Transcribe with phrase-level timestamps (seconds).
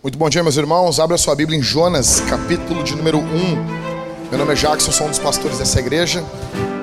[0.00, 1.00] Muito bom dia, meus irmãos.
[1.00, 4.30] Abra sua Bíblia em Jonas, capítulo de número 1.
[4.30, 6.24] Meu nome é Jackson, sou um dos pastores dessa igreja.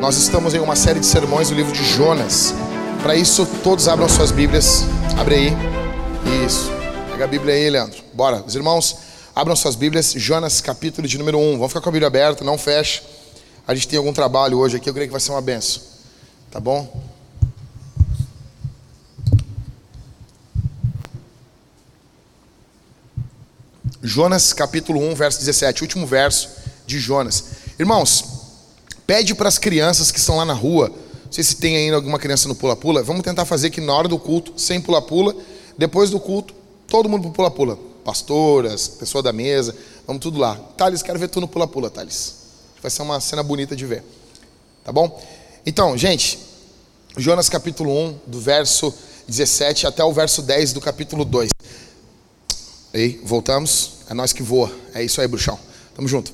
[0.01, 2.53] Nós estamos em uma série de sermões do livro de Jonas.
[3.01, 4.83] Para isso, todos abram suas Bíblias.
[5.17, 5.53] Abre aí.
[6.45, 6.69] Isso.
[7.09, 8.03] Pega a Bíblia aí, Leandro.
[8.13, 8.43] Bora.
[8.45, 8.97] Os irmãos,
[9.33, 10.11] abram suas Bíblias.
[10.17, 11.53] Jonas, capítulo de número 1.
[11.53, 13.01] Vamos ficar com a Bíblia aberta, não feche.
[13.65, 15.81] A gente tem algum trabalho hoje aqui, eu creio que vai ser uma benção.
[16.51, 17.14] Tá bom?
[24.05, 26.47] Jonas capítulo 1, verso 17, último verso
[26.85, 27.43] de Jonas.
[27.79, 28.23] Irmãos,
[29.07, 32.19] pede para as crianças que estão lá na rua, não sei se tem ainda alguma
[32.19, 35.35] criança no pula-pula, vamos tentar fazer que na hora do culto, sem pula-pula,
[35.75, 36.53] depois do culto,
[36.87, 37.79] todo mundo pro pula-pula.
[38.03, 39.75] Pastoras, pessoa da mesa,
[40.05, 40.55] vamos tudo lá.
[40.77, 42.35] Thales, quero ver tu no pula-pula, Thales.
[42.79, 44.03] Vai ser uma cena bonita de ver.
[44.83, 45.19] Tá bom?
[45.65, 46.37] Então, gente,
[47.17, 48.93] Jonas capítulo 1, do verso
[49.27, 51.49] 17 até o verso 10 do capítulo 2.
[52.93, 53.94] Ei, voltamos.
[54.09, 54.71] É nós que voa.
[54.93, 55.57] É isso aí, bruxão.
[55.95, 56.31] Tamo junto.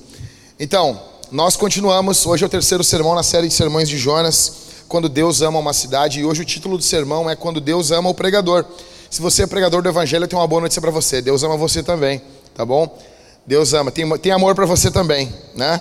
[0.58, 2.26] Então, nós continuamos.
[2.26, 4.52] Hoje é o terceiro sermão na série de sermões de Jonas.
[4.88, 6.20] Quando Deus ama uma cidade.
[6.20, 8.64] E hoje o título do sermão é Quando Deus ama o pregador.
[9.10, 11.22] Se você é pregador do evangelho, eu tenho uma boa notícia para você.
[11.22, 12.20] Deus ama você também,
[12.54, 12.98] tá bom?
[13.46, 13.90] Deus ama.
[13.90, 15.80] Tem, tem amor para você também, né?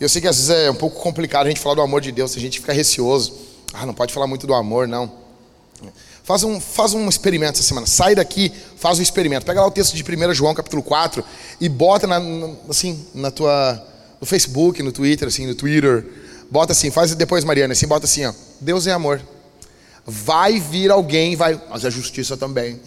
[0.00, 2.10] Eu sei que às vezes é um pouco complicado a gente falar do amor de
[2.10, 2.36] Deus.
[2.36, 3.32] A gente fica receoso.
[3.72, 5.21] Ah, não pode falar muito do amor, não.
[6.24, 7.86] Faz um, faz um experimento essa semana.
[7.86, 9.44] Sai daqui, faz um experimento.
[9.44, 11.24] Pega lá o texto de 1 João, capítulo 4,
[11.60, 12.20] e bota na,
[12.68, 13.82] assim, na tua,
[14.20, 16.06] no Facebook, no Twitter, assim, no Twitter.
[16.50, 18.32] Bota assim, faz depois, Mariana, assim, bota assim, ó.
[18.60, 19.20] Deus é amor.
[20.06, 21.60] Vai vir alguém, vai.
[21.70, 22.78] Mas é justiça também.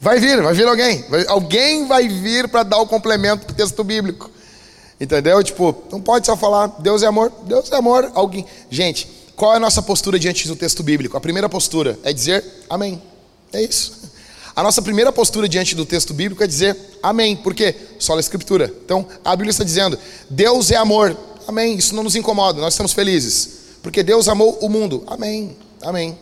[0.00, 1.02] Vai vir, vai vir alguém.
[1.08, 4.30] Vai, alguém vai vir para dar o complemento para o texto bíblico.
[5.00, 5.42] Entendeu?
[5.42, 8.10] Tipo, não pode só falar Deus é amor, Deus é amor.
[8.14, 8.46] Alguém.
[8.70, 11.16] Gente, qual é a nossa postura diante do texto bíblico?
[11.16, 13.02] A primeira postura é dizer amém.
[13.52, 14.04] É isso.
[14.56, 17.34] A nossa primeira postura diante do texto bíblico é dizer amém.
[17.34, 17.74] Por quê?
[17.98, 18.72] Só a escritura.
[18.84, 19.98] Então, a Bíblia está dizendo:
[20.30, 21.16] Deus é amor.
[21.46, 21.76] Amém.
[21.76, 23.64] Isso não nos incomoda, nós estamos felizes.
[23.82, 25.02] Porque Deus amou o mundo.
[25.06, 25.56] Amém.
[25.82, 26.16] Amém.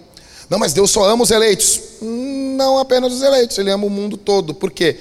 [0.49, 1.81] Não, mas Deus só ama os eleitos.
[2.01, 4.55] Não apenas os eleitos, Ele ama o mundo todo.
[4.55, 4.99] Por quê?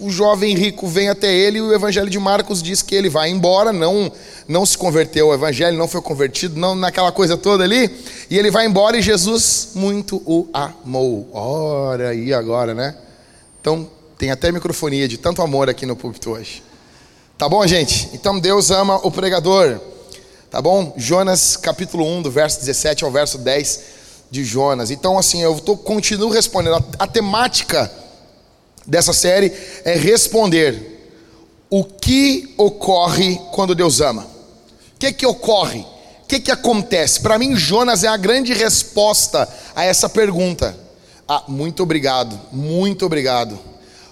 [0.00, 3.30] O jovem rico vem até ele e o evangelho de Marcos diz que ele vai
[3.30, 4.10] embora, não
[4.46, 7.90] não se converteu ao evangelho, não foi convertido, não naquela coisa toda ali,
[8.28, 11.28] e ele vai embora e Jesus muito o amou.
[11.32, 12.94] Ora aí agora, né?
[13.60, 13.88] Então,
[14.18, 16.62] tem até microfonia de tanto amor aqui no púlpito hoje.
[17.38, 18.10] Tá bom, gente?
[18.12, 19.80] Então Deus ama o pregador.
[20.50, 20.94] Tá bom?
[20.96, 23.80] Jonas capítulo 1, do verso 17 ao verso 10
[24.30, 24.90] de Jonas.
[24.90, 26.76] Então, assim, eu tô, continuo respondendo.
[26.76, 27.90] A, a temática
[28.86, 29.52] dessa série
[29.84, 30.94] é responder
[31.70, 34.22] o que ocorre quando Deus ama.
[34.22, 35.80] O que que ocorre?
[36.22, 37.20] O que que acontece?
[37.20, 40.76] Para mim, Jonas é a grande resposta a essa pergunta.
[41.28, 43.58] Ah, muito obrigado, muito obrigado.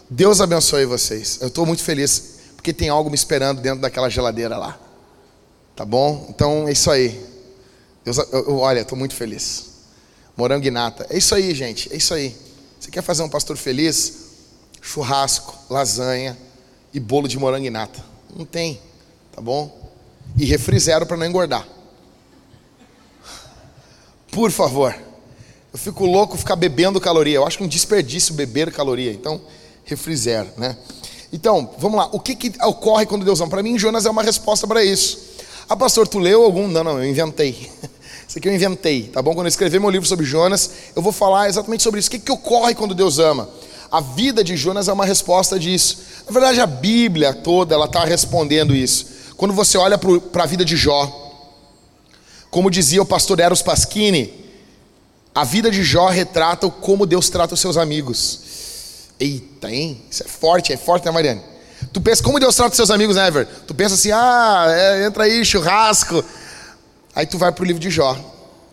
[0.08, 1.38] Deus abençoe vocês.
[1.40, 4.78] Eu estou muito feliz porque tem algo me esperando dentro daquela geladeira lá.
[5.74, 6.26] Tá bom?
[6.28, 7.20] Então é isso aí.
[8.04, 9.70] Deus, eu, eu, olha, estou muito feliz.
[10.36, 11.06] Morango e nata.
[11.10, 11.92] É isso aí, gente.
[11.92, 12.36] É isso aí.
[12.78, 14.21] Você quer fazer um pastor feliz?
[14.82, 16.36] Churrasco, lasanha
[16.92, 18.04] e bolo de morango e nata.
[18.36, 18.80] Não tem,
[19.32, 19.90] tá bom?
[20.36, 21.66] E refri zero para não engordar.
[24.30, 24.94] Por favor.
[25.72, 27.36] Eu fico louco ficar bebendo caloria.
[27.36, 29.12] Eu acho é um desperdício beber caloria.
[29.12, 29.40] Então,
[29.84, 30.76] refri zero, né?
[31.32, 32.10] Então, vamos lá.
[32.12, 33.48] O que, que ocorre quando Deus ama?
[33.48, 35.18] Para mim, Jonas é uma resposta para isso.
[35.68, 36.68] Ah, pastor, tu leu algum?
[36.68, 37.70] Não, não, eu inventei.
[38.28, 39.34] Isso aqui eu inventei, tá bom?
[39.34, 42.08] Quando eu escrever meu livro sobre Jonas, eu vou falar exatamente sobre isso.
[42.08, 43.46] O que, que ocorre quando Deus ama?
[43.92, 45.98] A vida de Jonas é uma resposta disso.
[46.24, 49.06] Na verdade, a Bíblia toda ela está respondendo isso.
[49.36, 51.20] Quando você olha para a vida de Jó,
[52.50, 54.32] como dizia o pastor Eros Pasquini,
[55.34, 58.40] a vida de Jó retrata como Deus trata os seus amigos.
[59.20, 60.02] Eita, hein?
[60.10, 61.42] Isso é forte, é forte, né, Mariane?
[61.92, 63.46] Tu pensa como Deus trata os seus amigos, né, Ever?
[63.66, 66.24] Tu pensa assim, ah, é, entra aí, churrasco.
[67.14, 68.16] Aí tu vai para o livro de Jó.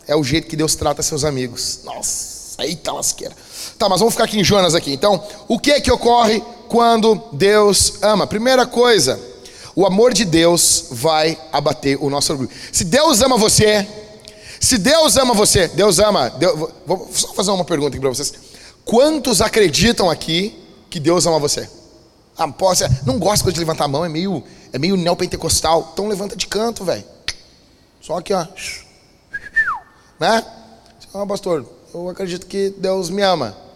[0.06, 1.80] É o jeito que Deus trata seus amigos.
[1.84, 3.34] Nossa, eita lasqueira.
[3.80, 4.92] Tá, mas vamos ficar aqui em Jonas aqui.
[4.92, 8.26] Então, o que é que ocorre quando Deus ama?
[8.26, 9.18] Primeira coisa,
[9.74, 12.50] o amor de Deus vai abater o nosso orgulho.
[12.70, 13.88] Se Deus ama você,
[14.60, 16.28] se Deus ama você, Deus ama.
[16.28, 18.34] Deus, vou só fazer uma pergunta aqui para vocês.
[18.84, 21.66] Quantos acreditam aqui que Deus ama você?
[22.36, 24.44] Ah, posso, não gosto de levantar a mão, é meio,
[24.74, 25.88] é meio neopentecostal.
[25.94, 27.04] Então levanta de canto, velho.
[27.98, 28.46] Só aqui, ó.
[30.20, 30.44] Né?
[31.14, 33.69] Ah, pastor, eu acredito que Deus me ama.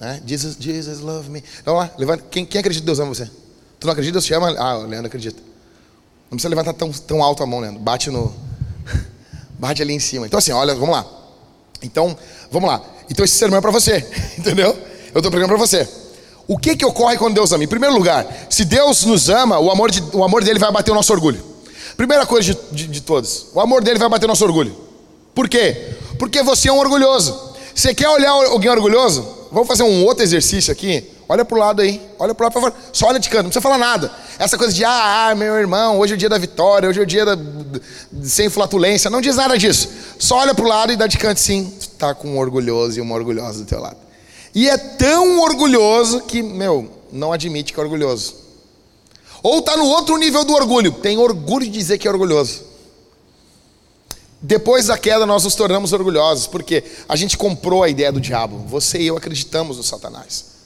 [0.00, 0.22] Né?
[0.26, 1.42] Jesus, Jesus love me.
[1.60, 2.24] Então lá, levanta.
[2.30, 3.30] Quem, quem acredita que Deus ama você?
[3.78, 4.12] Tu não acredita?
[4.14, 4.54] Deus te ama?
[4.58, 5.40] Ah, o Leandro acredita.
[6.30, 7.80] Não precisa levantar tão, tão alto a mão, Leandro.
[7.80, 8.34] Bate no.
[9.58, 10.26] Bate ali em cima.
[10.26, 11.06] Então assim, olha, vamos lá.
[11.82, 12.16] Então,
[12.50, 12.82] vamos lá.
[13.10, 14.06] Então esse sermão é para você,
[14.38, 14.76] entendeu?
[15.14, 15.88] Eu estou pregando para você.
[16.48, 17.64] O que que ocorre quando Deus ama?
[17.64, 20.92] Em primeiro lugar, se Deus nos ama, o amor, de, o amor dele vai bater
[20.92, 21.42] o nosso orgulho.
[21.96, 24.76] Primeira coisa de, de, de todas, o amor dele vai bater o nosso orgulho.
[25.34, 25.94] Por quê?
[26.18, 27.54] Porque você é um orgulhoso.
[27.74, 29.35] Você quer olhar alguém orgulhoso?
[29.50, 31.04] Vamos fazer um outro exercício aqui.
[31.28, 32.74] Olha pro lado aí, olha pro lado pra fora.
[32.92, 34.12] Só olha de canto, não precisa falar nada.
[34.38, 37.02] Essa coisa de, ah, ah, meu irmão, hoje é o dia da vitória, hoje é
[37.02, 37.36] o dia da,
[38.22, 39.10] sem flatulência.
[39.10, 39.88] Não diz nada disso.
[40.18, 41.72] Só olha pro lado e dá de canto sim.
[41.80, 43.96] Tu tá com um orgulhoso e uma orgulhosa do teu lado.
[44.54, 48.34] E é tão orgulhoso que, meu, não admite que é orgulhoso.
[49.42, 50.92] Ou tá no outro nível do orgulho.
[50.92, 52.62] Tem orgulho de dizer que é orgulhoso.
[54.40, 58.58] Depois da queda, nós nos tornamos orgulhosos, porque a gente comprou a ideia do diabo.
[58.68, 60.56] Você e eu acreditamos no Satanás.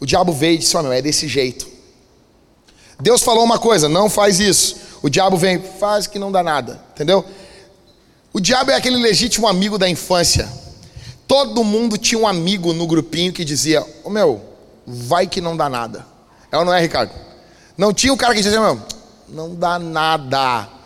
[0.00, 1.66] O diabo veio e disse: oh, meu, é desse jeito.
[3.00, 4.76] Deus falou uma coisa, não faz isso.
[5.02, 7.24] O diabo vem, faz que não dá nada, entendeu?
[8.32, 10.48] O diabo é aquele legítimo amigo da infância.
[11.26, 14.42] Todo mundo tinha um amigo no grupinho que dizia: oh, meu,
[14.86, 16.06] vai que não dá nada.
[16.50, 17.12] É ou não é, Ricardo?
[17.76, 18.80] Não tinha o cara que dizia: meu,
[19.28, 20.77] não dá nada.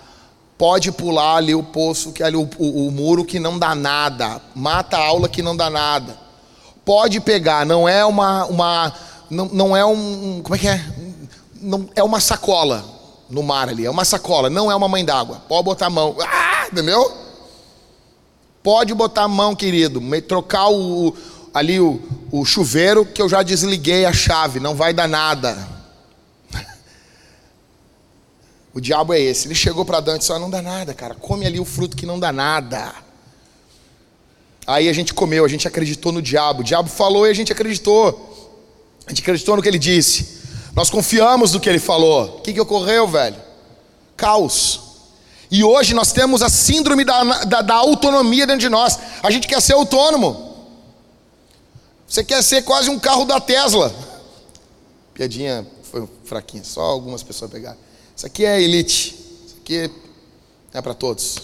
[0.63, 4.41] Pode pular ali o poço, que ali o, o, o muro que não dá nada.
[4.55, 6.23] Mata a aula que não dá nada
[6.85, 8.93] pode pegar, não é uma, uma
[9.31, 10.85] não, não é um, como é que é?
[11.61, 12.85] Não, é uma sacola
[13.31, 15.43] no mar ali, é uma sacola, não é uma mãe d'água.
[15.49, 17.11] Pode botar a mão, ah, entendeu?
[18.63, 21.15] Pode botar a mão, querido, trocar o,
[21.55, 22.01] ali o,
[22.31, 25.72] o chuveiro que eu já desliguei a chave, não vai dar nada.
[28.75, 29.47] O diabo é esse.
[29.47, 31.15] Ele chegou para Dante e disse: ah, não dá nada, cara.
[31.15, 32.93] Come ali o fruto que não dá nada.
[34.67, 36.61] Aí a gente comeu, a gente acreditou no diabo.
[36.61, 38.55] O diabo falou e a gente acreditou.
[39.07, 40.41] A gente acreditou no que ele disse.
[40.75, 42.39] Nós confiamos no que ele falou.
[42.39, 43.37] O que, que ocorreu, velho?
[44.17, 44.81] Caos.
[45.51, 48.99] E hoje nós temos a síndrome da, da, da autonomia dentro de nós.
[49.23, 50.57] A gente quer ser autônomo.
[52.07, 53.95] Você quer ser quase um carro da Tesla.
[55.13, 57.77] Piadinha foi fraquinha, só algumas pessoas pegaram.
[58.23, 59.17] Isso aqui é elite.
[59.45, 59.91] Isso aqui
[60.73, 61.39] é para todos.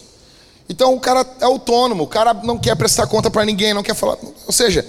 [0.69, 3.97] Então o cara é autônomo, o cara não quer prestar conta para ninguém, não quer
[3.97, 4.17] falar.
[4.47, 4.87] Ou seja,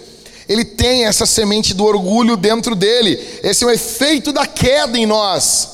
[0.48, 3.20] ele tem essa semente do orgulho dentro dele.
[3.42, 5.68] Esse é o efeito da queda em nós.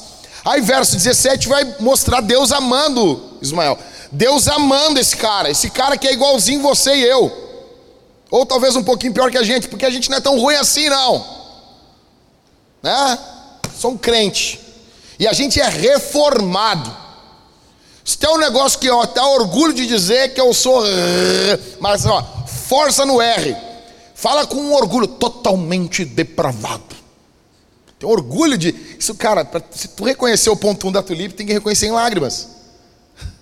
[0.46, 3.78] Aí, verso 17 vai mostrar Deus amando Ismael.
[4.10, 7.30] Deus amando esse cara, esse cara que é igualzinho você e eu.
[8.32, 10.56] Ou talvez um pouquinho pior que a gente, porque a gente não é tão ruim
[10.56, 11.26] assim, não.
[12.82, 13.20] Né?
[13.78, 14.64] Sou um crente.
[15.20, 16.96] E a gente é reformado.
[18.04, 20.84] Se tem um negócio que eu até orgulho de dizer que eu sou,
[21.80, 23.56] mas ó, força no R.
[24.14, 26.96] Fala com um orgulho totalmente depravado.
[28.00, 28.70] Tem orgulho de.
[29.00, 31.88] Isso, cara, pra, se tu reconhecer o ponto 1 um da tulipe, tem que reconhecer
[31.88, 32.50] em lágrimas.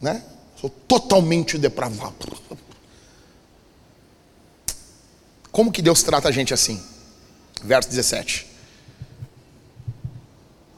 [0.00, 0.20] Né?
[0.60, 2.14] Sou totalmente depravado.
[5.52, 6.82] Como que Deus trata a gente assim?
[7.62, 8.51] Verso 17.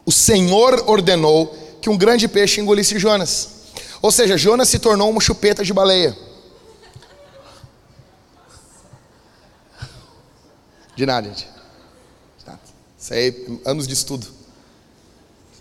[0.06, 3.50] O Senhor ordenou que um grande peixe engolisse Jonas.
[4.00, 6.16] Ou seja, Jonas se tornou uma chupeta de baleia.
[10.96, 11.48] De nada, gente.
[12.98, 14.26] Isso aí, anos de estudo.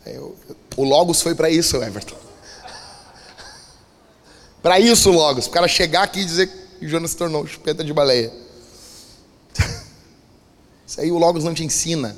[0.05, 2.15] Aí, o Logos foi para isso, Everton.
[4.63, 5.47] Para isso, Logos.
[5.47, 6.47] O cara chegar aqui e dizer
[6.79, 8.31] que Jonas se tornou chupeta de baleia.
[10.87, 12.15] Isso aí o Logos não te ensina.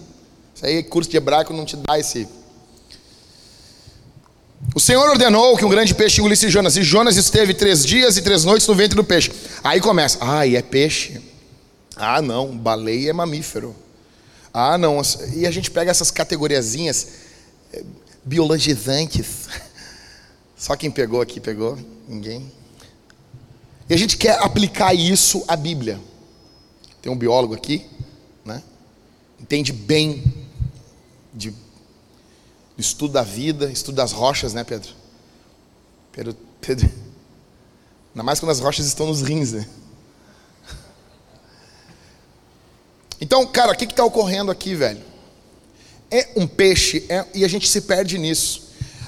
[0.55, 2.27] Isso aí curso de hebraico não te dá esse
[4.73, 8.21] o Senhor ordenou que um grande peixe engolisse Jonas, e Jonas esteve três dias e
[8.21, 9.31] três noites no ventre do peixe.
[9.63, 11.21] Aí começa, ah, e é peixe?
[11.95, 13.75] Ah, não, baleia é mamífero.
[14.53, 15.01] Ah, não,
[15.33, 17.07] e a gente pega essas categoriazinhas
[17.73, 17.83] eh,
[18.23, 19.47] biologizantes.
[20.57, 21.77] Só quem pegou aqui pegou?
[22.07, 22.51] Ninguém.
[23.89, 25.99] E a gente quer aplicar isso à Bíblia.
[27.01, 27.85] Tem um biólogo aqui,
[28.43, 28.63] né?
[29.39, 30.23] Entende bem
[31.35, 31.53] de
[32.77, 34.89] estudo da vida, estudo das rochas, né, Pedro?
[36.11, 36.89] Pedro, Pedro.
[38.13, 39.67] Ainda mais quando as rochas estão nos rins, né?
[43.19, 45.01] Então, cara, o que está ocorrendo aqui, velho?
[46.09, 48.63] É um peixe é, e a gente se perde nisso.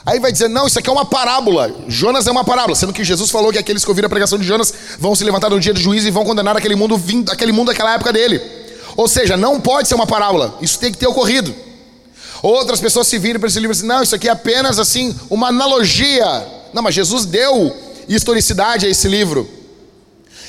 [0.06, 1.84] Aí vai dizer, não, isso aqui é uma parábola.
[1.88, 4.46] Jonas é uma parábola, sendo que Jesus falou que aqueles que ouviram a pregação de
[4.46, 6.96] Jonas vão se levantar no dia do juízo e vão condenar aquele mundo,
[7.30, 8.42] aquele mundo daquela época dele.
[8.96, 10.58] Ou seja, não pode ser uma parábola.
[10.62, 11.54] Isso tem que ter ocorrido.
[12.42, 15.16] Outras pessoas se viram para esse livro e dizem, não, isso aqui é apenas assim
[15.30, 16.26] uma analogia.
[16.74, 17.76] Não, mas Jesus deu
[18.08, 19.50] historicidade a esse livro.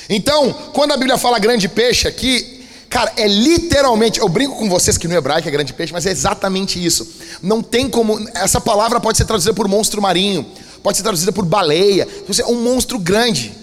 [0.09, 4.97] Então, quando a Bíblia fala grande peixe aqui, cara, é literalmente, eu brinco com vocês
[4.97, 7.07] que no hebraico é grande peixe, mas é exatamente isso.
[7.41, 10.45] Não tem como, essa palavra pode ser traduzida por monstro marinho,
[10.81, 12.07] pode ser traduzida por baleia,
[12.39, 13.53] é um monstro grande,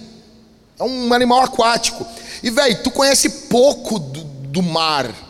[0.79, 2.07] é um animal aquático.
[2.43, 5.26] E velho, tu conhece pouco do, do mar.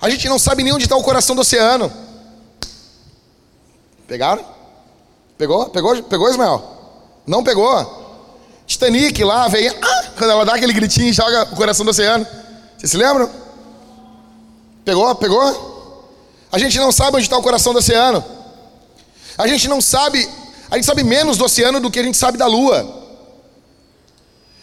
[0.00, 1.92] A gente não sabe nem onde está o coração do oceano.
[4.08, 4.44] Pegaram?
[5.36, 5.68] Pegou?
[5.68, 6.02] Pegou?
[6.02, 6.62] Pegou, Ismael?
[7.26, 8.00] Não pegou?
[8.66, 9.68] Titanic lá, vem.
[9.68, 12.26] Ah, quando ela dá aquele gritinho e joga o coração do oceano.
[12.78, 13.30] Vocês se lembram?
[14.84, 15.14] Pegou?
[15.16, 16.08] Pegou?
[16.50, 18.24] A gente não sabe onde está o coração do oceano.
[19.36, 20.28] A gente não sabe,
[20.70, 22.98] a gente sabe menos do oceano do que a gente sabe da lua.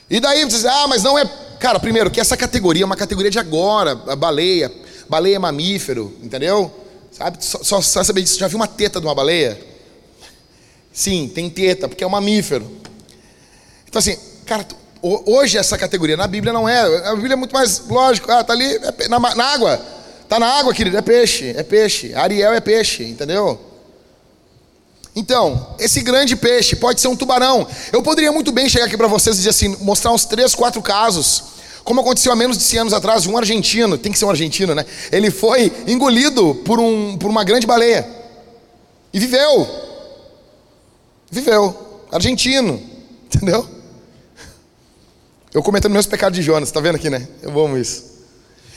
[0.09, 1.25] E daí você diz, ah, mas não é.
[1.59, 4.71] Cara, primeiro, que essa categoria é uma categoria de agora, a baleia.
[5.09, 6.71] Baleia é mamífero, entendeu?
[7.11, 7.43] Sabe?
[7.43, 8.39] Só, só, só saber disso.
[8.39, 9.59] Já viu uma teta de uma baleia?
[10.91, 12.69] Sim, tem teta, porque é um mamífero.
[13.87, 14.65] Então, assim, cara,
[15.01, 17.07] hoje essa categoria na Bíblia não é.
[17.07, 18.31] A Bíblia é muito mais lógico.
[18.31, 19.81] Ah, tá ali, é na, na água.
[20.27, 22.13] Tá na água, querido, é peixe, é peixe.
[22.13, 23.59] Ariel é peixe, entendeu?
[25.15, 27.65] Então, esse grande peixe pode ser um tubarão.
[27.91, 30.81] Eu poderia muito bem chegar aqui para vocês e dizer assim, mostrar uns três, quatro
[30.81, 31.43] casos,
[31.87, 34.75] como aconteceu há menos de 100 anos atrás, um argentino, tem que ser um argentino,
[34.75, 34.85] né?
[35.09, 38.05] Ele foi engolido por, um, por uma grande baleia
[39.13, 39.65] e viveu.
[41.31, 42.03] Viveu.
[42.11, 42.77] Argentino,
[43.33, 43.65] entendeu?
[45.53, 47.25] Eu comentando meus pecados de Jonas, tá vendo aqui, né?
[47.41, 48.03] Eu amo isso.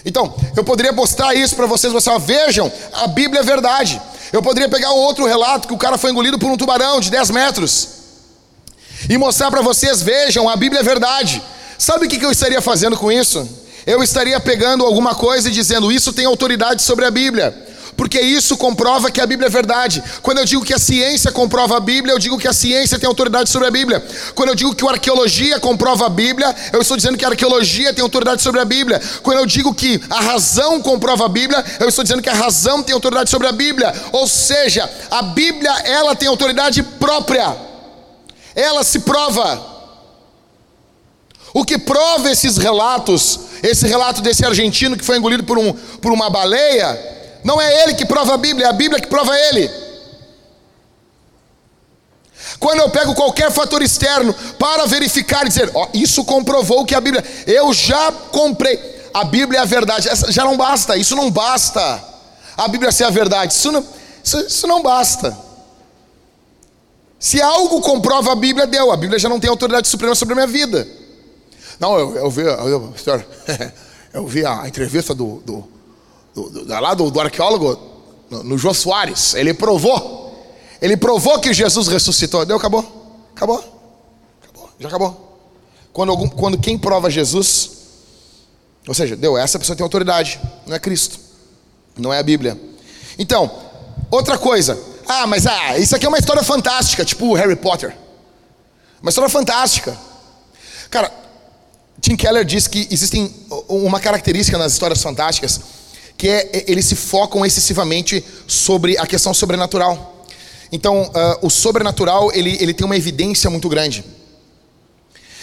[0.04, 4.00] Então, eu poderia mostrar isso para vocês, vocês vejam, a Bíblia é verdade.
[4.32, 7.30] Eu poderia pegar outro relato que o cara foi engolido por um tubarão de 10
[7.30, 7.88] metros
[9.08, 11.42] e mostrar para vocês, vejam, a Bíblia é verdade.
[11.80, 13.48] Sabe o que eu estaria fazendo com isso?
[13.86, 18.56] Eu estaria pegando alguma coisa e dizendo, isso tem autoridade sobre a Bíblia porque isso
[18.56, 20.02] comprova que a Bíblia é verdade.
[20.22, 23.06] Quando eu digo que a ciência comprova a Bíblia, eu digo que a ciência tem
[23.06, 24.02] autoridade sobre a Bíblia.
[24.34, 27.92] Quando eu digo que a arqueologia comprova a Bíblia, eu estou dizendo que a arqueologia
[27.92, 28.98] tem autoridade sobre a Bíblia.
[29.22, 32.82] Quando eu digo que a razão comprova a Bíblia, eu estou dizendo que a razão
[32.82, 33.92] tem autoridade sobre a Bíblia.
[34.12, 37.54] Ou seja, a Bíblia, ela tem autoridade própria.
[38.54, 39.79] Ela se prova.
[41.52, 46.12] O que prova esses relatos, esse relato desse argentino que foi engolido por, um, por
[46.12, 46.98] uma baleia,
[47.42, 49.70] não é ele que prova a Bíblia, é a Bíblia que prova ele.
[52.58, 57.00] Quando eu pego qualquer fator externo para verificar e dizer, ó, isso comprovou que a
[57.00, 58.78] Bíblia, eu já comprei,
[59.12, 62.04] a Bíblia é a verdade, Essa já não basta, isso não basta.
[62.56, 63.84] A Bíblia ser a verdade, isso não,
[64.22, 65.36] isso, isso não basta.
[67.18, 70.36] Se algo comprova a Bíblia, deu, a Bíblia já não tem autoridade suprema sobre a
[70.36, 70.86] minha vida.
[71.80, 72.94] Não, eu, eu vi, eu,
[74.14, 75.80] eu vi a entrevista do, do
[76.34, 77.78] do, do, lá do, do arqueólogo,
[78.28, 80.20] no, no Jô Soares, ele provou.
[80.80, 82.44] Ele provou que Jesus ressuscitou.
[82.46, 82.80] Deu, acabou.
[83.34, 83.58] Acabou.
[84.42, 84.70] Acabou.
[84.78, 85.38] Já acabou.
[85.92, 87.70] Quando, algum, quando quem prova Jesus,
[88.86, 91.18] ou seja, deu, essa pessoa tem autoridade, não é Cristo,
[91.96, 92.58] não é a Bíblia.
[93.18, 93.50] Então,
[94.10, 94.78] outra coisa.
[95.06, 97.94] Ah, mas ah, isso aqui é uma história fantástica, tipo Harry Potter.
[99.02, 99.98] Uma história fantástica.
[100.88, 101.12] Cara,
[102.00, 103.32] Tim Keller diz que existem
[103.68, 105.60] uma característica nas histórias fantásticas
[106.16, 110.26] que é, é, eles se focam excessivamente sobre a questão sobrenatural.
[110.70, 114.04] Então, uh, o sobrenatural ele, ele tem uma evidência muito grande.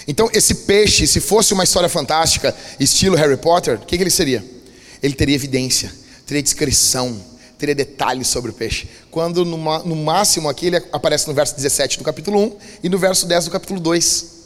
[0.07, 4.11] Então, esse peixe, se fosse uma história fantástica, estilo Harry Potter, o que, que ele
[4.11, 4.45] seria?
[5.01, 5.91] Ele teria evidência,
[6.27, 7.19] teria descrição,
[7.57, 8.87] teria detalhes sobre o peixe.
[9.09, 9.57] Quando no,
[9.95, 13.51] máximo aqui ele aparece no verso 17 do capítulo 1 e no verso 10 do
[13.51, 14.37] capítulo 2.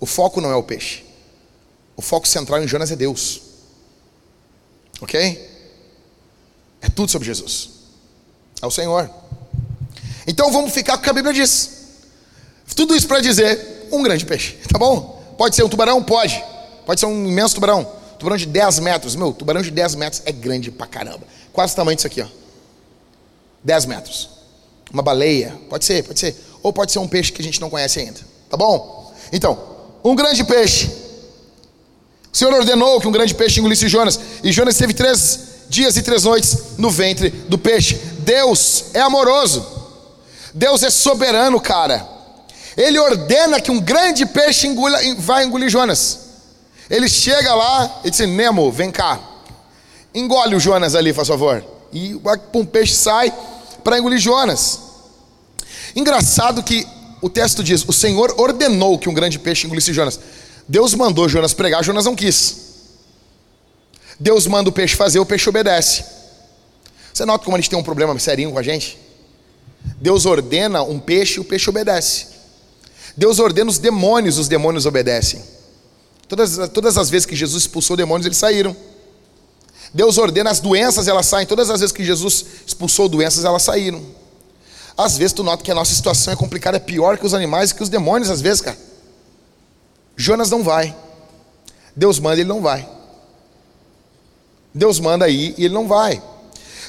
[0.00, 1.05] O foco não é o peixe.
[1.96, 3.40] O foco central em Jonas é Deus.
[5.00, 5.50] Ok?
[6.82, 7.70] É tudo sobre Jesus.
[8.60, 9.10] É o Senhor.
[10.26, 11.76] Então vamos ficar com o que a Bíblia diz.
[12.74, 15.34] Tudo isso para dizer um grande peixe, tá bom?
[15.38, 16.02] Pode ser um tubarão?
[16.02, 16.42] Pode.
[16.84, 17.90] Pode ser um imenso tubarão.
[18.18, 19.14] Tubarão de 10 metros.
[19.14, 21.26] Meu, tubarão de 10 metros é grande pra caramba.
[21.52, 22.26] Quase o tamanho disso aqui, ó.
[23.64, 24.30] 10 metros.
[24.92, 25.58] Uma baleia.
[25.68, 26.36] Pode ser, pode ser.
[26.62, 28.20] Ou pode ser um peixe que a gente não conhece ainda.
[28.48, 29.14] Tá bom?
[29.32, 29.58] Então,
[30.04, 31.05] um grande peixe.
[32.36, 34.20] O Senhor ordenou que um grande peixe engolisse Jonas.
[34.44, 35.40] E Jonas teve três
[35.70, 37.94] dias e três noites no ventre do peixe.
[38.18, 39.66] Deus é amoroso.
[40.52, 42.06] Deus é soberano, cara.
[42.76, 46.18] Ele ordena que um grande peixe engula, vai engolir Jonas.
[46.90, 49.18] Ele chega lá e diz: Nemo, vem cá.
[50.14, 51.64] Engole o Jonas ali, faz favor.
[51.90, 52.20] E
[52.52, 53.32] um peixe sai
[53.82, 54.78] para engolir Jonas.
[55.94, 56.86] Engraçado que
[57.22, 60.20] o texto diz: O Senhor ordenou que um grande peixe engolisse Jonas.
[60.68, 62.66] Deus mandou Jonas pregar, Jonas não quis.
[64.18, 66.04] Deus manda o peixe fazer, o peixe obedece.
[67.12, 68.98] Você nota como a gente tem um problema serinho com a gente?
[70.00, 72.26] Deus ordena um peixe, o peixe obedece.
[73.16, 75.42] Deus ordena os demônios, os demônios obedecem.
[76.28, 78.76] Todas, todas as vezes que Jesus expulsou demônios, eles saíram.
[79.94, 81.46] Deus ordena as doenças, elas saem.
[81.46, 84.04] Todas as vezes que Jesus expulsou doenças, elas saíram.
[84.96, 87.70] Às vezes tu nota que a nossa situação é complicada, é pior que os animais
[87.70, 88.76] e que os demônios, às vezes, cara.
[90.16, 90.96] Jonas não vai.
[91.94, 92.88] Deus manda, ele não vai.
[94.74, 96.22] Deus manda ir e ele não vai.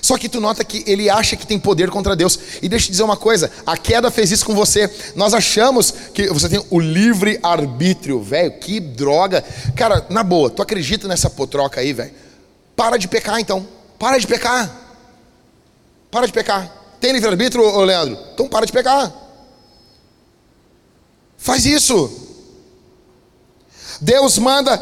[0.01, 2.39] Só que tu nota que ele acha que tem poder contra Deus.
[2.61, 4.89] E deixa eu te dizer uma coisa: a queda fez isso com você.
[5.15, 8.57] Nós achamos que você tem o livre arbítrio, velho.
[8.59, 9.43] Que droga.
[9.75, 12.13] Cara, na boa, tu acredita nessa potroca aí, velho?
[12.75, 13.67] Para de pecar então.
[13.97, 14.69] Para de pecar.
[16.11, 16.71] Para de pecar.
[16.99, 18.17] Tem livre arbítrio, Leandro?
[18.33, 19.13] Então para de pecar.
[21.37, 22.26] Faz isso.
[24.01, 24.81] Deus manda,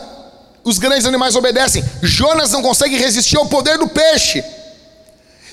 [0.64, 1.84] os grandes animais obedecem.
[2.02, 4.44] Jonas não consegue resistir ao poder do peixe.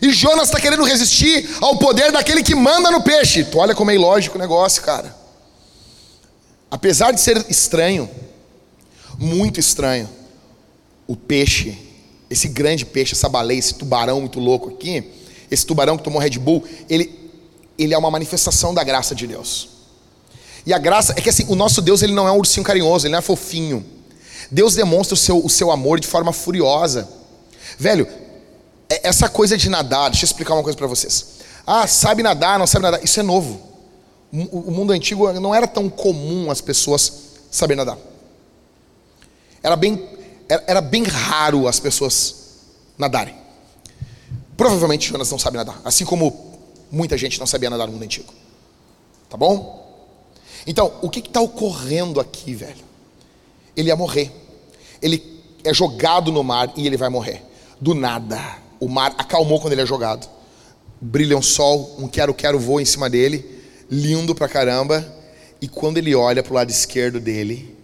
[0.00, 3.44] E Jonas está querendo resistir ao poder daquele que manda no peixe.
[3.44, 5.14] Tu olha como é ilógico o negócio, cara.
[6.70, 8.10] Apesar de ser estranho,
[9.18, 10.08] muito estranho,
[11.06, 11.78] o peixe,
[12.30, 15.04] esse grande peixe, essa baleia, esse tubarão muito louco aqui,
[15.50, 17.30] esse tubarão que tomou Red Bull, ele,
[17.78, 19.68] ele é uma manifestação da graça de Deus.
[20.64, 23.06] E a graça é que assim, o nosso Deus ele não é um ursinho carinhoso,
[23.06, 23.84] ele não é fofinho.
[24.50, 27.08] Deus demonstra o seu, o seu amor de forma furiosa.
[27.78, 28.06] Velho,
[28.88, 31.40] é, essa coisa de nadar, deixa eu explicar uma coisa para vocês.
[31.66, 33.60] Ah, sabe nadar, não sabe nadar, isso é novo.
[34.30, 37.12] O mundo antigo não era tão comum as pessoas
[37.50, 37.98] saber nadar.
[39.62, 40.08] Era bem,
[40.48, 42.34] era bem raro as pessoas
[42.96, 43.34] nadarem.
[44.56, 46.58] Provavelmente Jonas não sabe nadar, assim como
[46.90, 48.32] muita gente não sabia nadar no mundo antigo.
[49.28, 49.81] Tá bom?
[50.66, 52.84] Então, o que está ocorrendo aqui, velho?
[53.76, 54.30] Ele ia morrer.
[55.00, 55.22] Ele
[55.64, 57.42] é jogado no mar e ele vai morrer.
[57.80, 58.40] Do nada.
[58.78, 60.28] O mar acalmou quando ele é jogado.
[61.00, 63.44] Brilha um sol, um quero-quero voa em cima dele,
[63.90, 65.04] lindo pra caramba.
[65.60, 67.76] E quando ele olha pro lado esquerdo dele,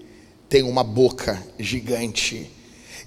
[0.49, 2.51] tem uma boca gigante.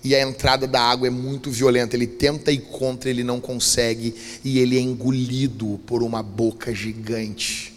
[0.03, 1.95] E a entrada da água é muito violenta.
[1.95, 4.15] Ele tenta ir contra, ele não consegue.
[4.43, 7.70] E ele é engolido por uma boca gigante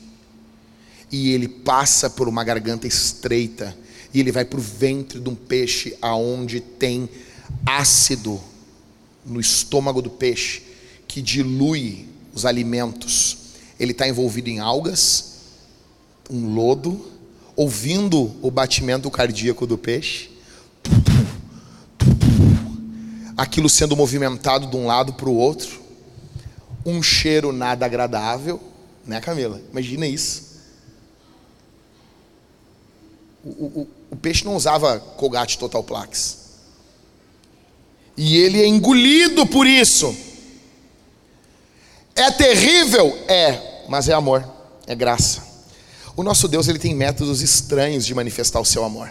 [1.14, 3.76] e ele passa por uma garganta estreita
[4.12, 7.09] e ele vai para o ventre de um peixe aonde tem
[7.64, 8.40] ácido
[9.25, 10.62] no estômago do peixe
[11.06, 13.37] que dilui os alimentos.
[13.78, 15.37] Ele está envolvido em algas,
[16.29, 17.09] um lodo,
[17.55, 20.31] ouvindo o batimento cardíaco do peixe,
[23.37, 25.81] aquilo sendo movimentado de um lado para o outro,
[26.85, 28.61] um cheiro nada agradável,
[29.07, 29.62] né, Camila?
[29.70, 30.53] Imagina isso.
[33.44, 36.44] O, o, o peixe não usava Colgate Total Plax.
[38.16, 40.14] E ele é engolido por isso.
[42.14, 43.16] É terrível?
[43.28, 44.48] É, mas é amor,
[44.87, 45.42] é graça.
[46.16, 49.11] O nosso Deus ele tem métodos estranhos de manifestar o seu amor.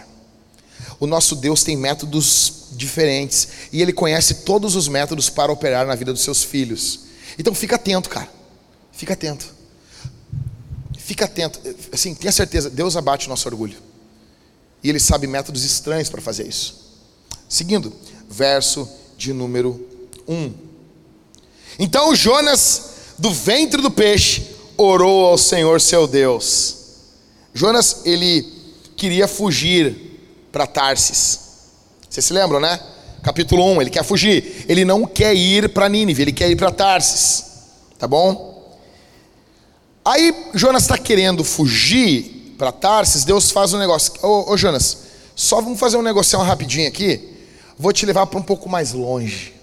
[0.98, 5.94] O nosso Deus tem métodos diferentes e ele conhece todos os métodos para operar na
[5.94, 7.00] vida dos seus filhos.
[7.38, 8.30] Então fica atento, cara.
[8.90, 9.52] Fica atento.
[10.96, 11.60] Fica atento.
[11.92, 13.76] Assim, tenha certeza, Deus abate o nosso orgulho.
[14.84, 16.84] E ele sabe métodos estranhos para fazer isso.
[17.48, 17.90] Seguindo,
[18.28, 19.88] verso de número
[20.28, 20.52] 1.
[21.78, 26.76] Então Jonas, do ventre do peixe, orou ao Senhor seu Deus.
[27.54, 28.46] Jonas, ele
[28.94, 30.20] queria fugir
[30.52, 31.40] para Tarsis.
[32.08, 32.78] Vocês se lembram, né?
[33.22, 34.66] Capítulo 1, ele quer fugir.
[34.68, 37.44] Ele não quer ir para Nínive, ele quer ir para Tarsis.
[37.98, 38.78] Tá bom?
[40.04, 44.12] Aí Jonas está querendo fugir para Tarsis, Deus faz um negócio.
[44.22, 44.98] Ô, ô, Jonas,
[45.34, 47.32] só vamos fazer um negócio rapidinho aqui.
[47.78, 49.54] Vou te levar para um pouco mais longe.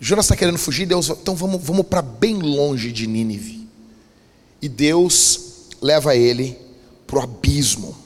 [0.00, 3.68] Jonas está querendo fugir, Deus, então vamos, vamos para bem longe de Nínive.
[4.60, 6.58] E Deus leva ele
[7.06, 7.96] para o abismo,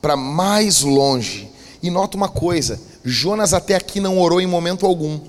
[0.00, 1.48] para mais longe.
[1.82, 5.20] E nota uma coisa: Jonas até aqui não orou em momento algum,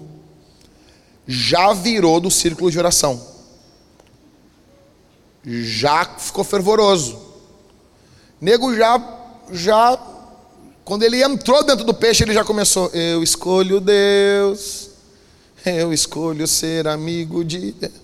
[1.27, 3.32] já virou do círculo de oração
[5.45, 7.19] já ficou fervoroso.
[8.39, 9.01] Nego já,
[9.51, 9.97] já,
[10.83, 14.89] quando ele entrou dentro do peixe, ele já começou: Eu escolho Deus,
[15.65, 18.03] eu escolho ser amigo de Deus.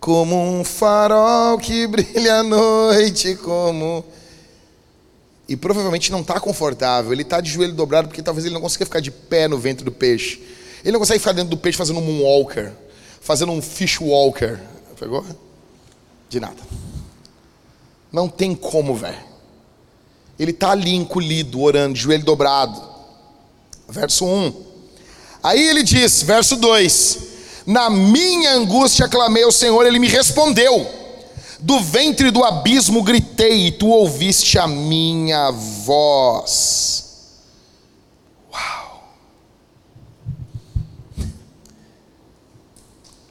[0.00, 4.04] Como um farol que brilha à noite, como.
[5.48, 8.84] E provavelmente não está confortável, ele está de joelho dobrado porque talvez ele não consiga
[8.84, 10.42] ficar de pé no ventre do peixe.
[10.82, 12.72] Ele não consegue ficar dentro do peixe fazendo um moonwalker,
[13.20, 14.60] fazendo um fish walker.
[14.98, 15.24] Pegou?
[16.28, 16.62] De nada.
[18.12, 19.28] Não tem como, velho.
[20.38, 22.80] Ele está ali encolhido, orando, joelho dobrado.
[23.88, 24.52] Verso 1.
[25.42, 27.18] Aí ele diz, verso 2:
[27.66, 30.86] Na minha angústia clamei ao Senhor, ele me respondeu.
[31.60, 37.04] Do ventre do abismo gritei, e tu ouviste a minha voz.
[38.52, 39.10] Uau!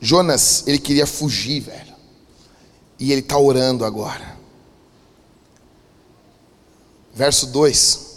[0.01, 1.86] Jonas, ele queria fugir, velho.
[2.99, 4.37] E ele está orando agora.
[7.13, 8.07] Verso 2: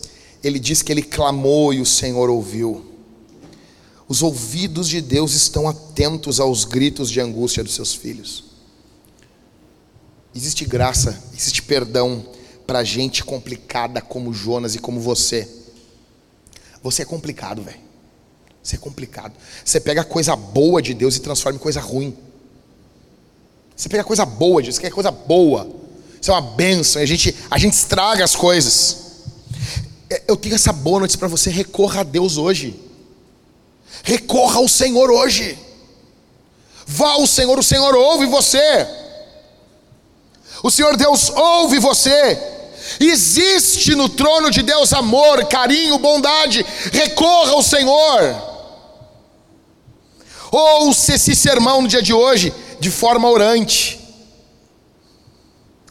[0.43, 2.87] ele diz que ele clamou e o Senhor ouviu.
[4.09, 8.45] Os ouvidos de Deus estão atentos aos gritos de angústia dos seus filhos.
[10.35, 12.27] Existe graça, existe perdão
[12.67, 15.49] para gente complicada como Jonas e como você.
[16.83, 17.81] Você é complicado, velho.
[18.63, 19.35] Você é complicado.
[19.65, 22.17] Você pega a coisa boa de Deus e transforma em coisa ruim.
[23.81, 25.67] Você pega coisa boa você quer coisa boa.
[26.21, 27.01] Isso é uma benção.
[27.01, 28.99] A gente, a gente estraga as coisas.
[30.11, 31.49] É, eu tenho essa boa notícia para você.
[31.49, 32.79] Recorra a Deus hoje.
[34.03, 35.59] Recorra ao Senhor hoje.
[36.87, 38.87] Vá ao Senhor, o Senhor ouve você.
[40.63, 42.39] O Senhor Deus ouve você.
[43.01, 46.67] Existe no trono de Deus amor, carinho, bondade.
[46.93, 48.51] Recorra ao Senhor.
[50.53, 54.01] Ouça esse sermão no dia de hoje de forma orante.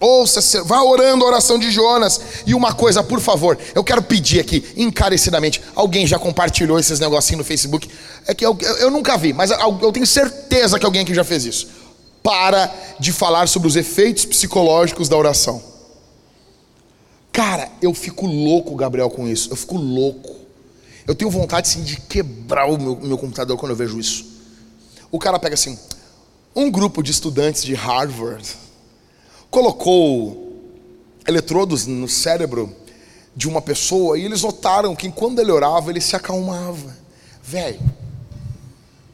[0.02, 2.19] Ouça, vá orando a oração de Jonas.
[2.47, 5.62] E uma coisa, por favor, eu quero pedir aqui, encarecidamente.
[5.75, 7.89] Alguém já compartilhou esses negocinhos no Facebook?
[8.25, 11.45] É que eu, eu, nunca vi, mas eu, tenho certeza que alguém aqui já fez
[11.45, 11.67] isso.
[12.23, 15.62] Para de falar sobre os efeitos psicológicos da oração.
[17.32, 19.52] Cara, eu fico louco, Gabriel, com isso.
[19.52, 20.36] Eu fico louco.
[21.06, 24.25] Eu tenho vontade sim, de quebrar o meu, meu computador quando eu vejo isso.
[25.12, 25.78] O cara pega assim,
[26.55, 28.47] um grupo de estudantes de Harvard
[29.49, 30.49] colocou
[31.27, 32.75] eletrodos no cérebro
[33.35, 36.97] de uma pessoa e eles notaram que quando ele orava, ele se acalmava.
[37.43, 37.79] Velho,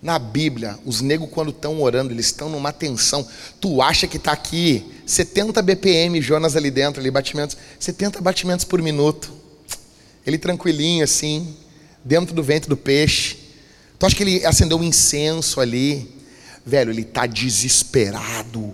[0.02, 3.28] na Bíblia, os negros quando estão orando, eles estão numa tensão.
[3.60, 8.82] Tu acha que está aqui 70 BPM, Jonas ali dentro, ali batimentos, 70 batimentos por
[8.82, 9.32] minuto.
[10.26, 11.56] Ele tranquilinho assim,
[12.04, 13.38] dentro do ventre do peixe.
[13.98, 16.15] Tu acha que ele acendeu um incenso ali?
[16.66, 18.74] Velho, ele está desesperado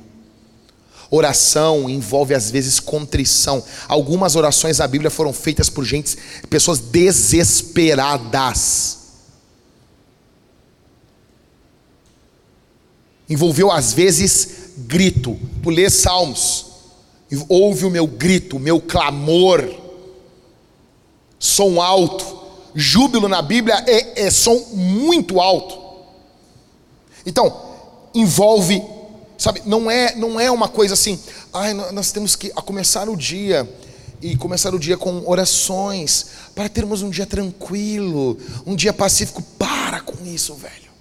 [1.13, 3.61] Oração envolve às vezes contrição.
[3.89, 6.17] Algumas orações da Bíblia foram feitas por gente,
[6.49, 8.99] pessoas desesperadas.
[13.29, 16.67] Envolveu às vezes grito, por ler salmos.
[17.49, 19.69] Ouve o meu grito, o meu clamor.
[21.37, 22.39] Som alto.
[22.73, 25.77] Júbilo na Bíblia é, é som muito alto.
[27.25, 27.70] Então,
[28.13, 28.81] envolve
[29.41, 31.19] Sabe, não é, não é uma coisa assim,
[31.51, 33.67] ai, nós temos que começar o dia
[34.21, 39.41] e começar o dia com orações para termos um dia tranquilo, um dia pacífico.
[39.57, 40.91] Para com isso, velho.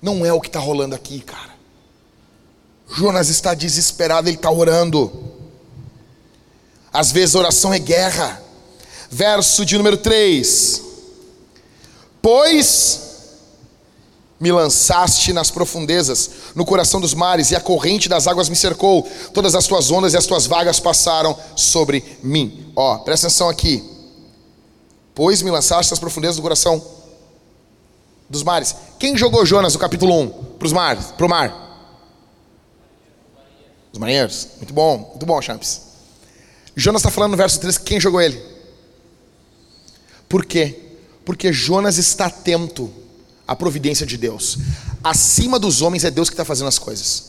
[0.00, 1.50] Não é o que está rolando aqui, cara.
[2.88, 5.12] Jonas está desesperado, ele está orando.
[6.90, 8.42] Às vezes oração é guerra.
[9.10, 10.82] Verso de número 3.
[12.22, 13.09] Pois
[14.40, 19.06] me lançaste nas profundezas, no coração dos mares, e a corrente das águas me cercou.
[19.34, 22.72] Todas as tuas ondas e as tuas vagas passaram sobre mim.
[22.74, 23.84] Ó, presta atenção aqui.
[25.14, 26.82] Pois me lançaste nas profundezas do coração
[28.30, 28.74] dos mares.
[28.98, 31.68] Quem jogou Jonas no capítulo 1 para os mares, para o mar?
[33.92, 34.48] Os marinheiros.
[34.56, 35.82] Muito bom, muito bom, Champs.
[36.74, 38.42] Jonas está falando no verso 3 quem jogou ele.
[40.26, 40.80] Por quê?
[41.26, 42.90] Porque Jonas está atento
[43.50, 44.58] a providência de Deus.
[45.02, 47.24] Acima dos homens é Deus que está fazendo as coisas.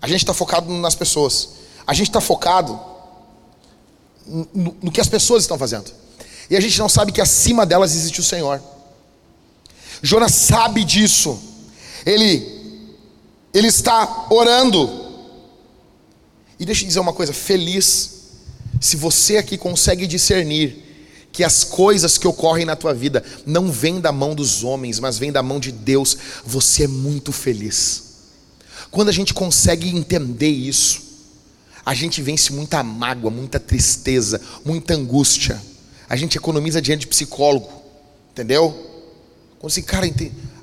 [0.00, 1.50] A gente está focado nas pessoas.
[1.86, 2.80] A gente está focado
[4.26, 5.92] no, no, que as pessoas estão fazendo.
[6.48, 8.62] E a gente não sabe que acima delas existe o Senhor.
[10.02, 11.38] Jonas sabe disso.
[12.06, 12.88] Ele,
[13.52, 14.88] ele está orando.
[16.58, 18.20] E deixa eu dizer uma coisa: feliz
[18.80, 20.79] se você aqui consegue discernir
[21.40, 25.16] que as coisas que ocorrem na tua vida não vêm da mão dos homens, mas
[25.16, 28.02] vêm da mão de Deus, você é muito feliz.
[28.90, 31.00] Quando a gente consegue entender isso,
[31.82, 35.58] a gente vence muita mágoa, muita tristeza, muita angústia.
[36.10, 37.72] A gente economiza dinheiro de psicólogo,
[38.32, 38.76] entendeu?
[39.58, 40.06] Quando assim, cara,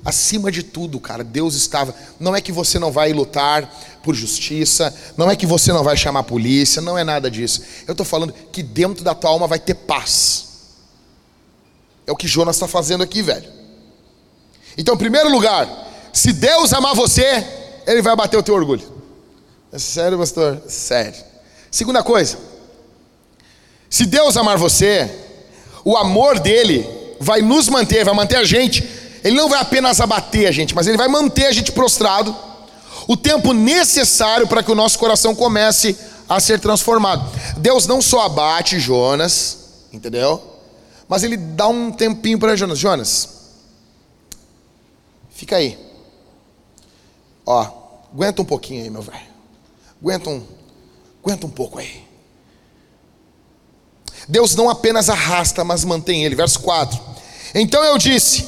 [0.04, 1.92] acima de tudo, cara, Deus estava.
[2.20, 3.68] Não é que você não vai lutar
[4.04, 7.62] por justiça, não é que você não vai chamar a polícia, não é nada disso.
[7.84, 10.47] Eu estou falando que dentro da tua alma vai ter paz.
[12.08, 13.44] É o que Jonas está fazendo aqui, velho.
[14.78, 15.68] Então, em primeiro lugar,
[16.10, 17.46] se Deus amar você,
[17.86, 18.82] Ele vai bater o teu orgulho.
[19.70, 20.58] É sério, pastor?
[20.66, 21.22] Sério.
[21.70, 22.38] Segunda coisa,
[23.90, 25.10] se Deus amar você,
[25.84, 26.88] o amor dele
[27.20, 28.88] vai nos manter, vai manter a gente.
[29.22, 32.34] Ele não vai apenas abater a gente, mas ele vai manter a gente prostrado
[33.06, 35.94] o tempo necessário para que o nosso coração comece
[36.26, 37.30] a ser transformado.
[37.58, 39.58] Deus não só abate Jonas,
[39.92, 40.57] entendeu?
[41.08, 42.78] Mas ele dá um tempinho para Jonas.
[42.78, 43.28] Jonas,
[45.30, 45.78] fica aí.
[47.46, 47.66] Ó,
[48.12, 49.28] aguenta um pouquinho aí, meu velho.
[50.00, 50.42] Aguenta um,
[51.24, 52.06] aguenta um pouco aí.
[54.28, 56.34] Deus não apenas arrasta, mas mantém ele.
[56.34, 57.00] Verso 4.
[57.54, 58.46] Então eu disse: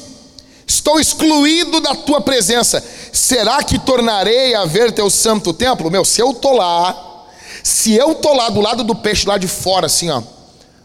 [0.67, 2.85] Estou excluído da tua presença.
[3.13, 5.91] Será que tornarei a ver teu santo templo?
[5.91, 7.27] Meu, se eu tô lá,
[7.63, 10.23] se eu tô lá do lado do peixe, lá de fora, assim, ó,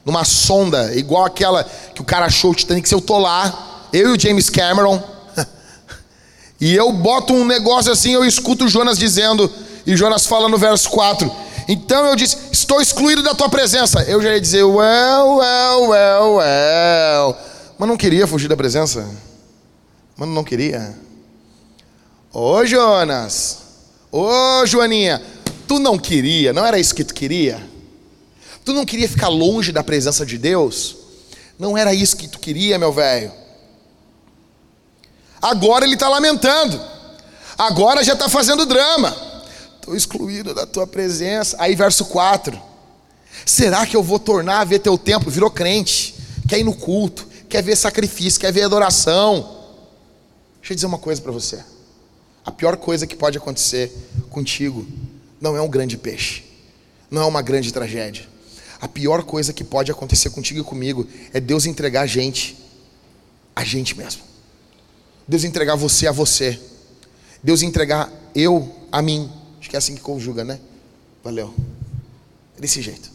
[0.06, 4.12] numa sonda, igual aquela que o cara achou o Titanic, se eu tô lá, eu
[4.12, 5.02] e o James Cameron,
[6.62, 9.52] e eu boto um negócio assim, eu escuto Jonas dizendo,
[9.86, 11.32] e Jonas fala no verso 4:
[11.68, 14.02] Então eu disse: Estou excluído da tua presença.
[14.04, 17.38] Eu já ia dizer: Well, well, well, well.
[17.78, 19.08] Mas não queria fugir da presença.
[20.18, 20.98] Mas não queria.
[22.34, 23.60] Ô Jonas,
[24.12, 25.22] ô Joaninha,
[25.68, 27.75] tu não queria, não era isso que tu queria?
[28.66, 30.98] Tu não queria ficar longe da presença de Deus?
[31.58, 33.32] Não era isso que tu queria, meu velho?
[35.40, 36.82] Agora ele está lamentando,
[37.56, 39.16] agora já está fazendo drama.
[39.76, 41.56] Estou excluído da tua presença.
[41.60, 42.60] Aí, verso 4:
[43.46, 45.30] Será que eu vou tornar a ver teu templo?
[45.30, 46.16] Virou crente,
[46.50, 49.64] quer ir no culto, quer ver sacrifício, quer ver adoração.
[50.60, 51.64] Deixa eu dizer uma coisa para você.
[52.44, 53.96] A pior coisa que pode acontecer
[54.32, 54.88] contigo
[55.40, 56.44] não é um grande peixe,
[57.12, 58.35] não é uma grande tragédia.
[58.86, 62.56] A pior coisa que pode acontecer contigo e comigo é Deus entregar a gente,
[63.56, 64.22] a gente mesmo.
[65.28, 66.60] Deus entregar você a você.
[67.42, 69.28] Deus entregar eu a mim.
[69.60, 70.60] Acho que é assim que conjuga, né?
[71.24, 71.52] Valeu.
[72.56, 73.10] É desse jeito.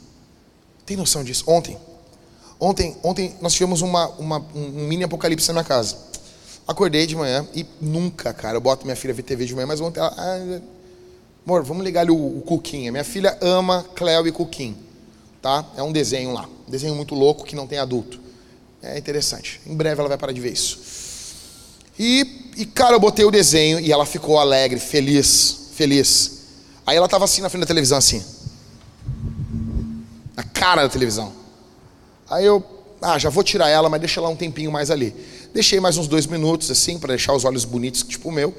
[0.85, 1.45] Tem noção disso?
[1.47, 1.79] Ontem,
[2.59, 5.97] ontem, ontem nós tivemos uma, uma, um mini apocalipse na minha casa.
[6.67, 9.81] Acordei de manhã e nunca, cara, eu boto minha filha ver TV de manhã, mas
[9.81, 10.13] ontem ela.
[10.19, 10.61] Ah,
[11.47, 12.91] amor, vamos ligar ali o, o Cuquinha.
[12.91, 14.90] Minha filha ama Cleo e Cuquim.
[15.43, 15.65] Tá?
[15.77, 16.49] É um desenho lá.
[16.69, 18.21] Um desenho muito louco que não tem adulto.
[18.83, 19.61] É interessante.
[19.67, 20.79] Em breve ela vai parar de ver isso.
[21.99, 26.41] E, e cara, eu botei o desenho e ela ficou alegre, feliz, feliz.
[26.87, 28.25] Aí ela estava assim na frente da televisão, assim.
[30.35, 31.33] Na cara da televisão.
[32.29, 32.65] Aí eu,
[33.03, 35.15] ah, já vou tirar ela, mas deixa ela um tempinho mais ali.
[35.53, 38.55] Deixei mais uns dois minutos, assim, para deixar os olhos bonitos, tipo o meu.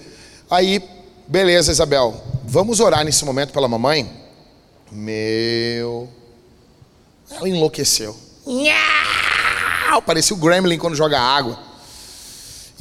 [0.50, 0.84] Aí,
[1.28, 4.12] beleza, Isabel, vamos orar nesse momento pela mamãe?
[4.92, 6.10] Meu.
[7.32, 8.16] Ela enlouqueceu.
[10.06, 11.72] Parecia o Gremlin quando joga água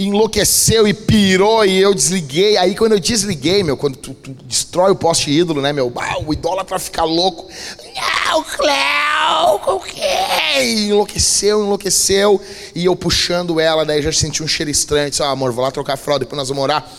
[0.02, 2.56] enlouqueceu e pirou e eu desliguei.
[2.56, 5.92] Aí quando eu desliguei, meu, quando tu, tu destrói o poste ídolo, né, meu?
[5.96, 7.48] Ah, o idólatra fica louco.
[7.94, 10.62] Não, Cléo, o quê?
[10.62, 12.40] E enlouqueceu, enlouqueceu.
[12.74, 15.10] E eu puxando ela, daí já senti um cheiro estranho.
[15.10, 16.90] Disse, ah, amor, vou lá trocar a fralda, depois nós vamos orar.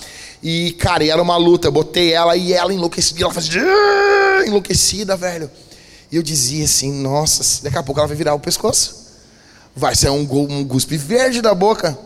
[0.44, 1.68] E, cara, e era uma luta.
[1.68, 3.24] Eu botei ela e ela enlouquecida.
[3.24, 3.62] Ela fazia
[4.46, 5.50] enlouquecida, velho.
[6.12, 9.02] E eu dizia assim, nossa, daqui a pouco ela vai virar o pescoço.
[9.76, 11.98] Vai ser um, um guspe verde da boca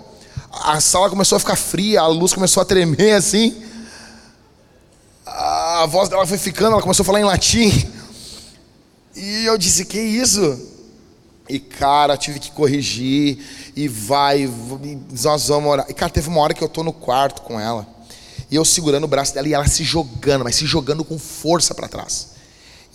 [0.64, 3.62] a sala começou a ficar fria, a luz começou a tremer assim.
[5.26, 7.72] A voz dela foi ficando, ela começou a falar em latim.
[9.16, 10.74] E eu disse: Que isso?
[11.48, 13.38] E cara, tive que corrigir.
[13.76, 15.86] E vai, e nós vamos orar.
[15.90, 17.86] E cara, teve uma hora que eu tô no quarto com ela.
[18.50, 21.74] E eu segurando o braço dela e ela se jogando, mas se jogando com força
[21.74, 22.35] para trás.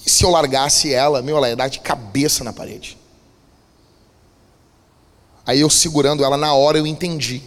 [0.06, 2.96] Se eu largasse ela, meu, ela ia dar de cabeça na parede.
[5.46, 7.42] Aí eu segurando ela na hora eu entendi.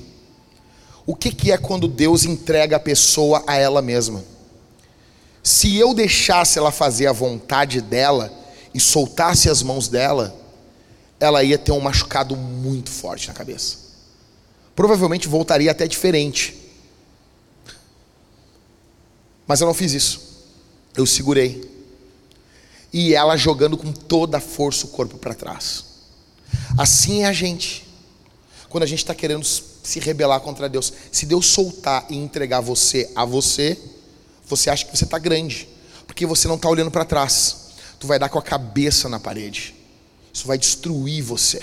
[1.06, 4.24] O que, que é quando Deus entrega a pessoa a ela mesma?
[5.42, 8.32] Se eu deixasse ela fazer a vontade dela
[8.74, 10.34] e soltasse as mãos dela,
[11.20, 13.78] ela ia ter um machucado muito forte na cabeça.
[14.76, 16.58] Provavelmente voltaria até diferente.
[19.46, 20.22] Mas eu não fiz isso.
[20.96, 21.73] Eu segurei.
[22.94, 25.84] E ela jogando com toda a força o corpo para trás.
[26.78, 27.84] Assim é a gente
[28.70, 30.92] quando a gente está querendo se rebelar contra Deus.
[31.12, 33.78] Se Deus soltar e entregar você a você,
[34.48, 35.70] você acha que você está grande,
[36.08, 37.58] porque você não está olhando para trás.
[38.00, 39.76] Tu vai dar com a cabeça na parede.
[40.34, 41.62] Isso vai destruir você.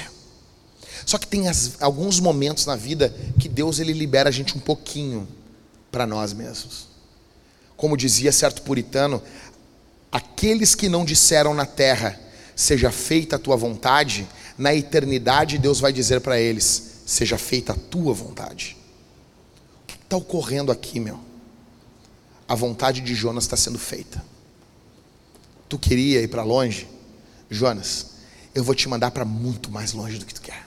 [1.04, 4.60] Só que tem as, alguns momentos na vida que Deus ele libera a gente um
[4.60, 5.26] pouquinho
[5.90, 6.86] para nós mesmos.
[7.76, 9.20] Como dizia certo puritano,
[10.10, 12.18] aqueles que não disseram na terra,
[12.56, 14.26] seja feita a tua vontade,
[14.58, 18.76] na eternidade Deus vai dizer para eles: seja feita a tua vontade.
[19.82, 21.18] O que está ocorrendo aqui, meu?
[22.46, 24.22] A vontade de Jonas está sendo feita.
[25.68, 26.88] Tu queria ir para longe?
[27.48, 28.06] Jonas,
[28.54, 30.66] eu vou te mandar para muito mais longe do que tu quer.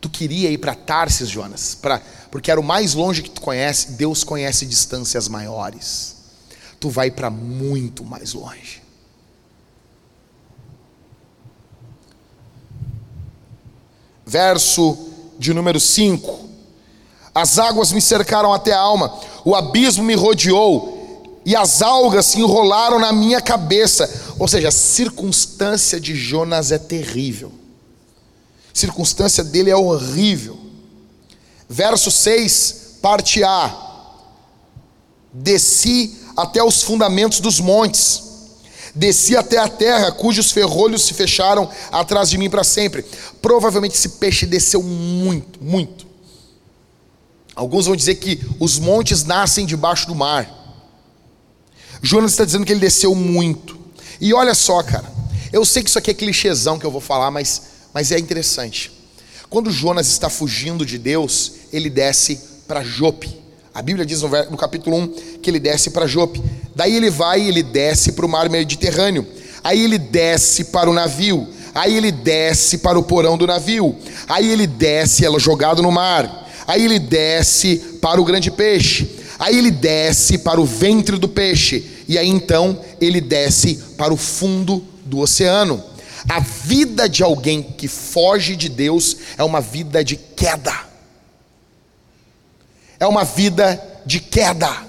[0.00, 2.00] Tu queria ir para Tarsis, Jonas, pra,
[2.30, 3.92] porque era o mais longe que tu conhece.
[3.92, 6.21] Deus conhece distâncias maiores.
[6.82, 8.82] Tu vai para muito mais longe.
[14.32, 14.96] verso
[15.38, 16.48] de número 5.
[17.34, 22.40] As águas me cercaram até a alma, o abismo me rodeou, e as algas se
[22.40, 24.08] enrolaram na minha cabeça.
[24.38, 27.52] Ou seja, a circunstância de Jonas é terrível.
[28.74, 30.58] A circunstância dele é horrível.
[31.68, 33.90] Verso 6, parte A.
[35.30, 38.22] Desci até os fundamentos dos montes,
[38.94, 43.04] desci até a terra, cujos ferrolhos se fecharam atrás de mim para sempre.
[43.40, 46.06] Provavelmente esse peixe desceu muito, muito.
[47.54, 50.48] Alguns vão dizer que os montes nascem debaixo do mar.
[52.02, 53.78] Jonas está dizendo que ele desceu muito.
[54.20, 55.10] E olha só, cara,
[55.52, 58.90] eu sei que isso aqui é clichêzão que eu vou falar, mas, mas é interessante.
[59.50, 63.41] Quando Jonas está fugindo de Deus, ele desce para Jope.
[63.74, 65.08] A Bíblia diz no, capítulo 1
[65.40, 66.42] que ele desce para Jope.
[66.76, 69.26] Daí ele vai ele desce para o mar Mediterrâneo.
[69.64, 71.48] Aí ele desce para o navio.
[71.74, 73.96] Aí ele desce para o porão do navio.
[74.28, 76.50] Aí ele desce, ela jogado no mar.
[76.66, 79.08] Aí ele desce para o grande peixe.
[79.38, 81.82] Aí ele desce para o ventre do peixe.
[82.06, 85.82] E aí então ele desce para o fundo do oceano.
[86.28, 90.91] A vida de alguém que foge de Deus é uma vida de queda.
[93.02, 94.86] É uma vida de queda.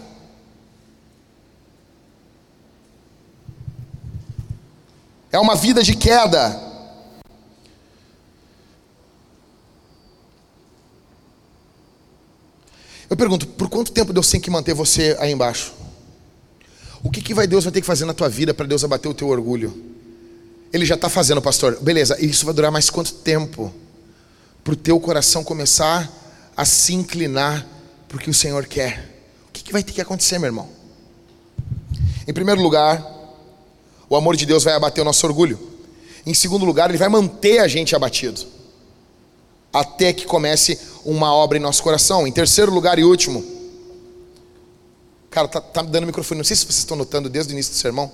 [5.31, 6.61] É uma vida de queda.
[13.09, 15.73] Eu pergunto, por quanto tempo Deus tem que manter você aí embaixo?
[17.01, 19.09] O que, que vai Deus vai ter que fazer na tua vida para Deus abater
[19.09, 19.73] o teu orgulho?
[20.71, 21.79] Ele já está fazendo, pastor.
[21.81, 23.73] Beleza, isso vai durar mais quanto tempo?
[24.63, 26.11] Para o teu coração começar
[26.55, 27.72] a se inclinar
[28.19, 29.09] para o Senhor quer.
[29.49, 30.69] O que, vai ter que acontecer, meu irmão?
[32.27, 33.03] Em primeiro lugar,
[34.07, 35.59] o amor de Deus vai abater o nosso orgulho.
[36.25, 38.41] Em segundo lugar, ele vai manter a gente abatido.
[39.71, 42.27] Até que comece uma obra em nosso coração.
[42.27, 43.43] Em terceiro lugar e último,
[45.29, 46.37] cara, tá, tá dando microfone.
[46.37, 48.11] Não sei se vocês estão notando desde o início do sermão.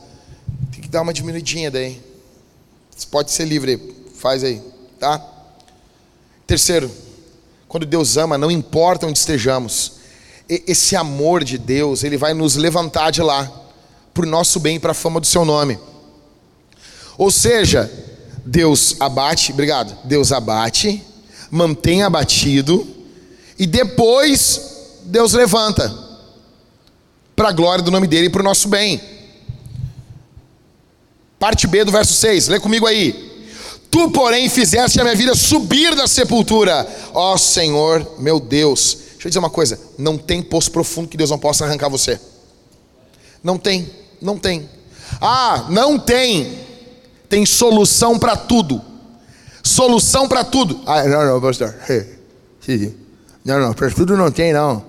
[0.72, 2.02] Tem que dar uma diminuidinha daí.
[2.96, 4.62] Você pode ser livre, faz aí,
[5.00, 5.26] tá?
[6.48, 6.90] Terceiro,
[7.70, 9.94] quando Deus ama, não importa onde estejamos,
[10.50, 13.50] esse amor de Deus, ele vai nos levantar de lá,
[14.12, 15.78] para o nosso bem e para a fama do seu nome.
[17.16, 17.90] Ou seja,
[18.44, 21.04] Deus abate, obrigado, Deus abate,
[21.52, 22.88] mantém abatido,
[23.58, 25.96] e depois Deus levanta,
[27.36, 29.00] para a glória do nome dele e para o nosso bem.
[31.38, 33.29] Parte B do verso 6, lê comigo aí.
[33.92, 38.98] Tu, porém, fizeste a minha vida subir da sepultura, ó Senhor, meu Deus.
[39.14, 42.20] Deixa eu dizer uma coisa: não tem poço profundo que Deus não possa arrancar você.
[43.44, 43.90] Não tem,
[44.22, 44.70] não tem.
[45.20, 46.60] Ah, não tem.
[47.28, 48.82] Tem solução para tudo.
[49.64, 50.80] Solução para tudo.
[50.86, 51.76] Ah, não, não, pastor.
[53.44, 54.84] Não, não, para tudo não tem, não.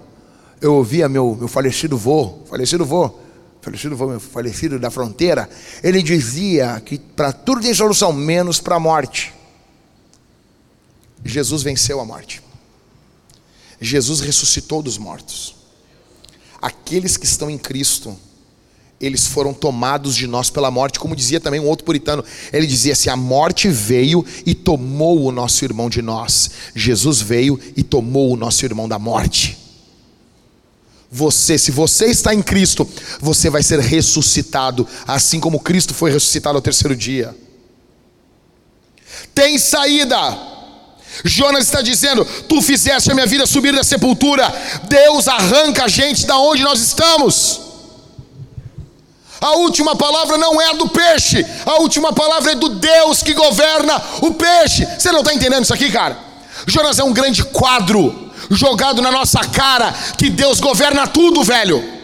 [0.60, 3.18] Eu ouvia meu, meu falecido vô, falecido vô,
[3.60, 5.48] falecido falecido da fronteira,
[5.82, 9.32] ele dizia que para tudo tem solução, menos para a morte.
[11.24, 12.42] Jesus venceu a morte.
[13.80, 15.54] Jesus ressuscitou dos mortos.
[16.60, 18.16] Aqueles que estão em Cristo,
[19.00, 22.24] eles foram tomados de nós pela morte, como dizia também um outro puritano.
[22.52, 26.50] Ele dizia assim: a morte veio e tomou o nosso irmão de nós.
[26.74, 29.59] Jesus veio e tomou o nosso irmão da morte
[31.10, 32.88] você, se você está em Cristo,
[33.20, 37.34] você vai ser ressuscitado, assim como Cristo foi ressuscitado ao terceiro dia.
[39.34, 40.38] Tem saída.
[41.24, 44.46] Jonas está dizendo: Tu fizeste a minha vida subir da sepultura.
[44.84, 47.60] Deus arranca a gente da onde nós estamos.
[49.40, 53.32] A última palavra não é a do peixe, a última palavra é do Deus que
[53.32, 54.86] governa o peixe.
[54.98, 56.16] Você não está entendendo isso aqui, cara?
[56.66, 62.00] Jonas é um grande quadro jogado na nossa cara que Deus governa tudo, velho.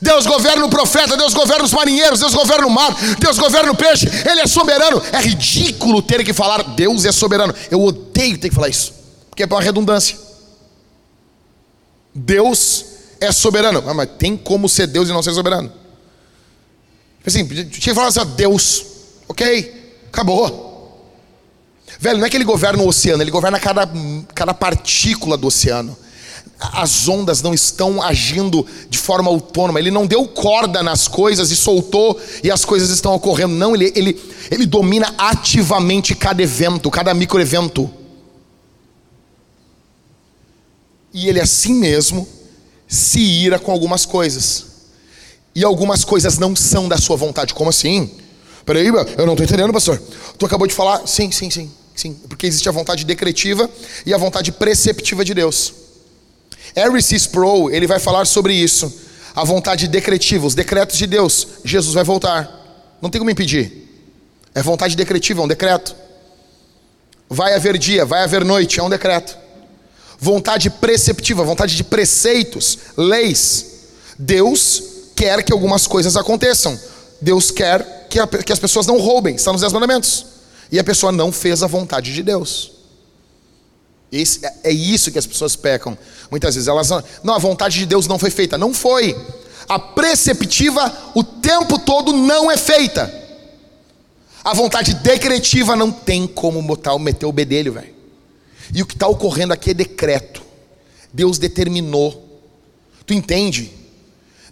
[0.00, 3.76] Deus governa o profeta, Deus governa os marinheiros, Deus governa o mar, Deus governa o
[3.76, 5.02] peixe, Ele é soberano.
[5.12, 7.54] É ridículo ter que falar Deus é soberano.
[7.70, 8.92] Eu odeio ter que falar isso,
[9.28, 10.16] porque é uma redundância.
[12.14, 12.84] Deus
[13.20, 15.72] é soberano, ah, mas tem como ser Deus e não ser soberano?
[17.24, 18.84] Assim, tinha que falar assim, Deus,
[19.28, 20.69] ok, acabou.
[21.98, 23.88] Velho, não é que ele governa o oceano, ele governa cada,
[24.34, 25.96] cada partícula do oceano.
[26.58, 31.56] As ondas não estão agindo de forma autônoma, ele não deu corda nas coisas e
[31.56, 33.54] soltou e as coisas estão ocorrendo.
[33.54, 37.90] Não, ele, ele, ele domina ativamente cada evento, cada microevento.
[41.12, 42.28] E ele assim mesmo
[42.86, 44.66] se ira com algumas coisas.
[45.54, 47.54] E algumas coisas não são da sua vontade.
[47.54, 48.10] Como assim?
[48.64, 50.00] Peraí, eu não estou entendendo, pastor.
[50.38, 51.06] Tu acabou de falar.
[51.06, 51.70] Sim, sim, sim.
[52.00, 53.68] Sim, porque existe a vontade decretiva
[54.06, 55.74] e a vontade preceptiva de Deus.
[56.74, 57.14] Harry C.
[57.16, 58.90] Sproul, ele vai falar sobre isso.
[59.36, 61.46] A vontade decretiva, os decretos de Deus.
[61.62, 62.96] Jesus vai voltar.
[63.02, 63.86] Não tem como impedir.
[64.54, 65.94] É vontade decretiva, é um decreto.
[67.28, 69.36] Vai haver dia, vai haver noite, é um decreto.
[70.18, 73.66] Vontade preceptiva, vontade de preceitos, leis.
[74.18, 74.82] Deus
[75.14, 76.80] quer que algumas coisas aconteçam.
[77.20, 80.29] Deus quer que, a, que as pessoas não roubem, está nos Dez Mandamentos.
[80.70, 82.72] E a pessoa não fez a vontade de Deus.
[84.12, 85.96] Esse, é, é isso que as pessoas pecam.
[86.30, 88.58] Muitas vezes elas não, não, a vontade de Deus não foi feita.
[88.58, 89.16] Não foi.
[89.68, 93.12] A preceptiva o tempo todo não é feita.
[94.42, 97.94] A vontade decretiva não tem como botar, meter o bedelho, velho.
[98.74, 100.42] E o que está ocorrendo aqui é decreto.
[101.12, 102.40] Deus determinou.
[103.04, 103.72] Tu entende?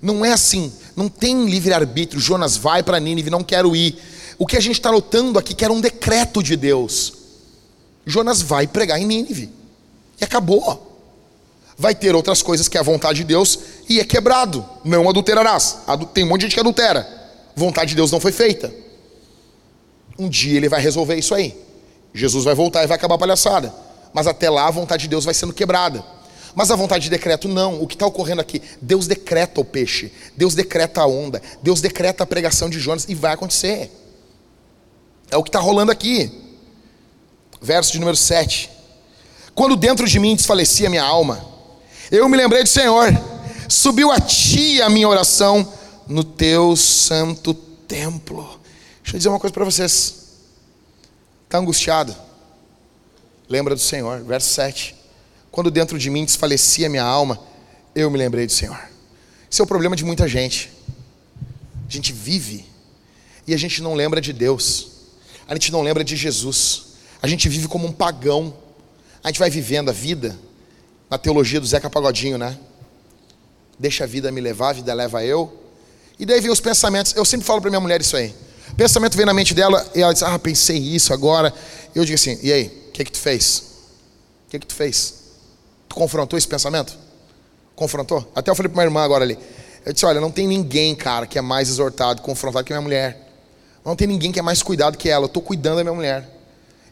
[0.02, 0.72] Não é assim.
[0.96, 2.20] Não tem livre-arbítrio.
[2.20, 3.96] Jonas vai para Nínive, não quero ir.
[4.38, 7.12] O que a gente está notando aqui que era um decreto de Deus.
[8.06, 9.50] Jonas vai pregar em Nínive.
[10.20, 10.86] E acabou.
[11.76, 13.58] Vai ter outras coisas que é a vontade de Deus
[13.88, 14.64] e é quebrado.
[14.84, 15.78] Não adulterarás.
[16.14, 17.06] Tem um monte de gente que adultera.
[17.54, 18.72] Vontade de Deus não foi feita.
[20.18, 21.56] Um dia ele vai resolver isso aí.
[22.14, 23.72] Jesus vai voltar e vai acabar a palhaçada.
[24.12, 26.04] Mas até lá a vontade de Deus vai sendo quebrada.
[26.54, 27.80] Mas a vontade de decreto, não.
[27.80, 28.62] O que está ocorrendo aqui?
[28.80, 33.14] Deus decreta o peixe, Deus decreta a onda, Deus decreta a pregação de Jonas e
[33.14, 33.90] vai acontecer.
[35.30, 36.30] É o que está rolando aqui.
[37.60, 38.70] Verso de número 7.
[39.54, 41.44] Quando dentro de mim desfalecia minha alma,
[42.10, 43.08] eu me lembrei do Senhor,
[43.68, 45.70] subiu a ti a minha oração
[46.06, 48.58] no teu santo templo.
[49.02, 50.14] Deixa eu dizer uma coisa para vocês.
[51.44, 52.14] Está angustiado?
[53.48, 54.22] Lembra do Senhor.
[54.22, 54.94] Verso 7.
[55.50, 57.40] Quando dentro de mim desfalecia minha alma,
[57.94, 58.78] eu me lembrei do Senhor.
[59.50, 60.70] Esse é o problema de muita gente.
[61.88, 62.66] A gente vive
[63.46, 64.97] e a gente não lembra de Deus.
[65.48, 66.88] A gente não lembra de Jesus.
[67.22, 68.54] A gente vive como um pagão.
[69.24, 70.38] A gente vai vivendo a vida
[71.10, 72.56] na teologia do Zeca Pagodinho, né?
[73.78, 75.52] Deixa a vida me levar, a vida leva eu.
[76.18, 77.14] E daí vem os pensamentos.
[77.16, 78.34] Eu sempre falo para minha mulher isso aí.
[78.76, 81.52] Pensamento vem na mente dela e ela diz: Ah, pensei isso agora.
[81.94, 83.62] Eu digo assim: E aí, o que que tu fez?
[84.46, 85.14] O que que tu fez?
[85.88, 86.96] Tu confrontou esse pensamento?
[87.74, 88.30] Confrontou?
[88.34, 89.38] Até eu falei para minha irmã agora ali.
[89.86, 93.27] Eu disse: Olha, não tem ninguém, cara, que é mais exortado, confrontado que minha mulher.
[93.88, 95.24] Não tem ninguém que é mais cuidado que ela.
[95.24, 96.28] Eu estou cuidando da minha mulher.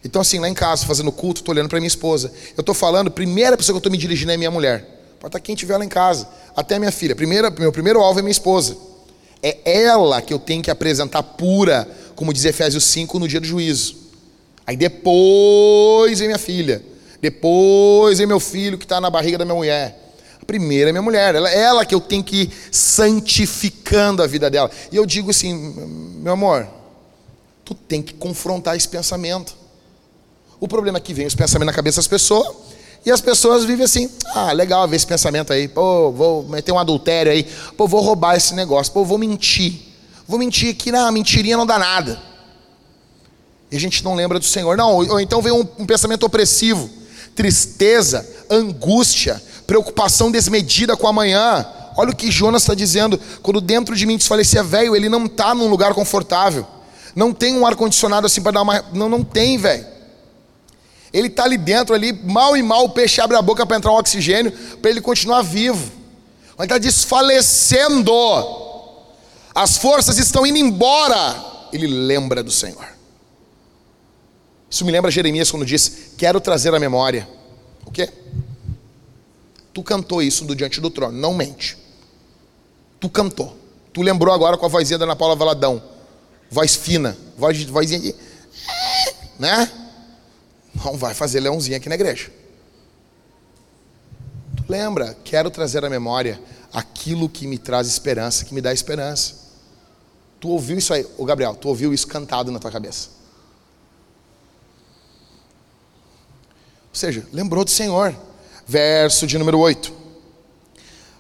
[0.03, 2.33] Então, assim, lá em casa, fazendo culto, estou olhando para minha esposa.
[2.57, 4.81] Eu estou falando, primeira pessoa que eu estou me dirigindo é minha mulher.
[5.21, 6.27] Pode estar quem tiver lá em casa.
[6.57, 7.15] Até minha filha.
[7.15, 8.79] Primeira, meu primeiro alvo é minha esposa.
[9.43, 13.47] É ela que eu tenho que apresentar pura, como diz Efésios 5, no dia do
[13.47, 13.97] juízo.
[14.67, 16.83] Aí depois vem minha filha.
[17.21, 20.15] Depois vem meu filho que está na barriga da minha mulher.
[20.41, 21.35] A primeira é minha mulher.
[21.35, 24.71] Ela, ela que eu tenho que ir santificando a vida dela.
[24.91, 25.53] E eu digo assim,
[26.23, 26.67] meu amor,
[27.67, 29.57] tu tem que confrontar esse pensamento.
[30.61, 32.49] O problema é que vem os pensamentos na cabeça das pessoas
[33.05, 36.79] e as pessoas vivem assim, ah, legal ver esse pensamento aí, pô, vou meter um
[36.79, 37.45] adultério aí,
[37.77, 39.83] pô, vou roubar esse negócio, pô, vou mentir.
[40.29, 42.23] Vou mentir aqui, não, mentirinha não dá nada.
[43.71, 44.77] E a gente não lembra do Senhor.
[44.77, 46.89] Não, ou então vem um, um pensamento opressivo,
[47.35, 51.67] tristeza, angústia, preocupação desmedida com amanhã.
[51.97, 53.21] Olha o que Jonas está dizendo.
[53.43, 56.67] Quando dentro de mim desfalecia velho, ele não está num lugar confortável.
[57.17, 58.85] Não tem um ar-condicionado assim para dar uma.
[58.93, 59.87] Não, não tem, velho.
[61.11, 63.91] Ele está ali dentro, ali, mal e mal, o peixe abre a boca para entrar
[63.91, 64.53] um oxigênio,
[64.83, 65.91] para ele continuar vivo.
[66.59, 68.13] Ele está desfalecendo.
[69.55, 71.43] As forças estão indo embora.
[71.73, 72.87] Ele lembra do Senhor.
[74.69, 77.27] Isso me lembra Jeremias quando disse: Quero trazer a memória.
[77.87, 78.11] O quê?
[79.73, 81.79] Tu cantou isso do diante do trono, não mente.
[83.01, 83.57] Tu cantou.
[83.91, 85.96] Tu lembrou agora com a vozinha da Ana Paula Valadão.
[86.51, 88.15] Voz fina, voz, vozinha de.
[89.39, 89.71] Né?
[90.75, 92.31] Não vai fazer leãozinho aqui na igreja.
[94.57, 95.17] Tu lembra?
[95.25, 96.41] Quero trazer à memória
[96.73, 99.35] aquilo que me traz esperança, que me dá esperança.
[100.39, 103.09] Tu ouviu isso aí, ô Gabriel, tu ouviu isso cantado na tua cabeça.
[106.91, 108.15] Ou seja, lembrou do Senhor.
[108.67, 109.93] Verso de número 8.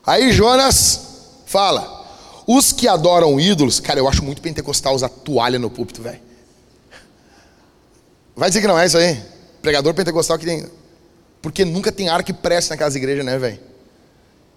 [0.05, 1.01] Aí Jonas
[1.47, 1.95] fala:
[2.47, 6.20] Os que adoram ídolos, cara, eu acho muito pentecostal usar toalha no púlpito, velho.
[8.36, 9.20] Vai dizer que não é isso aí?
[9.61, 10.66] Pregador pentecostal que tem.
[11.42, 13.59] Porque nunca tem ar que preste naquelas igrejas, né, velho?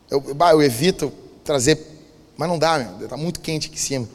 [0.09, 1.11] Eu, eu evito
[1.43, 1.79] trazer.
[2.37, 3.07] Mas não dá, meu.
[3.07, 4.09] Tá muito quente aqui em cima.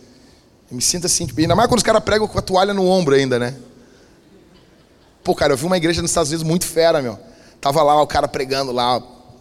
[0.70, 2.86] Eu me sinto assim, tipo, ainda mais quando os caras pregam com a toalha no
[2.86, 3.56] ombro ainda, né?
[5.22, 7.18] Pô, cara, eu vi uma igreja nos Estados Unidos muito fera, meu.
[7.60, 9.00] Tava lá o cara pregando lá,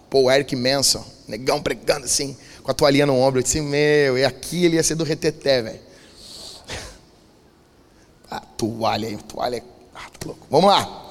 [0.10, 3.40] pô, o Eric Manson, negão pregando assim, com a toalhinha no ombro.
[3.40, 5.80] Eu disse, meu, e aqui ele ia ser do reteté, velho.
[8.32, 9.64] Ah, toalha aí, toalha.
[9.94, 10.48] Ah, tá louco.
[10.50, 11.04] Vamos lá.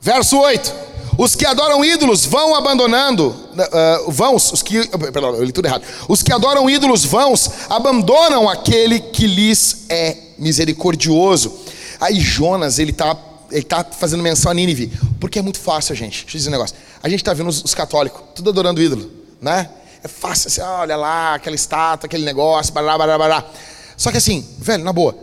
[0.00, 0.74] Verso 8:
[1.16, 5.84] Os que adoram ídolos vão abandonando, uh, vãos, os que, perdão, eu li tudo errado.
[6.08, 11.56] Os que adoram ídolos vãos abandonam aquele que lhes é misericordioso.
[12.00, 13.16] Aí Jonas, ele está
[13.50, 16.22] ele tá fazendo menção a Nínive, porque é muito fácil, gente.
[16.22, 16.76] Deixa eu dizer um negócio.
[17.00, 19.08] A gente está vendo os, os, católicos, tudo adorando ídolo,
[19.40, 19.70] né?
[20.04, 23.50] É fácil assim, olha lá, aquela estátua, aquele negócio, bará, bará, bará.
[23.96, 25.16] Só que assim, velho, na boa,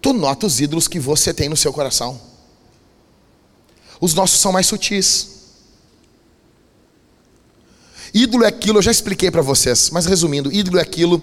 [0.00, 2.20] tu nota os ídolos que você tem no seu coração.
[4.00, 5.28] Os nossos são mais sutis.
[8.14, 11.20] Ídolo é aquilo, eu já expliquei para vocês, mas resumindo, ídolo é aquilo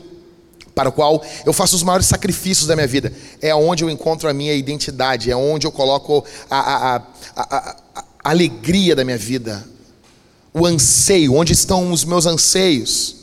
[0.76, 3.14] para o qual eu faço os maiores sacrifícios da minha vida.
[3.42, 6.96] É onde eu encontro a minha identidade, é onde eu coloco a, a,
[7.36, 9.66] a, a alegria da minha vida,
[10.54, 13.16] o anseio, onde estão os meus anseios.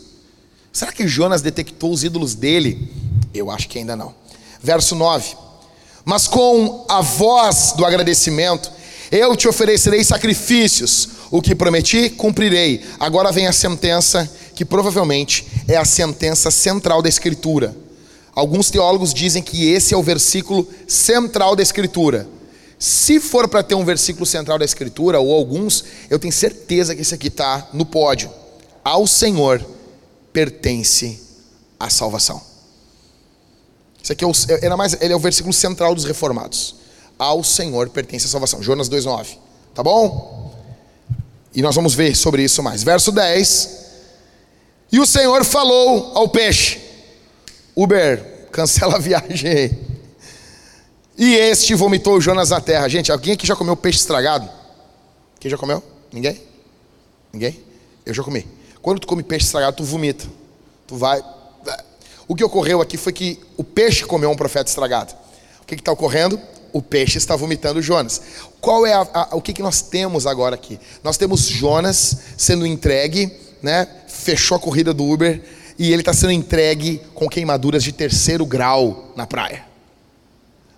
[0.72, 2.90] Será que Jonas detectou os ídolos dele?
[3.32, 4.14] Eu acho que ainda não.
[4.62, 5.34] Verso 9:
[6.04, 8.70] Mas com a voz do agradecimento,
[9.10, 12.84] eu te oferecerei sacrifícios, o que prometi, cumprirei.
[12.98, 17.76] Agora vem a sentença que provavelmente é a sentença central da Escritura.
[18.34, 22.28] Alguns teólogos dizem que esse é o versículo central da Escritura.
[22.78, 27.02] Se for para ter um versículo central da Escritura, ou alguns, eu tenho certeza que
[27.02, 28.30] esse aqui está no pódio.
[28.84, 29.64] Ao Senhor
[30.32, 31.20] pertence
[31.80, 32.40] a salvação.
[34.02, 36.76] Esse aqui é o, era mais, ele é o versículo central dos reformados.
[37.18, 38.62] Ao Senhor pertence a salvação.
[38.62, 39.38] Jonas 2,9.
[39.74, 40.54] Tá bom?
[41.54, 42.82] E nós vamos ver sobre isso mais.
[42.82, 43.86] Verso 10.
[44.92, 46.78] E o Senhor falou ao peixe:
[47.74, 49.85] Uber, cancela a viagem.
[51.16, 52.88] E este vomitou Jonas na terra.
[52.88, 54.48] Gente, alguém aqui já comeu peixe estragado?
[55.40, 55.82] Quem já comeu?
[56.12, 56.40] Ninguém?
[57.32, 57.60] Ninguém?
[58.04, 58.46] Eu já comi.
[58.82, 60.26] Quando tu come peixe estragado, tu vomita.
[60.86, 61.22] Tu vai.
[62.28, 65.14] O que ocorreu aqui foi que o peixe comeu um profeta estragado.
[65.62, 66.40] O que está ocorrendo?
[66.72, 68.20] O peixe está vomitando Jonas.
[68.60, 70.78] Qual é a, a, o que, que nós temos agora aqui?
[71.02, 75.42] Nós temos Jonas sendo entregue né, fechou a corrida do Uber
[75.78, 79.65] e ele está sendo entregue com queimaduras de terceiro grau na praia.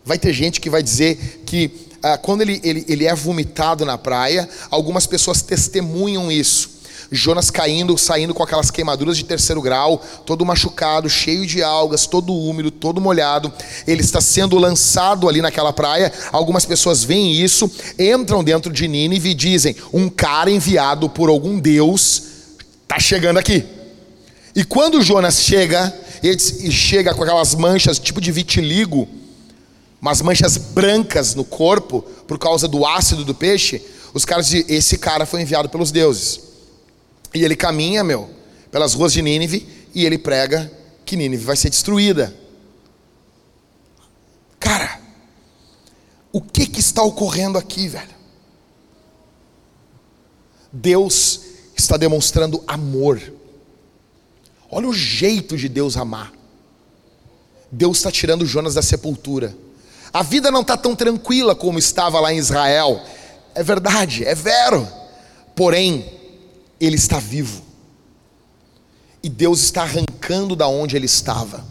[0.09, 1.71] Vai ter gente que vai dizer que
[2.03, 6.79] ah, quando ele, ele, ele é vomitado na praia, algumas pessoas testemunham isso.
[7.11, 12.35] Jonas caindo, saindo com aquelas queimaduras de terceiro grau, todo machucado, cheio de algas, todo
[12.35, 13.53] úmido, todo molhado.
[13.87, 16.13] Ele está sendo lançado ali naquela praia.
[16.33, 21.59] Algumas pessoas veem isso, entram dentro de Nínive e dizem: um cara enviado por algum
[21.61, 22.29] Deus
[22.89, 23.67] Está chegando aqui.
[24.57, 26.39] E quando Jonas chega, ele
[26.73, 29.07] chega com aquelas manchas tipo de vitiligo,
[30.01, 33.83] umas manchas brancas no corpo, por causa do ácido do peixe,
[34.15, 36.41] os caras dizem: esse cara foi enviado pelos deuses.
[37.35, 38.31] E ele caminha, meu,
[38.71, 40.71] pelas ruas de Nínive e ele prega
[41.05, 42.35] que Nínive vai ser destruída.
[44.59, 45.01] Cara,
[46.33, 48.17] o que, que está ocorrendo aqui, velho?
[50.73, 51.41] Deus
[51.77, 53.21] está demonstrando amor.
[54.71, 56.33] Olha o jeito de Deus amar.
[57.71, 59.57] Deus está tirando Jonas da sepultura.
[60.13, 63.01] A vida não está tão tranquila como estava lá em Israel.
[63.55, 64.87] É verdade, é vero.
[65.55, 66.13] Porém,
[66.81, 67.63] ele está vivo.
[69.23, 71.65] E Deus está arrancando da onde ele estava.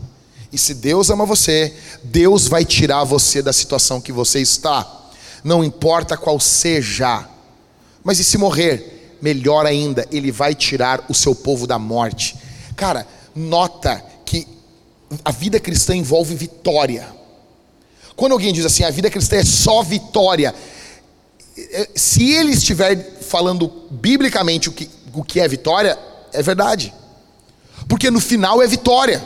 [0.52, 1.74] E se Deus ama você,
[2.04, 5.10] Deus vai tirar você da situação que você está.
[5.44, 7.28] Não importa qual seja.
[8.04, 8.98] Mas e se morrer?
[9.22, 12.36] melhor ainda, ele vai tirar o seu povo da morte.
[12.76, 14.48] Cara, nota que
[15.24, 17.08] a vida cristã envolve vitória.
[18.18, 20.54] Quando alguém diz assim, a vida cristã é só vitória,
[21.58, 25.98] é, se ele estiver falando biblicamente o que, o que é vitória,
[26.34, 26.94] é verdade.
[27.88, 29.24] Porque no final é vitória.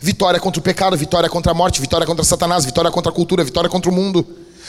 [0.00, 3.44] Vitória contra o pecado, vitória contra a morte, vitória contra Satanás, vitória contra a cultura,
[3.44, 4.26] vitória contra o mundo,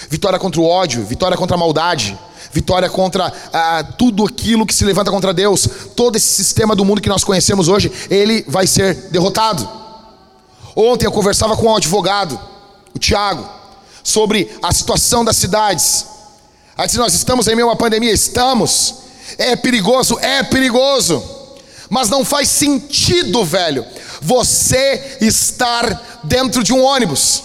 [0.07, 2.15] vitória contra o ódio, vitória contra a maldade
[2.51, 7.01] vitória contra ah, tudo aquilo que se levanta contra Deus, todo esse sistema do mundo
[7.01, 9.67] que nós conhecemos hoje, ele vai ser derrotado.
[10.75, 12.39] Ontem eu conversava com um advogado,
[12.93, 13.47] o Tiago,
[14.03, 16.05] sobre a situação das cidades.
[16.77, 18.95] Aí disse: Nós estamos em meio a uma pandemia, estamos.
[19.37, 21.23] É perigoso, é perigoso.
[21.89, 23.85] Mas não faz sentido, velho,
[24.21, 27.43] você estar dentro de um ônibus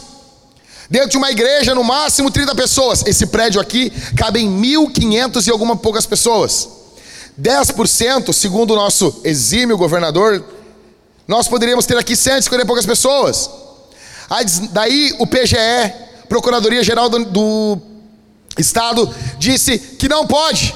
[0.91, 3.05] Dentro de uma igreja, no máximo 30 pessoas.
[3.07, 6.69] Esse prédio aqui cabe em 1.500 e algumas poucas pessoas.
[7.41, 10.43] 10%, segundo o nosso exímio governador,
[11.27, 13.51] nós poderíamos ter aqui 150 e poucas pessoas.
[14.29, 15.57] Aí, daí o PGE,
[16.29, 17.79] Procuradoria Geral do, do
[18.59, 20.75] Estado, disse que não pode,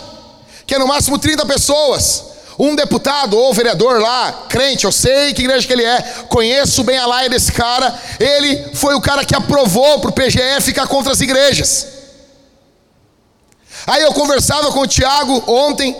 [0.66, 2.32] que é no máximo 30 pessoas.
[2.58, 6.98] Um deputado ou vereador lá, crente, eu sei que igreja que ele é, conheço bem
[6.98, 7.98] a laia desse cara.
[8.20, 11.88] Ele foi o cara que aprovou para o PGE ficar contra as igrejas.
[13.86, 15.96] Aí eu conversava com o Tiago ontem,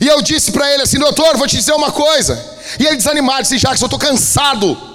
[0.00, 2.42] e eu disse para ele assim: Doutor, vou te dizer uma coisa.
[2.78, 4.93] E ele desanimado, disse: Jacques, eu estou cansado.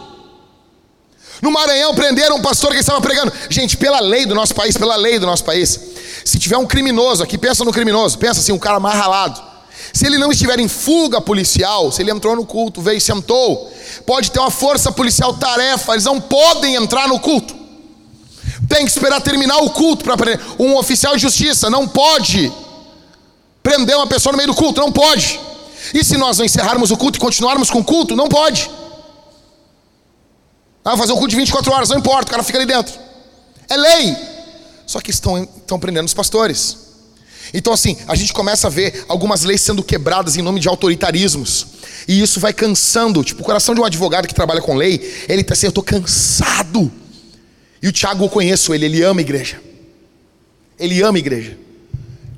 [1.41, 3.31] No Maranhão prenderam um pastor que estava pregando.
[3.49, 5.79] Gente, pela lei do nosso país, pela lei do nosso país,
[6.25, 9.41] se tiver um criminoso aqui, pensa no criminoso, pensa assim, um cara mais ralado.
[9.93, 13.71] Se ele não estiver em fuga policial, se ele entrou no culto, veio e sentou,
[14.05, 17.55] pode ter uma força policial tarefa, eles não podem entrar no culto.
[18.67, 20.39] Tem que esperar terminar o culto para prender.
[20.59, 22.51] Um oficial de justiça não pode
[23.63, 25.39] prender uma pessoa no meio do culto, não pode.
[25.93, 28.69] E se nós não encerrarmos o culto e continuarmos com o culto, não pode.
[30.91, 32.99] Ah, fazer um culto de 24 horas, não importa, o cara fica ali dentro.
[33.69, 34.17] É lei.
[34.87, 36.77] Só que estão, estão prendendo os pastores.
[37.53, 41.67] Então, assim, a gente começa a ver algumas leis sendo quebradas em nome de autoritarismos.
[42.07, 43.23] E isso vai cansando.
[43.23, 45.83] Tipo, o coração de um advogado que trabalha com lei, ele está assim, eu estou
[45.83, 46.91] cansado.
[47.83, 49.61] E o Tiago, eu conheço ele, ele ama a igreja.
[50.79, 51.55] Ele ama a igreja.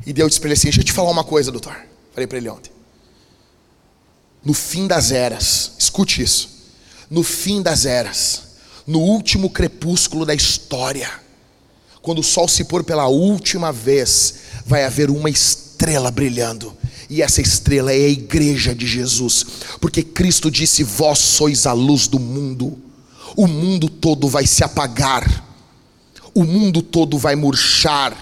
[0.06, 1.78] E Deus disse para ele assim: Deixa eu te falar uma coisa, doutor.
[2.14, 2.72] Falei para ele ontem.
[4.43, 6.61] No fim das eras, escute isso.
[7.12, 8.43] No fim das eras,
[8.88, 11.12] no último crepúsculo da história,
[12.01, 14.36] quando o sol se pôr pela última vez,
[14.66, 16.74] vai haver uma estrela brilhando.
[17.09, 19.45] E essa estrela é a igreja de Jesus,
[19.82, 22.78] porque Cristo disse: Vós sois a luz do mundo.
[23.36, 25.45] O mundo todo vai se apagar,
[26.34, 28.16] o mundo todo vai murchar.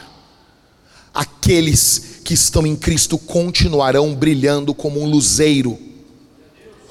[1.13, 5.88] Aqueles que estão em Cristo continuarão brilhando como um luzeiro.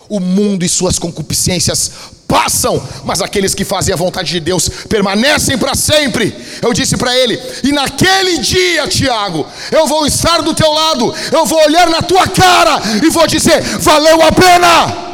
[0.08, 1.90] O mundo e suas concupiscências
[2.26, 6.34] passam, mas aqueles que fazem a vontade de Deus permanecem para sempre.
[6.62, 11.46] Eu disse para ele: e naquele dia, Tiago, eu vou estar do teu lado, eu
[11.46, 15.08] vou olhar na tua cara e vou dizer: valeu a pena.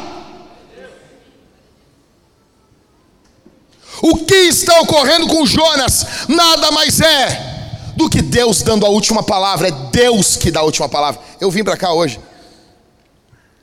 [4.03, 7.55] O que está ocorrendo com Jonas nada mais é
[7.97, 11.21] do que Deus dando a última palavra, é Deus que dá a última palavra.
[11.41, 12.21] Eu vim para cá hoje,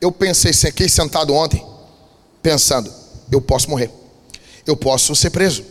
[0.02, 1.64] eu pensei, fiquei sentado ontem,
[2.42, 2.92] pensando,
[3.32, 3.92] eu posso morrer,
[4.66, 5.64] eu posso ser preso.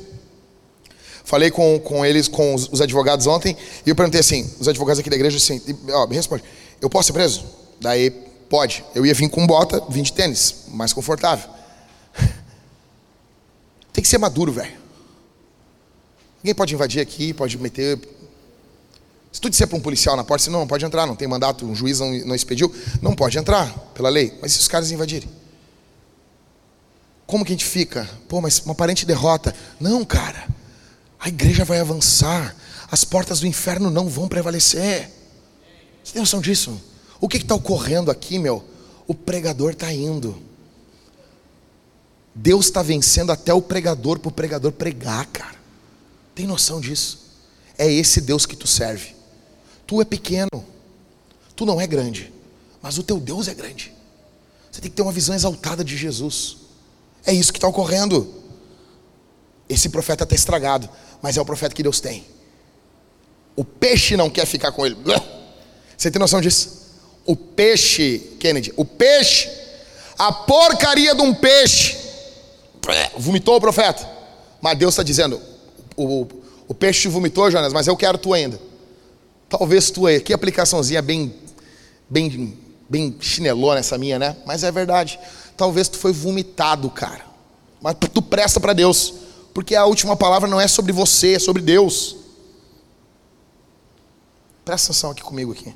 [1.25, 5.01] Falei com, com eles, com os, os advogados ontem, e eu perguntei assim: os advogados
[5.01, 5.61] aqui da igreja, assim,
[5.91, 6.45] ó, me responde,
[6.81, 7.45] eu posso ser preso?
[7.81, 8.11] Daí,
[8.49, 8.85] pode.
[8.95, 11.49] Eu ia vir com bota, vim de tênis, mais confortável.
[13.93, 14.79] Tem que ser maduro, velho.
[16.43, 17.99] Ninguém pode invadir aqui, pode meter.
[19.33, 21.29] Se tu disser para um policial na porta, você não, não pode entrar, não tem
[21.29, 24.37] mandato, um juiz não, não expediu, não pode entrar, pela lei.
[24.43, 25.29] Mas se os caras invadirem?
[27.27, 28.11] Como que a gente fica?
[28.29, 29.55] Pô, mas uma aparente derrota.
[29.79, 30.49] Não, cara.
[31.19, 32.57] A igreja vai avançar.
[32.91, 35.09] As portas do inferno não vão prevalecer.
[36.03, 36.81] Você tem noção disso?
[37.21, 38.65] O que está ocorrendo aqui, meu?
[39.07, 40.43] O pregador está indo.
[42.35, 45.57] Deus está vencendo até o pregador para o pregador pregar, cara.
[46.35, 47.31] Tem noção disso?
[47.79, 49.20] É esse Deus que tu serve.
[49.91, 50.65] Tu é pequeno,
[51.57, 52.33] tu não é grande,
[52.81, 53.93] mas o teu Deus é grande.
[54.71, 56.59] Você tem que ter uma visão exaltada de Jesus.
[57.27, 58.33] É isso que está ocorrendo.
[59.69, 60.89] Esse profeta está estragado,
[61.21, 62.25] mas é o profeta que Deus tem.
[63.57, 64.97] O peixe não quer ficar com ele.
[65.99, 66.87] Você tem noção disso?
[67.27, 69.51] O peixe, Kennedy, o peixe,
[70.17, 71.97] a porcaria de um peixe,
[73.17, 74.09] vomitou o profeta.
[74.63, 75.43] Mas Deus está dizendo:
[75.97, 76.29] o, o,
[76.69, 78.70] o peixe vomitou, Jonas, mas eu quero tu ainda.
[79.51, 81.35] Talvez tu aí, que aplicaçãozinha bem,
[82.09, 82.57] bem,
[82.89, 84.37] bem chinelona essa minha, né?
[84.47, 85.19] Mas é verdade
[85.61, 87.27] talvez tu foi vomitado, cara.
[87.83, 89.13] Mas tu presta para Deus,
[89.53, 92.17] porque a última palavra não é sobre você, é sobre Deus.
[94.65, 95.75] Presta atenção aqui comigo aqui.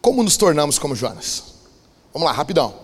[0.00, 1.44] Como nos tornamos como Jonas?
[2.12, 2.74] Vamos lá, rapidão.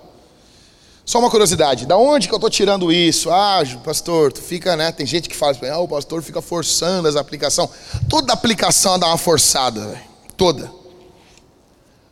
[1.07, 3.31] Só uma curiosidade, da onde que eu estou tirando isso?
[3.31, 4.91] Ah, pastor, tu fica, né?
[4.91, 7.71] Tem gente que fala, ah, o pastor fica forçando as aplicações.
[8.09, 10.03] Toda aplicação dá uma forçada, véio.
[10.37, 10.65] toda.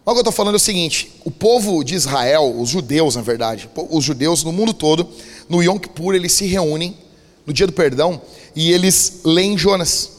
[0.06, 3.22] O que eu estou falando é o seguinte: o povo de Israel, os judeus, na
[3.22, 5.08] verdade, os judeus no mundo todo,
[5.48, 6.96] no Yom Kippur, eles se reúnem
[7.44, 8.22] no dia do perdão
[8.54, 10.10] e eles leem Jonas.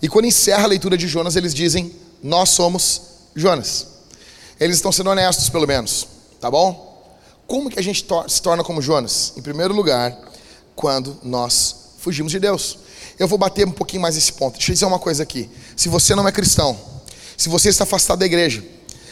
[0.00, 3.02] E quando encerra a leitura de Jonas, eles dizem: Nós somos
[3.36, 3.86] Jonas.
[4.58, 6.08] Eles estão sendo honestos, pelo menos,
[6.40, 6.89] tá bom?
[7.50, 9.32] Como que a gente se torna como Jonas?
[9.36, 10.16] Em primeiro lugar,
[10.76, 12.78] quando nós fugimos de Deus.
[13.18, 14.54] Eu vou bater um pouquinho mais esse ponto.
[14.54, 15.50] Deixa eu dizer uma coisa aqui.
[15.74, 16.78] Se você não é cristão,
[17.36, 18.62] se você está afastado da igreja,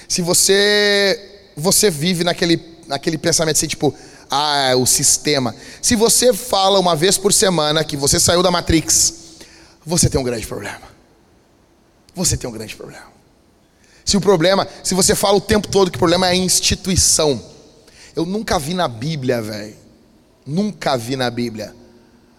[0.07, 3.93] se você você vive naquele, naquele pensamento assim, tipo,
[4.31, 5.53] ah, o sistema.
[5.83, 9.15] Se você fala uma vez por semana que você saiu da Matrix,
[9.85, 10.83] você tem um grande problema.
[12.15, 13.09] Você tem um grande problema.
[14.05, 17.58] Se o problema, se você fala o tempo todo que o problema é a instituição.
[18.19, 19.77] Eu nunca vi na Bíblia, velho.
[20.45, 21.73] Nunca vi na Bíblia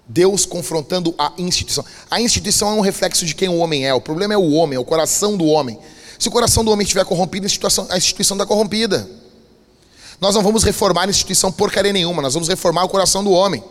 [0.06, 1.86] Deus confrontando a instituição.
[2.12, 3.94] A instituição é um reflexo de quem o homem é.
[3.94, 5.80] O problema é o homem, é o coração do homem.
[6.18, 9.10] Se o coração do homem estiver corrompido, a instituição, a instituição está corrompida.
[10.20, 13.64] Nós não vamos reformar a instituição porcaria nenhuma, nós vamos reformar o coração do homem.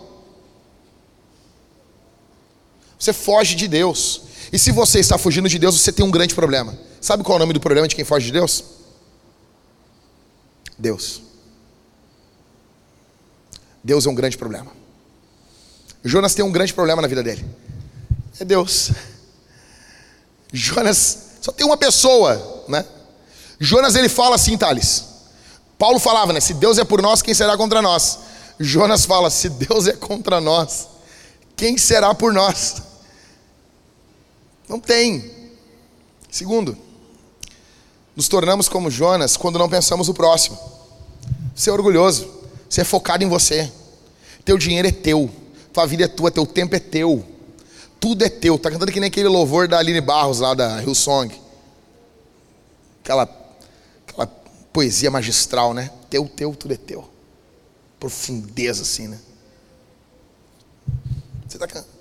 [2.99, 4.23] Você foge de Deus.
[4.51, 6.75] E se você está fugindo de Deus, você tem um grande problema.
[7.03, 8.65] Sabe qual é o nome do problema de quem foge de Deus?
[10.79, 11.28] Deus.
[13.89, 14.71] Deus é um grande problema.
[16.05, 17.43] Jonas tem um grande problema na vida dele.
[18.39, 18.91] É Deus.
[20.53, 22.85] Jonas só tem uma pessoa, né?
[23.59, 25.05] Jonas ele fala assim, Thales.
[25.79, 26.41] Paulo falava, né?
[26.41, 28.19] Se Deus é por nós, quem será contra nós?
[28.61, 30.87] Jonas fala: se Deus é contra nós,
[31.57, 32.83] quem será por nós?
[34.69, 35.33] Não tem.
[36.31, 36.77] Segundo,
[38.15, 40.59] nos tornamos como Jonas quando não pensamos o próximo.
[41.57, 42.31] Você é orgulhoso,
[42.69, 43.73] você é focado em você.
[44.49, 45.31] Teu dinheiro é teu,
[45.75, 47.23] tua vida é tua, teu tempo é teu.
[48.01, 48.59] Tudo é teu.
[48.59, 51.39] Tá cantando que nem aquele louvor da Aline Barros lá da Hillsong.
[53.03, 53.29] Aquela,
[54.07, 54.27] aquela
[54.73, 55.91] poesia magistral, né?
[56.09, 57.07] Teu, teu, tudo é teu.
[58.01, 59.19] Profundeza assim, né?
[61.47, 61.93] Você tá cantando.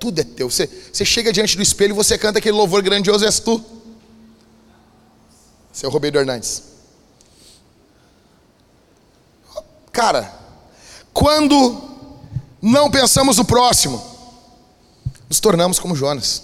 [0.00, 0.48] Tudo é teu.
[0.48, 3.62] Você, você chega diante do espelho e você canta aquele louvor grandioso, és tu.
[5.74, 6.62] Seu Roberto Hernandes.
[9.92, 10.45] Cara,
[11.16, 11.82] quando
[12.60, 14.04] não pensamos no próximo,
[15.30, 16.42] nos tornamos como Jonas.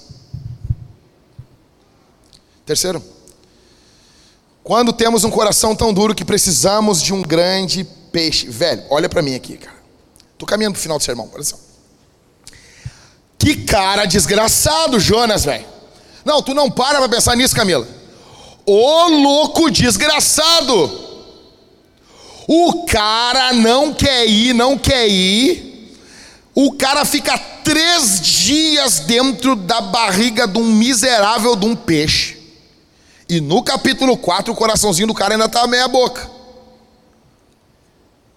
[2.65, 3.05] Terceiro,
[4.65, 8.49] quando temos um coração tão duro que precisamos de um grande peixe.
[8.49, 9.77] Velho, olha para mim aqui, cara.
[10.39, 11.59] Tô caminhando pro final do sermão, olha só.
[13.39, 15.67] Que cara desgraçado, Jonas, velho.
[16.25, 17.87] Não, tu não para pra pensar nisso, Camila.
[18.65, 21.12] Ô louco desgraçado.
[22.49, 25.97] O cara não quer ir, não quer ir.
[26.55, 32.39] O cara fica três dias dentro da barriga de um miserável de um peixe.
[33.29, 36.29] E no capítulo 4, o coraçãozinho do cara ainda tá meia boca.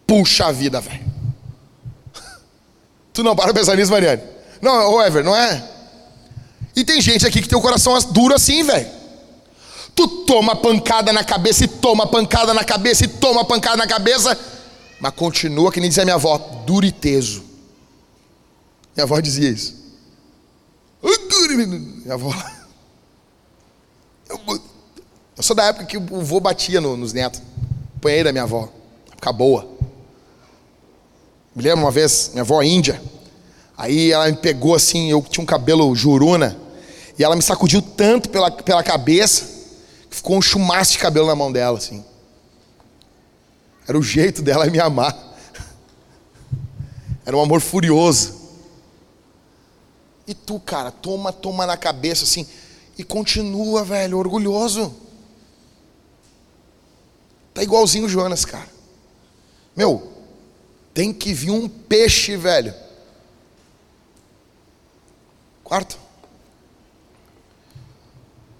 [0.07, 1.03] Puxa vida, velho.
[3.11, 4.21] Tu não para pra pensar nisso, Mariane?
[4.61, 5.63] Não, Ever, não é?
[6.75, 8.87] E tem gente aqui que tem o coração duro assim, velho.
[9.95, 14.37] Tu toma pancada na cabeça e toma pancada na cabeça e toma pancada na cabeça,
[14.99, 17.43] mas continua, que nem dizia minha avó, duro e teso.
[18.95, 19.73] Minha avó dizia isso.
[21.57, 22.33] Minha avó.
[24.27, 24.39] Eu,
[25.43, 27.41] sou da época que o vô batia no, nos netos.
[27.97, 28.69] Apanhei da minha avó.
[29.11, 29.67] Época boa.
[31.55, 33.01] Me lembro uma vez, minha avó índia.
[33.77, 36.57] Aí ela me pegou assim, eu tinha um cabelo juruna,
[37.17, 39.54] e ela me sacudiu tanto pela, pela cabeça,
[40.15, 42.03] ficou um chumaço de cabelo na mão dela, assim.
[43.87, 45.15] Era o jeito dela me amar.
[47.25, 48.33] Era um amor furioso.
[50.25, 52.47] E tu, cara, toma, toma na cabeça assim,
[52.97, 54.95] e continua, velho, orgulhoso.
[57.53, 58.69] Tá igualzinho o Jonas, cara.
[59.75, 60.11] Meu,
[60.93, 62.73] tem que vir um peixe, velho
[65.65, 66.04] Quarto.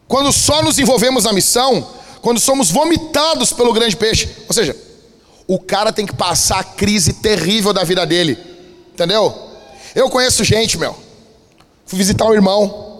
[0.07, 1.87] Quando só nos envolvemos na missão,
[2.21, 4.29] quando somos vomitados pelo grande peixe.
[4.47, 4.75] Ou seja,
[5.47, 8.37] o cara tem que passar a crise terrível da vida dele.
[8.93, 9.33] Entendeu?
[9.93, 10.95] Eu conheço gente, meu.
[11.85, 12.99] Fui visitar um irmão.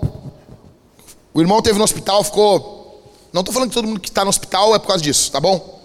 [1.34, 3.12] O irmão teve no hospital, ficou.
[3.34, 5.40] Não estou falando que todo mundo que está no hospital é por causa disso, tá
[5.40, 5.82] bom?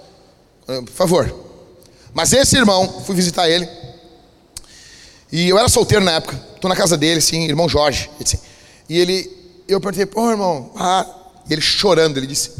[0.68, 1.34] Eh, por favor.
[2.12, 3.68] Mas esse irmão, fui visitar ele.
[5.32, 6.40] E eu era solteiro na época.
[6.54, 8.10] Estou na casa dele, assim, irmão Jorge.
[8.88, 9.39] E ele,
[9.72, 11.06] eu perguntei, pô, irmão, ah,
[11.48, 12.52] e ele chorando, ele disse.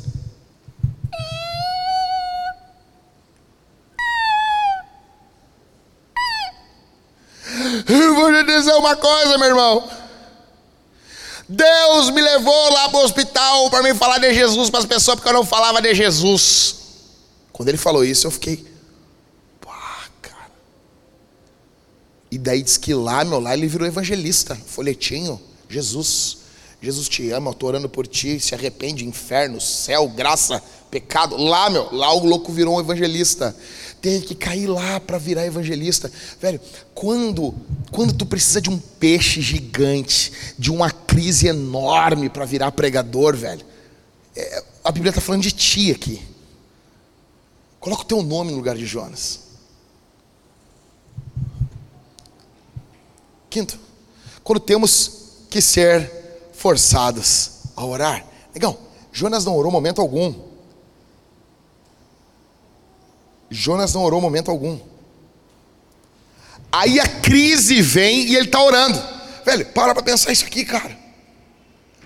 [7.88, 9.90] Eu vou te dizer uma coisa, meu irmão.
[11.48, 15.16] Deus me levou lá para o hospital para me falar de Jesus para as pessoas
[15.16, 16.76] porque eu não falava de Jesus.
[17.52, 18.70] Quando ele falou isso, eu fiquei,
[22.30, 25.40] E daí diz que lá, meu, lá ele virou evangelista, folhetinho.
[25.68, 26.38] Jesus,
[26.82, 31.36] Jesus te ama, eu estou orando por ti, se arrepende, inferno, céu, graça, pecado.
[31.36, 33.54] Lá, meu, lá o louco virou um evangelista.
[34.00, 36.10] Teve que cair lá para virar evangelista.
[36.40, 36.58] Velho,
[36.94, 37.54] quando,
[37.90, 43.64] quando tu precisa de um peixe gigante, de uma crise enorme para virar pregador, velho,
[44.34, 46.22] é, a Bíblia está falando de ti aqui.
[47.78, 49.40] Coloca o teu nome no lugar de Jonas.
[53.50, 53.78] Quinto,
[54.42, 55.12] quando temos
[55.50, 56.19] que ser
[56.60, 58.22] forçados a orar.
[58.54, 58.78] Legal,
[59.10, 60.34] Jonas não orou momento algum.
[63.48, 64.78] Jonas não orou momento algum.
[66.70, 69.02] Aí a crise vem e ele está orando.
[69.44, 70.96] Velho, para para pensar isso aqui, cara.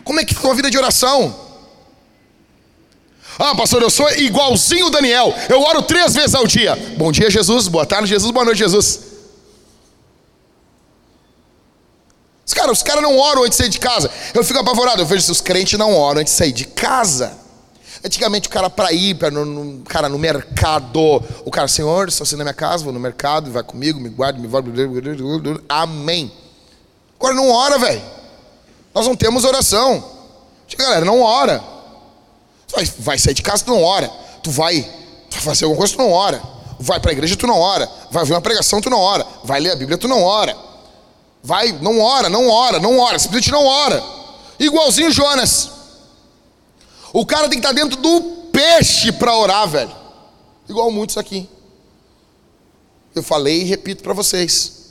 [0.05, 1.35] Como é que ficou a vida de oração?
[3.37, 5.35] Ah, pastor, eu sou igualzinho o Daniel.
[5.49, 6.77] Eu oro três vezes ao dia.
[6.97, 7.67] Bom dia, Jesus.
[7.67, 8.31] Boa tarde, Jesus.
[8.31, 9.14] Boa noite, Jesus.
[12.47, 14.11] Os caras os cara não oram antes de sair de casa.
[14.35, 15.01] Eu fico apavorado.
[15.01, 17.45] Eu vejo se os crentes não oram antes de sair de casa.
[18.05, 22.27] Antigamente o cara para ir, pra no, no, cara no mercado, o cara, Senhor, estou
[22.27, 24.71] saindo da minha casa, vou no mercado, vai comigo, me guarde, me guarde.
[25.67, 26.31] Amém.
[27.19, 28.03] Agora não ora, velho.
[28.95, 30.05] Nós não temos oração.
[30.77, 31.65] Galera, não ora.
[32.71, 34.11] Vai, vai sair de casa, tu não ora.
[34.43, 34.87] Tu vai
[35.31, 36.43] fazer alguma coisa, tu não ora.
[36.79, 37.91] Vai para a igreja, tu não ora.
[38.11, 39.27] Vai ouvir uma pregação, tu não ora.
[39.45, 40.55] Vai ler a Bíblia, tu não ora.
[41.45, 43.19] Vai, não ora, não ora, não ora.
[43.19, 44.03] Simplesmente não ora.
[44.59, 45.71] Igualzinho Jonas.
[47.13, 49.95] O cara tem que estar dentro do peixe para orar, velho.
[50.67, 51.47] Igual muitos aqui.
[53.15, 54.85] Eu falei e repito para vocês.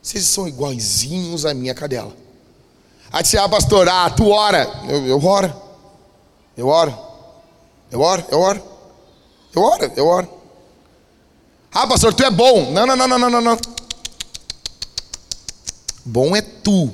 [0.00, 2.16] Vocês são iguaizinhos à minha cadela.
[3.12, 4.66] Aí disse, ah, pastor, ah, tu ora.
[4.88, 5.54] Eu, eu oro.
[6.56, 6.98] Eu oro.
[7.90, 8.62] Eu oro, eu oro.
[9.54, 10.28] Eu oro, eu oro.
[11.70, 12.70] Ah, pastor, tu é bom.
[12.70, 13.58] Não, não, não, não, não, não.
[16.08, 16.90] Bom é tu.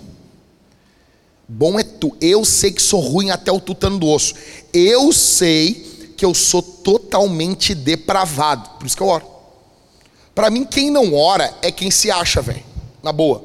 [1.47, 2.17] Bom é tu.
[2.21, 4.35] Eu sei que sou ruim até o tutano do osso.
[4.73, 8.71] Eu sei que eu sou totalmente depravado.
[8.71, 9.25] Por isso que eu oro.
[10.35, 12.65] Para mim, quem não ora é quem se acha, velho.
[13.05, 13.45] Na boa.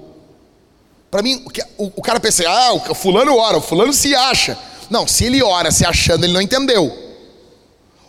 [1.11, 1.45] Para mim,
[1.77, 4.57] o, o, cara pensa, ah, o fulano ora, o fulano se acha.
[4.89, 6.91] Não, se ele ora se achando, ele não entendeu.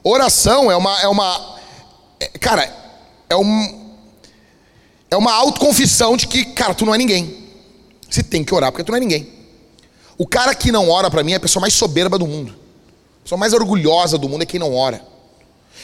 [0.02, 0.98] Oração é uma.
[1.02, 1.58] É uma
[2.18, 2.74] é, cara,
[3.28, 3.94] é um.
[5.10, 7.39] É uma autoconfissão de que, cara, tu não é ninguém.
[8.10, 9.28] Você tem que orar porque tu não é ninguém.
[10.18, 12.54] O cara que não ora para mim é a pessoa mais soberba do mundo.
[13.20, 15.00] A pessoa mais orgulhosa do mundo é quem não ora.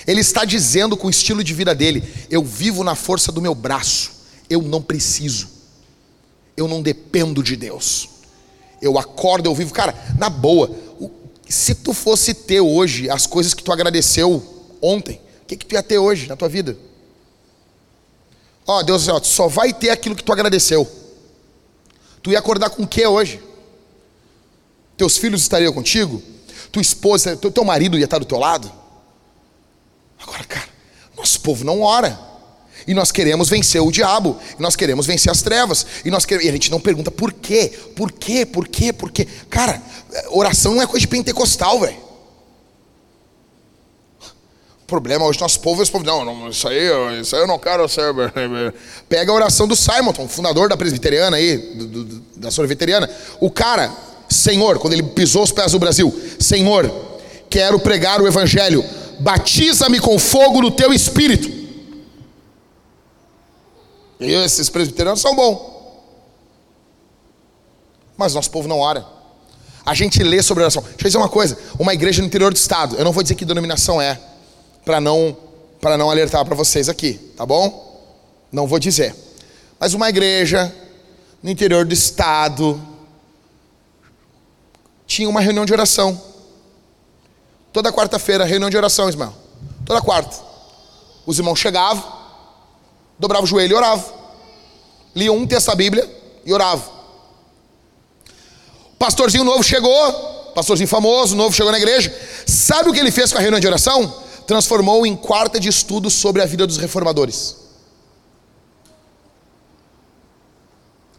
[0.07, 3.55] Ele está dizendo com o estilo de vida dele: Eu vivo na força do meu
[3.55, 4.11] braço.
[4.51, 5.49] Eu não preciso.
[6.57, 8.09] Eu não dependo de Deus.
[8.83, 9.73] Eu acordo, eu vivo.
[9.73, 10.71] Cara, na boa,
[11.49, 14.43] se tu fosse ter hoje as coisas que tu agradeceu
[14.83, 16.77] ontem, o que, que tu ia ter hoje na tua vida?
[18.67, 20.87] Ó, Deus, ó, tu só vai ter aquilo que tu agradeceu.
[22.27, 23.41] Tu ia acordar com o que hoje?
[24.97, 26.21] Teus filhos estariam contigo?
[26.73, 28.69] Tua esposa, teu, teu marido ia estar do teu lado?
[30.21, 30.69] Agora, cara,
[31.17, 32.19] nosso povo não ora.
[32.85, 36.47] E nós queremos vencer o diabo, e nós queremos vencer as trevas, e nós queremos,
[36.47, 39.29] e a gente não pergunta por quê, por quê, por quê, por quê.
[39.49, 39.81] Cara,
[40.31, 42.06] oração não é coisa de pentecostal, velho.
[44.87, 47.89] Problema hoje nosso povo esse povo, não, não, isso aí, isso aí eu não quero
[47.89, 48.15] ser.
[49.09, 53.11] Pega a oração do Simon, fundador da presbiteriana aí, do, do, da sorveteriana.
[53.41, 53.91] O cara
[54.29, 56.91] Senhor, quando ele pisou os pés no Brasil, Senhor,
[57.49, 58.85] quero pregar o Evangelho,
[59.21, 61.49] batiza-me com fogo no teu espírito.
[64.19, 65.61] E esses presbiterianos são bons,
[68.17, 69.05] mas nosso povo não ora.
[69.85, 70.83] A gente lê sobre oração.
[70.83, 73.37] Deixa eu dizer uma coisa: uma igreja no interior do estado, eu não vou dizer
[73.37, 74.19] que denominação é,
[74.87, 75.37] para não,
[75.81, 78.01] para não alertar para vocês aqui, tá bom?
[78.53, 79.13] Não vou dizer.
[79.81, 80.73] Mas uma igreja
[81.43, 82.81] no interior do estado,
[85.09, 86.21] tinha uma reunião de oração.
[87.73, 89.35] Toda quarta-feira, reunião de oração, Ismael.
[89.85, 90.37] Toda quarta.
[91.27, 92.05] Os irmãos chegavam,
[93.19, 94.15] dobravam o joelho e oravam.
[95.17, 96.09] Liam um texto da Bíblia
[96.45, 96.95] e oravam.
[99.01, 100.13] Pastorzinho novo chegou,
[100.55, 102.15] pastorzinho famoso, novo chegou na igreja.
[102.47, 104.26] Sabe o que ele fez com a reunião de oração?
[104.47, 107.57] Transformou em quarta de estudo sobre a vida dos reformadores.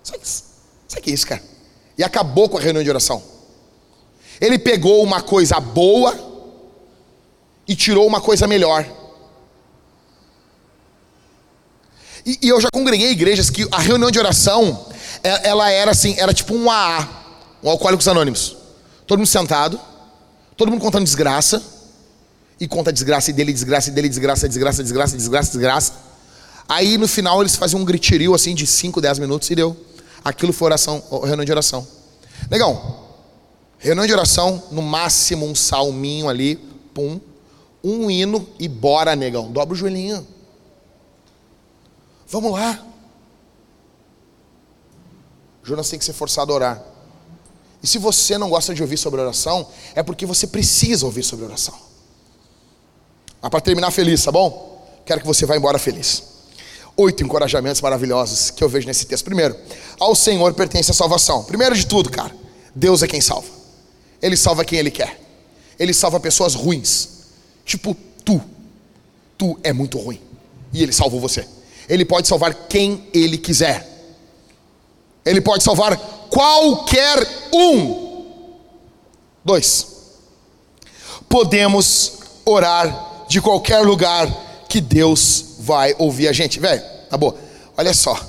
[0.02, 0.24] Sabe
[1.00, 1.44] o que é isso, cara?
[1.98, 3.22] E acabou com a reunião de oração.
[4.40, 6.16] Ele pegou uma coisa boa
[7.68, 8.88] e tirou uma coisa melhor.
[12.26, 14.86] E, e, eu já congreguei igrejas que a reunião de oração,
[15.24, 17.08] é, ela era assim, era tipo um AA,
[17.64, 18.56] um Alcoólicos Anônimos.
[19.06, 19.80] Todo mundo sentado,
[20.56, 21.64] todo mundo contando desgraça,
[22.60, 25.94] e conta desgraça, e dele desgraça, dele desgraça, desgraça, desgraça, desgraça, desgraça.
[26.68, 29.76] Aí no final eles faziam um gritirio assim de 5, 10 minutos e deu.
[30.24, 31.88] Aquilo foi oração, reunião de oração.
[32.50, 33.08] Legal,
[33.80, 36.56] Reunião de oração, no máximo um salminho ali,
[36.94, 37.20] pum,
[37.84, 39.52] um hino e bora, negão.
[39.52, 40.28] Dobra o joelhinho.
[42.28, 42.84] Vamos lá.
[45.64, 46.84] Jonas tem que ser forçado a orar.
[47.84, 51.46] E se você não gosta de ouvir sobre oração, é porque você precisa ouvir sobre
[51.46, 51.76] oração.
[53.48, 54.86] Mas para terminar feliz, tá bom?
[55.06, 56.22] Quero que você vá embora feliz.
[56.98, 59.24] Oito encorajamentos maravilhosos que eu vejo nesse texto.
[59.24, 59.56] Primeiro,
[59.98, 61.46] ao Senhor pertence a salvação.
[61.46, 62.36] Primeiro de tudo, cara,
[62.76, 63.48] Deus é quem salva.
[64.22, 65.18] Ele salva quem ele quer.
[65.80, 67.08] Ele salva pessoas ruins.
[67.64, 67.96] Tipo
[68.26, 68.42] tu.
[69.38, 70.22] Tu é muito ruim.
[70.74, 71.48] E ele salvou você.
[71.88, 73.88] Ele pode salvar quem ele quiser.
[75.24, 75.98] Ele pode salvar
[76.30, 78.26] qualquer um.
[79.46, 79.88] Dois.
[81.30, 84.28] Podemos orar de qualquer lugar
[84.70, 86.60] que Deus vai ouvir a gente.
[86.60, 87.38] Velho, tá bom.
[87.76, 88.20] Olha só.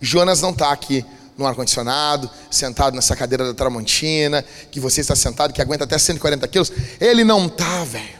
[0.00, 1.04] Jonas não está aqui
[1.36, 6.46] no ar-condicionado, sentado nessa cadeira da Tramontina, que você está sentado, que aguenta até 140
[6.48, 6.72] quilos.
[7.00, 8.18] Ele não está, velho.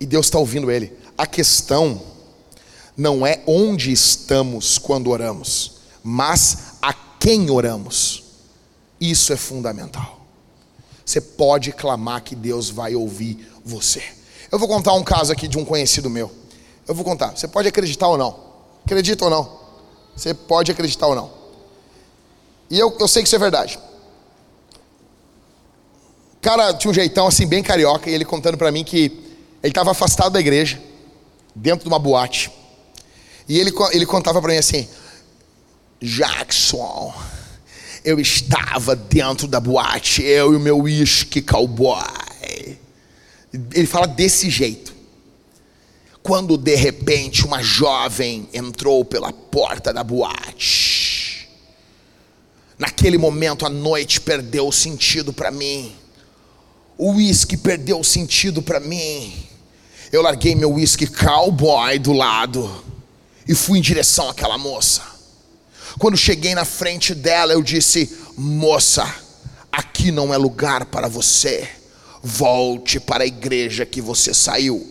[0.00, 0.92] E Deus está ouvindo ele.
[1.16, 2.02] A questão
[2.96, 8.24] não é onde estamos quando oramos, mas a quem oramos.
[9.00, 10.26] Isso é fundamental.
[11.04, 14.02] Você pode clamar que Deus vai ouvir você.
[14.54, 16.30] Eu vou contar um caso aqui de um conhecido meu.
[16.86, 17.36] Eu vou contar.
[17.36, 18.38] Você pode acreditar ou não.
[18.84, 19.58] Acredita ou não.
[20.14, 21.28] Você pode acreditar ou não.
[22.70, 23.80] E eu, eu sei que isso é verdade.
[26.34, 29.06] O cara tinha um jeitão assim, bem carioca, e ele contando para mim que
[29.60, 30.80] ele estava afastado da igreja,
[31.52, 32.48] dentro de uma boate.
[33.48, 34.88] E ele, ele contava para mim assim:
[36.00, 37.12] Jackson,
[38.04, 42.23] eu estava dentro da boate, eu e o meu uísque cowboy.
[43.72, 44.92] Ele fala desse jeito.
[46.22, 51.48] Quando de repente uma jovem entrou pela porta da boate.
[52.78, 55.94] Naquele momento a noite perdeu o sentido para mim.
[56.96, 59.32] O uísque perdeu o sentido para mim.
[60.10, 62.84] Eu larguei meu uísque cowboy do lado
[63.46, 65.02] e fui em direção àquela moça.
[65.98, 69.12] Quando cheguei na frente dela, eu disse: Moça,
[69.70, 71.68] aqui não é lugar para você.
[72.24, 74.84] Volte para a igreja que você saiu.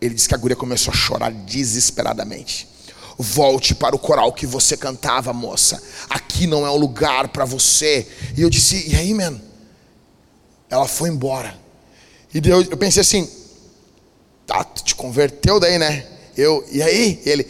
[0.00, 2.66] Ele disse que a guria começou a chorar desesperadamente.
[3.18, 5.80] Volte para o coral que você cantava, moça.
[6.08, 8.08] Aqui não é o lugar para você.
[8.36, 9.40] E eu disse: E aí, man?
[10.68, 11.56] Ela foi embora.
[12.32, 13.28] E Deus, eu pensei assim:
[14.46, 16.06] Tá, tu te converteu daí, né?
[16.36, 17.22] Eu, e aí?
[17.24, 17.46] Ele,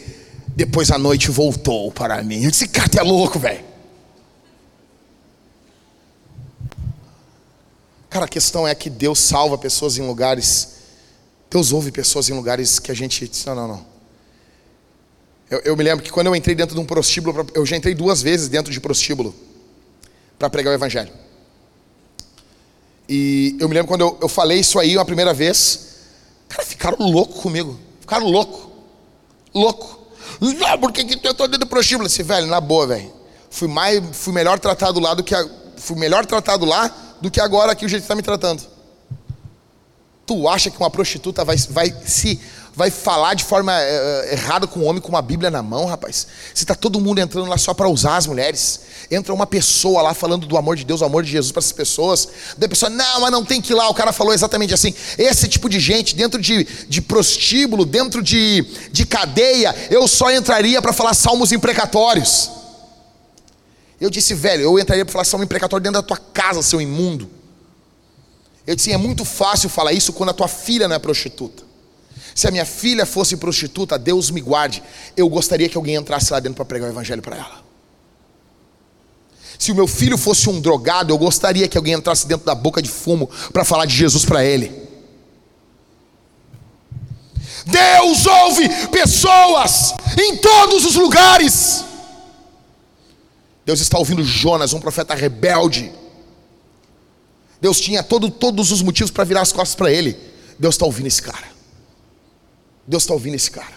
[0.55, 2.43] depois a noite voltou para mim.
[2.43, 3.63] Eu disse, cara, tu é louco, velho.
[8.15, 10.75] Cara, a questão é que Deus salva pessoas em lugares.
[11.51, 13.29] Deus ouve pessoas em lugares que a gente.
[13.45, 13.85] Não, não, não.
[15.51, 17.93] Eu, eu me lembro que quando eu entrei dentro de um prostíbulo, eu já entrei
[17.93, 19.35] duas vezes dentro de prostíbulo
[20.39, 21.11] para pregar o Evangelho.
[23.09, 25.97] E eu me lembro quando eu, eu falei isso aí uma primeira vez,
[26.47, 27.77] cara, ficaram louco comigo.
[27.99, 28.71] Ficaram louco.
[29.53, 30.07] Louco.
[30.39, 32.07] Não, por que, eu tô dentro do prostíbulo?
[32.07, 33.11] Disse, velho, na boa, velho.
[33.49, 35.35] Fui, mais, fui melhor tratado lá do que.
[35.35, 35.45] A,
[35.75, 38.63] fui melhor tratado lá do que agora aqui o jeito que está me tratando.
[40.25, 42.39] Tu acha que uma prostituta vai, vai se
[42.75, 46.27] vai falar de forma uh, errada com um homem com uma Bíblia na mão, rapaz?
[46.53, 50.13] Se está todo mundo entrando lá só para usar as mulheres, entra uma pessoa lá
[50.13, 53.21] falando do amor de Deus, do amor de Jesus para essas pessoas, da pessoa, não,
[53.21, 53.89] mas não tem que ir lá.
[53.89, 54.93] O cara falou exatamente assim.
[55.17, 60.81] Esse tipo de gente, dentro de, de prostíbulo, dentro de, de cadeia, eu só entraria
[60.81, 62.51] para falar salmos imprecatórios.
[63.99, 67.29] Eu disse, velho, eu entraria para falar salmo imprecatório dentro da tua casa, seu imundo.
[68.67, 71.63] Eu disse, é muito fácil falar isso quando a tua filha não é prostituta.
[72.33, 74.83] Se a minha filha fosse prostituta, Deus me guarde,
[75.15, 77.63] eu gostaria que alguém entrasse lá dentro para pregar o evangelho para ela.
[79.57, 82.81] Se o meu filho fosse um drogado, eu gostaria que alguém entrasse dentro da boca
[82.81, 84.83] de fumo para falar de Jesus para ele.
[87.65, 91.85] Deus ouve pessoas em todos os lugares.
[93.65, 95.91] Deus está ouvindo Jonas, um profeta rebelde.
[97.59, 100.15] Deus tinha todo, todos os motivos para virar as costas para ele.
[100.59, 101.47] Deus está ouvindo esse cara.
[102.85, 103.73] Deus está ouvindo esse cara.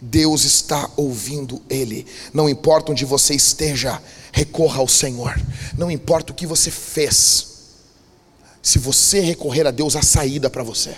[0.00, 2.06] Deus está ouvindo ele.
[2.32, 5.40] Não importa onde você esteja, recorra ao Senhor.
[5.78, 7.46] Não importa o que você fez.
[8.62, 10.96] Se você recorrer a Deus, há saída para você.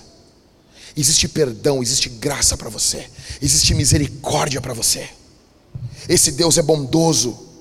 [0.97, 3.09] Existe perdão, existe graça para você.
[3.40, 5.09] Existe misericórdia para você.
[6.09, 7.51] Esse Deus é bondoso.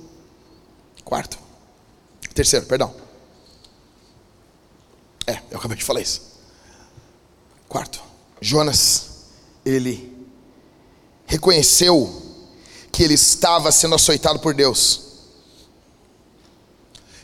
[1.12, 1.38] Quarto.
[2.34, 2.96] Terceiro, perdão.
[5.28, 6.22] É, eu acabei de falar isso.
[7.68, 8.02] Quarto,
[8.40, 9.26] Jonas,
[9.66, 10.26] ele
[11.26, 12.40] reconheceu
[12.94, 15.02] que ele estava sendo açoitado por Deus.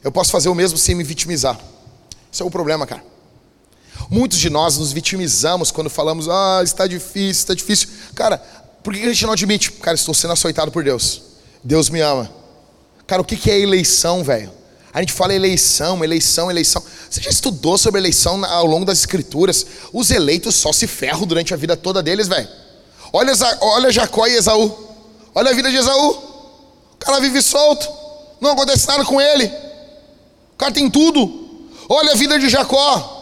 [0.03, 1.57] Eu posso fazer o mesmo sem me vitimizar.
[2.29, 3.05] Esse é o problema, cara.
[4.09, 7.88] Muitos de nós nos vitimizamos quando falamos, ah, está difícil, está difícil.
[8.13, 8.38] Cara,
[8.83, 9.71] por que a gente não admite?
[9.71, 11.21] Cara, estou sendo açoitado por Deus.
[11.63, 12.36] Deus me ama.
[13.08, 14.51] Cara, o que é eleição, velho?
[14.93, 16.84] A gente fala eleição, eleição, eleição.
[17.10, 19.66] Você já estudou sobre eleição ao longo das escrituras?
[19.93, 22.47] Os eleitos só se ferram durante a vida toda deles, velho.
[23.14, 23.32] Olha,
[23.62, 24.76] olha Jacó e Esaú.
[25.34, 26.10] Olha a vida de Esaú.
[26.93, 27.88] O cara vive solto.
[28.41, 29.45] Não acontece nada com ele.
[29.45, 31.70] O cara tem tudo.
[31.88, 33.14] Olha a vida de Jacó.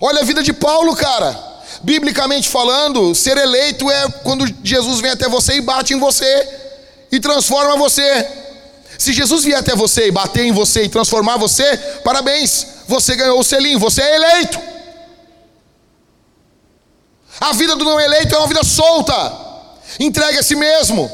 [0.00, 1.38] Olha a vida de Paulo, cara.
[1.82, 6.48] biblicamente falando, ser eleito é quando Jesus vem até você e bate em você
[7.12, 8.43] e transforma você.
[8.98, 13.40] Se Jesus vier até você e bater em você e transformar você, parabéns, você ganhou
[13.40, 14.60] o selinho, você é eleito.
[17.40, 19.12] A vida do não eleito é uma vida solta,
[19.98, 21.10] entregue a si mesmo.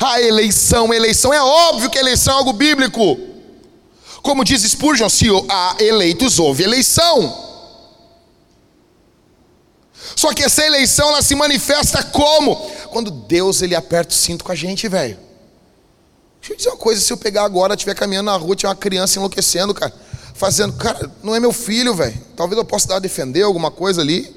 [0.00, 3.18] A eleição, eleição, é óbvio que a eleição é algo bíblico.
[4.22, 7.42] Como diz Spurgeon, se há eleitos, houve eleição.
[10.16, 12.56] Só que essa eleição ela se manifesta como?
[12.90, 15.18] Quando Deus ele aperta o cinto com a gente, velho.
[16.44, 18.76] Deixa eu dizer uma coisa, se eu pegar agora, estiver caminhando na rua, tiver uma
[18.76, 19.90] criança enlouquecendo, cara,
[20.34, 22.14] fazendo, cara, não é meu filho, velho.
[22.36, 24.30] Talvez eu possa dar a defender alguma coisa ali,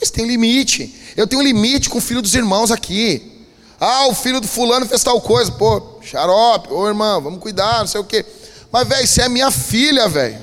[0.00, 0.92] mas tem limite.
[1.16, 3.46] Eu tenho um limite com o filho dos irmãos aqui.
[3.78, 5.52] Ah, o filho do fulano fez tal coisa.
[5.52, 8.26] Pô, xarope, ô irmão, vamos cuidar, não sei o quê.
[8.72, 10.40] Mas, velho, isso é minha filha, velho.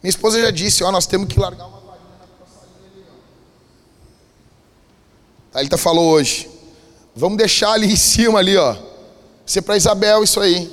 [0.00, 2.24] Minha esposa já disse, ó, nós temos que largar uma varinha na
[2.86, 3.14] ali, ó.
[5.54, 6.48] Aí ele tá falou hoje.
[7.16, 8.93] Vamos deixar ali em cima ali, ó.
[9.46, 10.70] Ser para Isabel isso aí.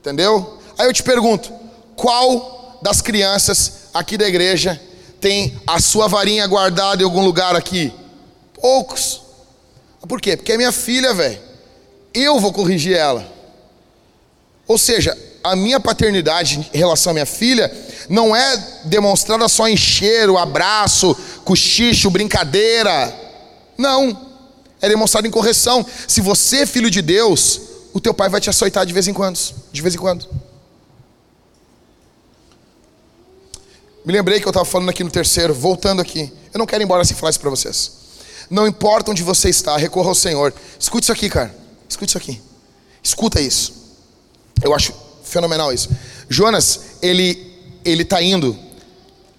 [0.00, 0.58] Entendeu?
[0.78, 1.52] Aí eu te pergunto,
[1.94, 4.80] qual das crianças aqui da igreja
[5.20, 7.92] tem a sua varinha guardada em algum lugar aqui?
[8.54, 9.22] Poucos.
[10.08, 10.36] Por quê?
[10.36, 11.38] Porque é minha filha, velho.
[12.12, 13.30] Eu vou corrigir ela.
[14.66, 17.70] Ou seja, a minha paternidade em relação à minha filha
[18.08, 23.14] não é demonstrada só em cheiro, abraço, cochicho, brincadeira.
[23.76, 24.30] Não.
[24.80, 25.86] É demonstrada em correção.
[26.08, 27.60] Se você é filho de Deus,
[27.92, 29.38] o teu pai vai te açoitar de vez em quando.
[29.72, 30.26] De vez em quando.
[34.04, 36.32] Me lembrei que eu estava falando aqui no terceiro, voltando aqui.
[36.52, 37.92] Eu não quero ir embora sem falar isso para vocês.
[38.50, 40.52] Não importa onde você está, recorra ao Senhor.
[40.78, 41.54] Escute isso aqui, cara.
[41.88, 42.40] Escute isso aqui.
[43.02, 43.72] Escuta isso.
[44.62, 45.88] Eu acho fenomenal isso.
[46.28, 47.50] Jonas, ele
[47.84, 48.56] ele está indo,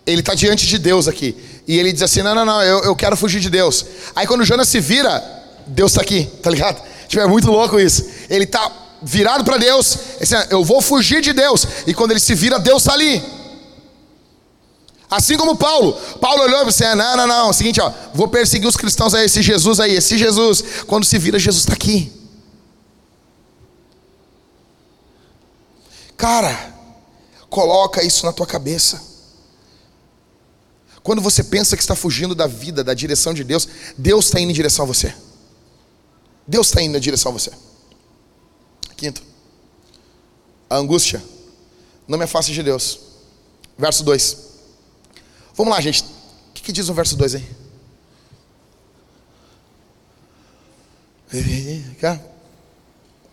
[0.06, 1.36] ele está diante de Deus aqui.
[1.68, 3.86] E ele diz assim: Não, não, não, eu, eu quero fugir de Deus.
[4.16, 5.24] Aí quando Jonas se vira,
[5.68, 6.82] Deus está aqui, tá ligado?
[7.08, 8.06] Tipo, é muito louco isso.
[8.30, 8.71] Ele está
[9.01, 11.67] virado para Deus, assim, eu vou fugir de Deus.
[11.86, 13.21] E quando ele se vira, Deus está ali.
[15.09, 15.93] Assim como Paulo.
[16.19, 17.47] Paulo olhou e disse: Não, não, não.
[17.47, 20.63] É o seguinte, ó, vou perseguir os cristãos aí, esse Jesus aí, esse Jesus.
[20.88, 22.11] Quando se vira, Jesus está aqui.
[26.17, 26.74] Cara,
[27.49, 29.01] coloca isso na tua cabeça.
[31.03, 33.67] Quando você pensa que está fugindo da vida, da direção de Deus,
[33.97, 35.13] Deus está indo em direção a você.
[36.47, 37.51] Deus está indo em direção a você.
[39.04, 39.22] Quinto,
[40.70, 41.22] a angústia
[42.08, 43.01] não me afaste de Deus.
[43.78, 44.38] Verso 2.
[45.56, 46.04] Vamos lá, gente.
[46.04, 47.45] O que, que diz o verso 2 aí?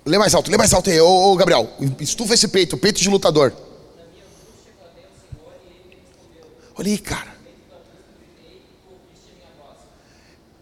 [0.05, 1.73] Lê mais alto, lê mais alto aí, ô, ô Gabriel.
[2.01, 3.53] Estufa esse peito, peito de lutador.
[6.75, 7.33] Olha aí, cara.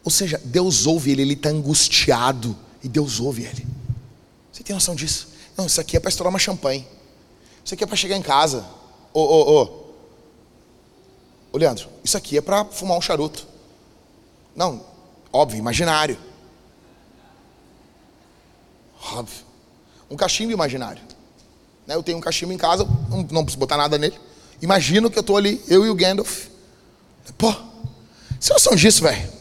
[0.05, 2.55] Ou seja, Deus ouve ele, ele está angustiado.
[2.85, 3.78] E Deus ouve ele.
[4.59, 5.29] Você tem noção disso?
[5.57, 6.85] Não, isso aqui é para estourar uma champanhe.
[7.65, 8.67] Isso aqui é para chegar em casa.
[9.15, 9.85] Ô, ô, ô.
[11.53, 13.47] Ô Leandro, isso aqui é para fumar um charuto.
[14.57, 14.85] Não,
[15.33, 16.19] óbvio, imaginário.
[19.13, 19.45] Óbvio.
[20.11, 21.03] Um cachimbo imaginário.
[21.87, 24.19] Né, eu tenho um cachimbo em casa, não, não preciso botar nada nele.
[24.61, 26.47] Imagino que eu estou ali, eu e o Gandalf.
[27.39, 27.55] Pô,
[28.41, 29.33] você não são disso, velho.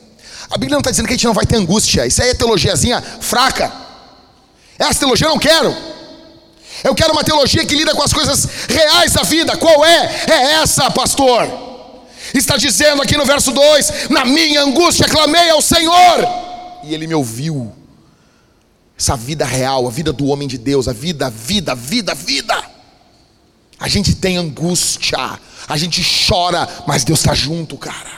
[0.47, 2.05] A Bíblia não está dizendo que a gente não vai ter angústia.
[2.05, 3.86] Isso aí é teologiazinha fraca.
[4.77, 5.75] Essa teologia eu não quero.
[6.83, 9.57] Eu quero uma teologia que lida com as coisas reais da vida.
[9.57, 10.25] Qual é?
[10.29, 11.47] É essa, pastor.
[12.33, 16.27] Está dizendo aqui no verso 2: Na minha angústia clamei ao Senhor,
[16.83, 17.73] e Ele me ouviu.
[18.99, 22.11] Essa vida real, a vida do homem de Deus, a vida, a vida, a vida,
[22.11, 22.63] a vida.
[23.79, 28.16] A gente tem angústia, a gente chora, mas Deus está junto, cara.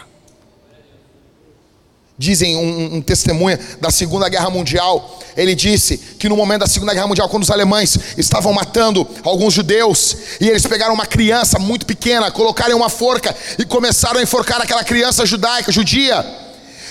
[2.19, 5.17] Dizem um, um testemunho da Segunda Guerra Mundial.
[5.37, 9.53] Ele disse que no momento da Segunda Guerra Mundial, quando os alemães estavam matando alguns
[9.53, 14.21] judeus, e eles pegaram uma criança muito pequena, colocaram em uma forca e começaram a
[14.21, 16.25] enforcar aquela criança judaica, judia.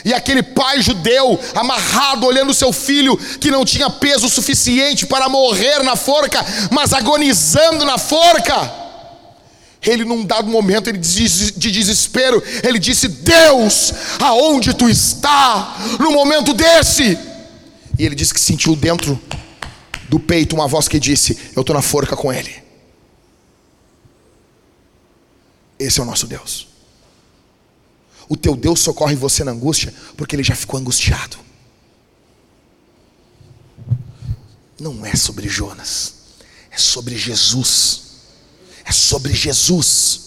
[0.03, 5.83] E aquele pai judeu, amarrado, olhando seu filho, que não tinha peso suficiente para morrer
[5.83, 8.88] na forca, mas agonizando na forca.
[9.81, 16.53] Ele, num dado momento ele de desespero, ele disse: Deus, aonde tu está no momento
[16.53, 17.17] desse?
[17.99, 19.21] E ele disse que sentiu dentro
[20.09, 22.63] do peito uma voz que disse: Eu estou na forca com ele.
[25.79, 26.67] Esse é o nosso Deus.
[28.29, 31.39] O teu Deus socorre você na angústia, porque ele já ficou angustiado.
[34.79, 36.15] Não é sobre Jonas,
[36.71, 38.08] é sobre Jesus
[38.89, 40.21] é sobre Jesus.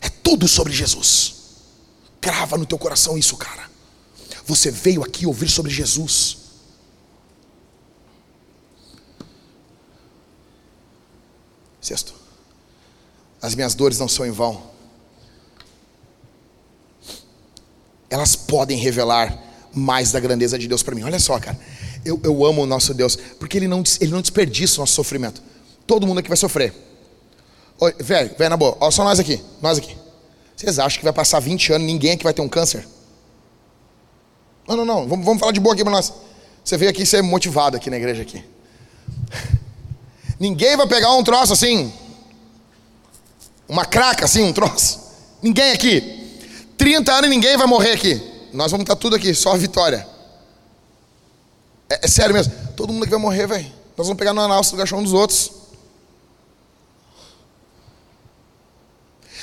[0.00, 1.34] É tudo sobre Jesus.
[2.20, 3.68] Crava no teu coração isso, cara.
[4.46, 6.38] Você veio aqui ouvir sobre Jesus.
[11.80, 12.14] Sexto,
[13.42, 14.70] as minhas dores não são em vão.
[18.08, 21.02] Elas podem revelar mais da grandeza de Deus para mim.
[21.02, 21.58] Olha só, cara.
[22.04, 25.42] Eu, eu amo o nosso Deus, porque ele não, ele não desperdiça o nosso sofrimento.
[25.86, 26.89] Todo mundo aqui vai sofrer.
[27.80, 28.76] Oi, velho, velho, na boa.
[28.78, 29.96] Olha só nós aqui, nós aqui.
[30.54, 32.86] Vocês acham que vai passar 20 anos ninguém aqui vai ter um câncer?
[34.68, 35.08] Não, não, não.
[35.08, 36.12] Vamos, vamos falar de boa aqui para nós.
[36.62, 38.44] Você veio aqui ser motivado aqui na igreja aqui.
[40.38, 41.92] Ninguém vai pegar um troço assim,
[43.68, 45.00] uma craca assim, um troço.
[45.42, 46.18] Ninguém aqui.
[46.76, 48.48] 30 anos ninguém vai morrer aqui.
[48.54, 50.06] Nós vamos estar tudo aqui, só a vitória.
[51.90, 52.52] É, é sério mesmo.
[52.74, 53.66] Todo mundo aqui vai morrer, velho.
[53.96, 55.59] Nós vamos pegar no análise do caixão dos outros.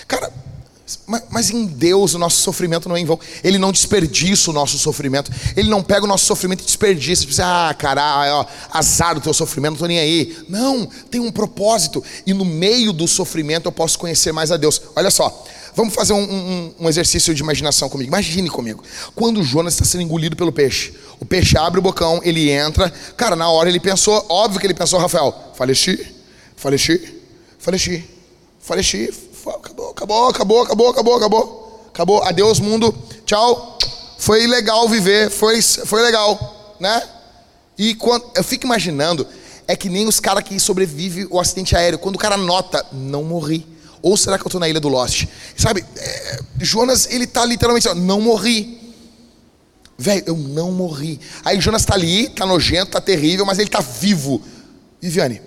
[0.08, 0.32] Cara,
[1.30, 3.20] mas, em Deus o nosso sofrimento não é em vão.
[3.44, 5.30] Ele não desperdiça o nosso sofrimento.
[5.56, 7.26] Ele não pega o nosso sofrimento e desperdiça.
[7.28, 10.38] Assim, ah, caralho, azar do teu sofrimento, não estou nem aí.
[10.48, 12.02] Não, tem um propósito.
[12.26, 14.82] E no meio do sofrimento eu posso conhecer mais a Deus.
[14.96, 18.10] Olha só, vamos fazer um, um, um exercício de imaginação comigo.
[18.10, 18.82] Imagine comigo.
[19.14, 20.94] Quando Jonas está sendo engolido pelo peixe.
[21.20, 22.90] O peixe abre o bocão, ele entra.
[23.18, 26.16] Cara, na hora ele pensou, óbvio que ele pensou, Rafael, faleci,
[26.56, 27.14] faleci,
[27.60, 28.06] faleci,
[28.62, 31.68] faleci acabou, acabou, acabou, acabou, acabou, acabou.
[31.88, 32.24] Acabou.
[32.24, 32.94] Adeus, mundo.
[33.26, 33.78] Tchau.
[34.18, 37.02] Foi legal viver, foi, foi legal, né?
[37.78, 39.28] E quando eu fico imaginando,
[39.68, 42.00] é que nem os caras que sobrevivem o acidente aéreo.
[42.00, 43.66] Quando o cara nota, não morri.
[44.02, 45.26] Ou será que eu estou na ilha do Lost?
[45.56, 48.94] Sabe, é, Jonas, ele tá literalmente assim, não morri.
[49.98, 51.20] Velho, eu não morri.
[51.44, 54.42] Aí Jonas está ali, tá nojento, tá terrível, mas ele tá vivo.
[55.02, 55.42] Viviane,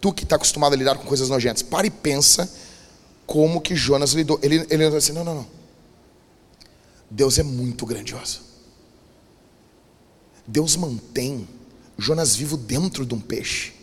[0.00, 2.48] tu que está acostumado a lidar com coisas nojentas, para e pensa
[3.28, 4.40] como que Jonas lidou.
[4.42, 5.46] Ele, ele lidou assim: não, não, não.
[7.10, 8.40] Deus é muito grandioso.
[10.46, 11.46] Deus mantém
[11.98, 13.74] Jonas vivo dentro de um peixe.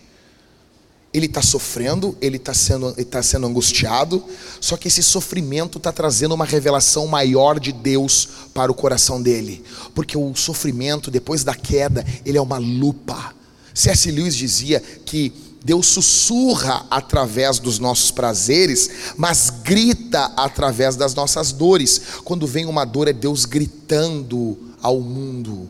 [1.13, 4.21] Ele está sofrendo, ele está sendo, tá sendo angustiado,
[4.59, 9.63] só que esse sofrimento está trazendo uma revelação maior de Deus para o coração dele,
[9.93, 13.33] porque o sofrimento, depois da queda, ele é uma lupa.
[13.73, 14.11] C.S.
[14.11, 15.31] Lewis dizia que
[15.65, 21.99] Deus sussurra através dos nossos prazeres, mas grita através das nossas dores.
[22.23, 25.67] Quando vem uma dor, é Deus gritando ao mundo.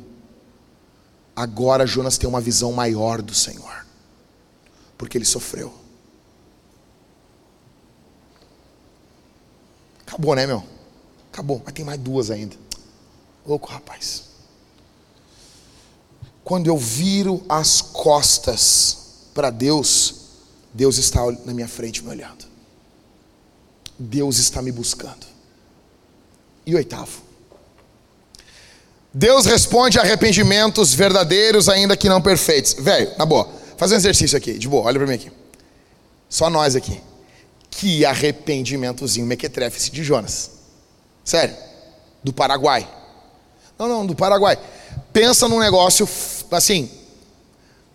[1.33, 3.85] Agora Jonas tem uma visão maior do Senhor,
[4.97, 5.73] porque ele sofreu.
[10.05, 10.61] Acabou, né, meu?
[11.31, 12.57] Acabou, mas tem mais duas ainda.
[13.47, 14.23] Louco, rapaz.
[16.43, 19.04] Quando eu viro as costas,
[19.35, 20.15] para Deus,
[20.73, 22.45] Deus está na minha frente me olhando.
[23.99, 25.27] Deus está me buscando.
[26.65, 27.21] E oitavo,
[29.13, 32.73] Deus responde a arrependimentos verdadeiros, ainda que não perfeitos.
[32.79, 33.47] Velho, na boa,
[33.77, 35.31] faz um exercício aqui, de boa, olha para mim aqui.
[36.27, 36.99] Só nós aqui.
[37.69, 40.51] Que arrependimentozinho mequetrefe de Jonas.
[41.23, 41.55] Sério,
[42.23, 42.89] do Paraguai.
[43.77, 44.57] Não, não, do Paraguai.
[45.11, 46.07] Pensa num negócio
[46.51, 46.89] assim,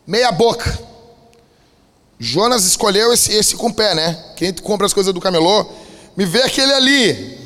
[0.06, 0.89] meia boca.
[2.22, 4.22] Jonas escolheu esse, esse com pé, né?
[4.36, 5.66] Quem compra as coisas do camelô,
[6.14, 7.38] me vê aquele ali.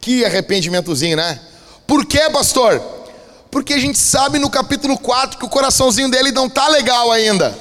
[0.00, 1.38] Que arrependimentozinho, né?
[1.86, 2.80] Por quê, pastor?
[3.50, 7.56] Porque a gente sabe no capítulo 4 que o coraçãozinho dele não tá legal ainda.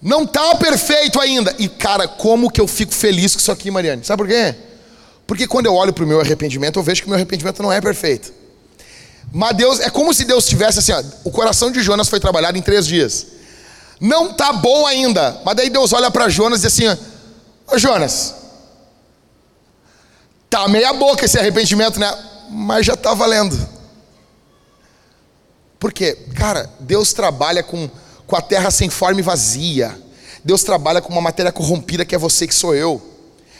[0.00, 1.54] Não tá perfeito ainda.
[1.58, 4.04] E cara, como que eu fico feliz com isso aqui, Mariane?
[4.04, 4.54] Sabe por quê?
[5.26, 7.72] Porque quando eu olho para o meu arrependimento, eu vejo que o meu arrependimento não
[7.72, 8.32] é perfeito.
[9.34, 12.58] Mas Deus, é como se Deus tivesse assim, ó, o coração de Jonas foi trabalhado
[12.58, 13.26] em três dias.
[13.98, 15.40] Não tá bom ainda.
[15.44, 17.00] Mas daí Deus olha para Jonas e diz assim:
[17.66, 18.34] Ô Jonas,
[20.50, 22.12] tá meia boca esse arrependimento, né?
[22.50, 23.58] Mas já tá valendo.
[25.78, 26.18] Por quê?
[26.34, 27.88] Cara, Deus trabalha com,
[28.26, 29.98] com a terra sem forma e vazia.
[30.44, 33.00] Deus trabalha com uma matéria corrompida que é você que sou eu.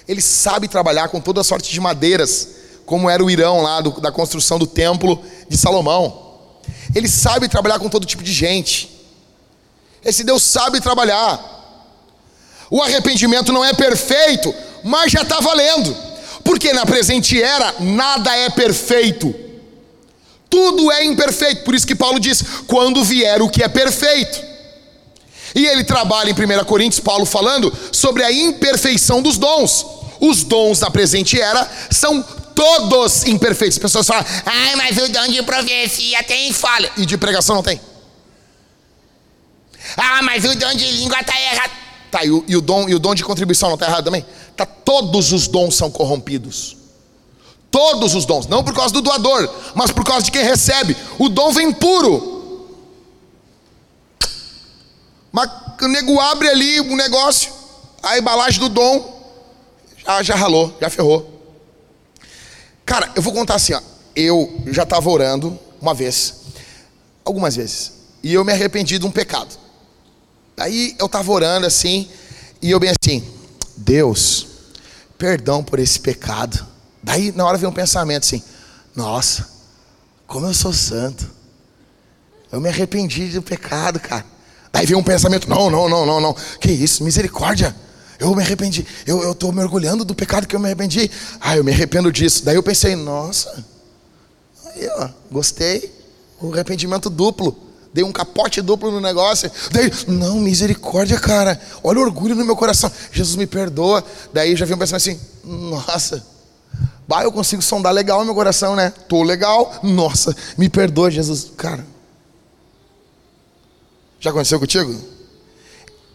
[0.07, 2.62] Ele sabe trabalhar com toda sorte de madeiras
[2.93, 6.35] como era o Irão lá do, da construção do templo de Salomão.
[6.94, 8.90] Ele sabe trabalhar com todo tipo de gente.
[10.05, 11.40] Esse Deus sabe trabalhar.
[12.70, 14.55] O arrependimento não é perfeito,
[14.85, 15.97] mas já está valendo.
[16.44, 19.35] Porque na presente era nada é perfeito.
[20.51, 21.64] Tudo é imperfeito.
[21.64, 24.39] Por isso que Paulo diz: quando vier o que é perfeito.
[25.55, 29.86] E ele trabalha em 1 Coríntios, Paulo falando sobre a imperfeição dos dons.
[30.20, 32.23] Os dons da presente era são
[32.63, 33.77] todos imperfeitos.
[33.77, 36.93] As pessoas falam, ai, mas o dom de profecia tem falha.
[36.97, 37.81] E de pregação não tem.
[39.97, 41.73] Ah, mas o dom de língua está errado.
[42.09, 44.25] Tá, e o, e o dom, e o dom de contribuição não está errado também?
[44.57, 46.77] Tá, todos os dons são corrompidos.
[47.69, 50.97] Todos os dons, não por causa do doador, mas por causa de quem recebe.
[51.19, 52.69] O dom vem puro.
[55.33, 57.51] Mas o nego abre ali um negócio,
[58.03, 59.21] a embalagem do dom,
[60.05, 61.32] já, já ralou, já ferrou.
[62.93, 63.81] Cara, eu vou contar assim, ó.
[64.14, 66.43] Eu já estava orando uma vez,
[67.24, 67.90] algumas vezes,
[68.23, 69.48] e eu me arrependi de um pecado.
[70.59, 72.06] Aí eu estava orando assim,
[72.60, 73.27] e eu bem assim,
[73.78, 74.47] Deus,
[75.16, 76.66] perdão por esse pecado.
[77.02, 78.43] Daí na hora veio um pensamento assim,
[78.94, 79.48] nossa,
[80.27, 81.31] como eu sou santo.
[82.52, 84.27] Eu me arrependi do pecado, cara.
[84.70, 86.36] Daí veio um pensamento, não, não, não, não, não.
[86.60, 87.74] Que isso, misericórdia.
[88.23, 88.86] Eu me arrependi.
[89.05, 91.11] Eu estou me orgulhando do pecado que eu me arrependi.
[91.40, 92.44] Ah, eu me arrependo disso.
[92.44, 93.65] Daí eu pensei, nossa,
[94.65, 95.93] aí ó, gostei.
[96.40, 97.57] O arrependimento duplo.
[97.93, 99.51] Dei um capote duplo no negócio.
[99.73, 101.61] Daí, não, misericórdia, cara.
[101.82, 102.90] Olha o orgulho no meu coração.
[103.11, 104.05] Jesus me perdoa.
[104.32, 106.24] Daí já vi um pensamento assim, nossa.
[107.09, 108.93] Bah, eu consigo sondar legal meu coração, né?
[109.09, 109.81] Tô legal.
[109.82, 111.51] Nossa, me perdoa, Jesus.
[111.57, 111.85] Cara.
[114.20, 114.94] Já aconteceu contigo?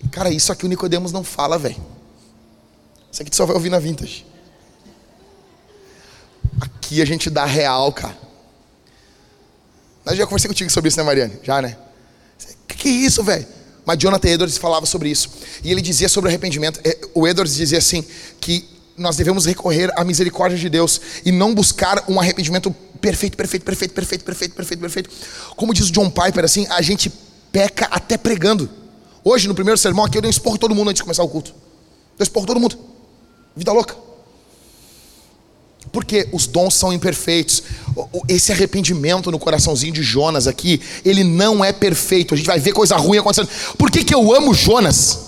[0.09, 1.96] Cara, isso aqui o Nicodemos não fala, velho.
[3.11, 4.25] Isso aqui tu só vai ouvir na vintage.
[6.59, 8.17] Aqui a gente dá real, cara.
[10.03, 11.39] Mas já conversei contigo sobre isso, né, Mariane?
[11.43, 11.77] Já, né?
[12.67, 13.45] Que que é isso, velho?
[13.85, 15.29] Mas Jonathan Edwards falava sobre isso.
[15.63, 16.79] E ele dizia sobre arrependimento.
[16.83, 18.05] É, o Edwards dizia assim:
[18.39, 18.67] que
[18.97, 22.71] nós devemos recorrer à misericórdia de Deus e não buscar um arrependimento
[23.01, 25.09] perfeito, perfeito, perfeito, perfeito, perfeito, perfeito, perfeito.
[25.55, 27.11] Como diz o John Piper, assim, a gente
[27.51, 28.69] peca até pregando.
[29.23, 31.29] Hoje, no primeiro sermão aqui, eu dei um esporro todo mundo antes de começar o
[31.29, 31.51] culto.
[31.51, 32.77] Dei um esporro todo mundo.
[33.57, 33.95] Vida louca.
[35.91, 37.63] Porque os dons são imperfeitos.
[38.27, 42.33] Esse arrependimento no coraçãozinho de Jonas aqui, ele não é perfeito.
[42.33, 43.49] A gente vai ver coisa ruim acontecendo.
[43.77, 45.25] Por que, que eu amo Jonas?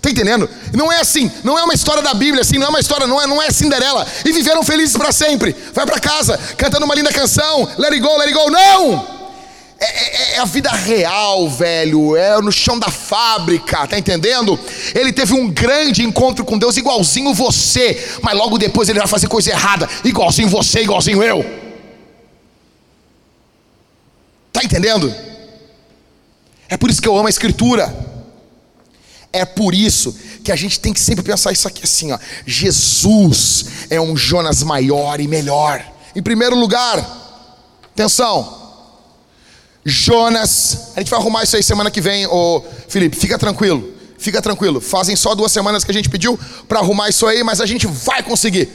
[0.00, 0.48] Tá entendendo?
[0.72, 3.20] Não é assim, não é uma história da Bíblia, assim, não é uma história, não
[3.20, 4.06] é, não é Cinderela.
[4.24, 5.54] E viveram felizes para sempre.
[5.74, 8.50] Vai para casa, cantando uma linda canção, let it go, let it go.
[8.50, 9.15] Não!
[9.78, 12.16] É, é, é, a vida real, velho.
[12.16, 14.58] É no chão da fábrica, tá entendendo?
[14.94, 19.28] Ele teve um grande encontro com Deus, igualzinho você, mas logo depois ele vai fazer
[19.28, 21.44] coisa errada, igualzinho você, igualzinho eu.
[24.50, 25.14] Tá entendendo?
[26.68, 27.94] É por isso que eu amo a Escritura.
[29.32, 32.18] É por isso que a gente tem que sempre pensar isso aqui assim, ó.
[32.46, 35.84] Jesus é um Jonas maior e melhor.
[36.14, 36.98] Em primeiro lugar,
[37.92, 38.65] atenção.
[39.88, 43.94] Jonas, a gente vai arrumar isso aí semana que vem, ô Felipe, fica tranquilo.
[44.18, 44.80] Fica tranquilo.
[44.80, 46.36] Fazem só duas semanas que a gente pediu
[46.66, 48.68] para arrumar isso aí, mas a gente vai conseguir.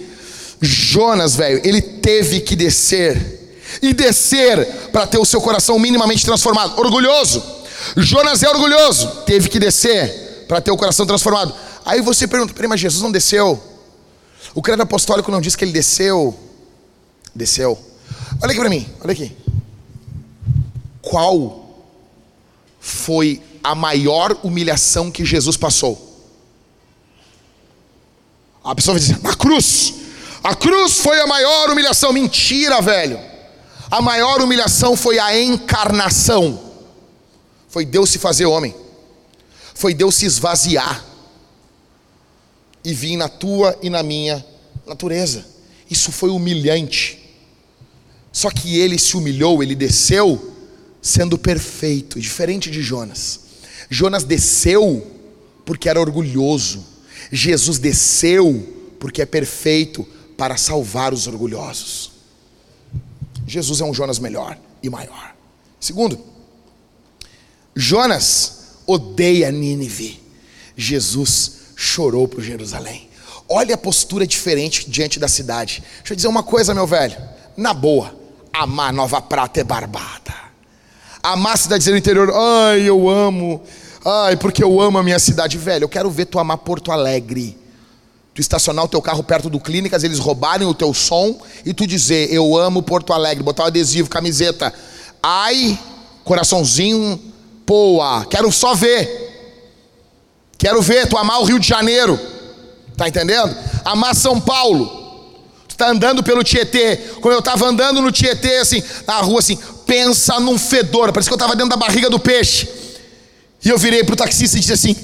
[0.62, 3.40] Jonas, velho, ele teve que descer.
[3.82, 6.80] E descer para ter o seu coração minimamente transformado.
[6.80, 7.44] Orgulhoso.
[7.98, 9.08] Jonas é orgulhoso.
[9.26, 11.54] Teve que descer para ter o coração transformado.
[11.84, 13.62] Aí você pergunta, peraí, mas Jesus não desceu?
[14.56, 16.34] O credo apostólico não diz que ele desceu.
[17.36, 17.78] Desceu.
[18.42, 19.36] Olha aqui para mim, olha aqui.
[21.02, 21.86] Qual
[22.80, 26.10] foi a maior humilhação que Jesus passou?
[28.64, 29.94] A pessoa vai dizer, na cruz.
[30.44, 32.14] A cruz foi a maior humilhação.
[32.14, 33.20] Mentira, velho.
[33.90, 36.60] A maior humilhação foi a encarnação.
[37.68, 38.76] Foi Deus se fazer homem
[39.82, 41.04] foi Deus se esvaziar
[42.84, 44.46] e vir na tua e na minha
[44.86, 45.44] natureza.
[45.90, 47.18] Isso foi humilhante.
[48.32, 50.51] Só que ele se humilhou, ele desceu
[51.02, 53.40] sendo perfeito, diferente de Jonas.
[53.90, 55.06] Jonas desceu
[55.66, 56.86] porque era orgulhoso.
[57.32, 60.08] Jesus desceu porque é perfeito
[60.38, 62.12] para salvar os orgulhosos.
[63.48, 65.36] Jesus é um Jonas melhor e maior.
[65.80, 66.20] Segundo,
[67.76, 70.22] Jonas odeia Nínive.
[70.76, 73.10] Jesus chorou por Jerusalém.
[73.50, 75.84] Olha a postura diferente diante da cidade.
[75.98, 77.18] Deixa eu dizer uma coisa, meu velho.
[77.58, 78.16] Na boa,
[78.54, 80.41] amar Nova Prata é barbada.
[81.24, 83.62] Amar a cidade do interior, ai, eu amo.
[84.04, 85.84] Ai, porque eu amo a minha cidade, velho.
[85.84, 87.58] Eu quero ver tu amar Porto Alegre.
[88.34, 91.86] Tu estacionar o teu carro perto do Clínicas, eles roubarem o teu som e tu
[91.86, 94.74] dizer, eu amo Porto Alegre, botar um adesivo, camiseta.
[95.22, 95.78] Ai,
[96.24, 97.32] coraçãozinho
[97.72, 99.30] Poa, quero só ver.
[100.58, 102.20] Quero ver tu amar o Rio de Janeiro.
[102.98, 103.56] Tá entendendo?
[103.86, 105.01] Amar São Paulo.
[105.82, 106.96] Tu tá andando pelo Tietê.
[107.22, 111.12] Quando eu tava andando no Tietê, assim, na rua, assim, pensa num fedor.
[111.12, 112.70] Parece que eu tava dentro da barriga do peixe.
[113.66, 114.96] E eu virei pro taxista e disse assim: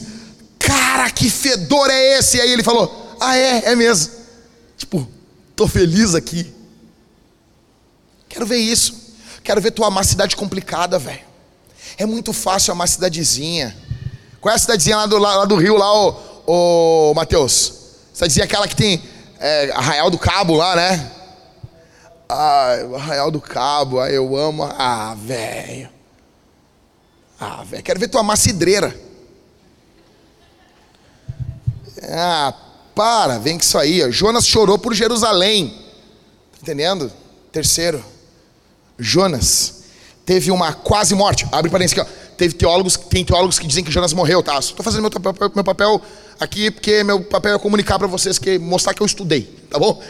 [0.59, 2.37] Cara, que fedor é esse?
[2.37, 4.13] E aí ele falou: Ah, é, é mesmo.
[4.77, 5.07] Tipo,
[5.55, 6.53] tô feliz aqui.
[8.29, 8.93] Quero ver isso.
[9.43, 11.21] Quero ver tu amar cidade complicada, velho.
[11.97, 13.75] É muito fácil amar cidadezinha.
[14.39, 17.73] Qual é a cidadezinha lá do, lá, lá do Rio, lá, ô, ô Matheus?
[18.13, 21.11] Cidadezinha aquela que tem é, Arraial do Cabo lá, né?
[22.29, 24.63] Ah, Arraial do Cabo, ah, eu amo.
[24.63, 25.89] Ah, velho.
[27.39, 28.95] Ah, velho, quero ver tua macidreira.
[32.09, 32.53] Ah,
[32.95, 34.03] para, vem com isso aí.
[34.03, 34.11] Ó.
[34.11, 35.69] Jonas chorou por Jerusalém.
[36.53, 37.11] Tá entendendo?
[37.51, 38.03] Terceiro,
[38.97, 39.83] Jonas
[40.25, 41.47] teve uma quase morte.
[41.51, 42.27] Abre parênteses aqui, ó.
[42.35, 44.59] Teve teólogos, tem teólogos que dizem que Jonas morreu, tá?
[44.59, 46.01] Estou fazendo meu papel, meu papel
[46.39, 50.01] aqui porque meu papel é comunicar para vocês que mostrar que eu estudei, tá bom?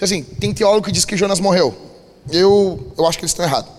[0.00, 1.74] Assim, tem teólogo que diz que Jonas morreu.
[2.30, 3.70] Eu, eu acho que eles estão errados.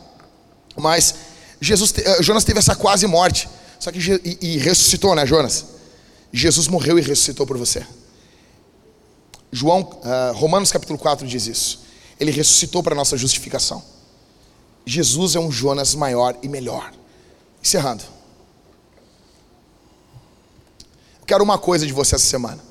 [0.76, 1.16] Mas
[1.62, 3.48] Jesus, eh, Jonas teve essa quase morte.
[3.80, 5.66] Só que e, e ressuscitou, né, Jonas?
[6.32, 7.86] Jesus morreu e ressuscitou por você.
[9.52, 11.82] João, uh, Romanos capítulo 4 diz isso.
[12.20, 13.84] Ele ressuscitou para nossa justificação.
[14.86, 16.92] Jesus é um Jonas maior e melhor.
[17.62, 18.04] Encerrando.
[21.28, 22.64] Quero uma coisa de você essa semana.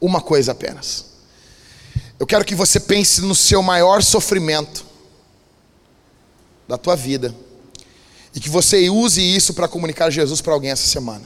[0.00, 1.06] Uma coisa apenas.
[2.20, 4.84] Eu quero que você pense no seu maior sofrimento
[6.68, 7.34] da tua vida
[8.34, 11.24] e que você use isso para comunicar Jesus para alguém essa semana.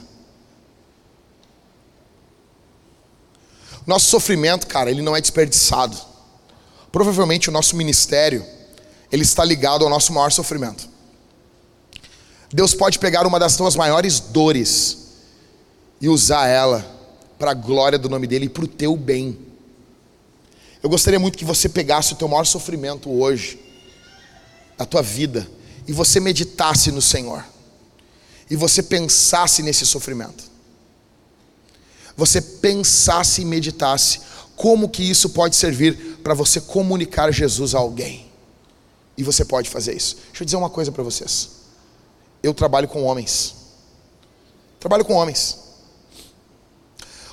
[3.85, 5.97] Nosso sofrimento, cara, ele não é desperdiçado.
[6.91, 8.45] Provavelmente o nosso ministério,
[9.11, 10.87] ele está ligado ao nosso maior sofrimento.
[12.51, 15.08] Deus pode pegar uma das tuas maiores dores
[16.01, 16.85] e usar ela
[17.37, 19.37] para a glória do nome dele e para o teu bem.
[20.81, 23.59] Eu gostaria muito que você pegasse o teu maior sofrimento hoje,
[24.77, 25.49] a tua vida,
[25.87, 27.43] e você meditasse no Senhor,
[28.49, 30.45] e você pensasse nesse sofrimento,
[32.15, 34.21] você pensasse e meditasse
[34.55, 38.27] como que isso pode servir para você comunicar Jesus a alguém,
[39.17, 40.15] e você pode fazer isso.
[40.27, 41.49] Deixa eu dizer uma coisa para vocês.
[42.41, 43.55] Eu trabalho com homens,
[44.79, 45.68] trabalho com homens.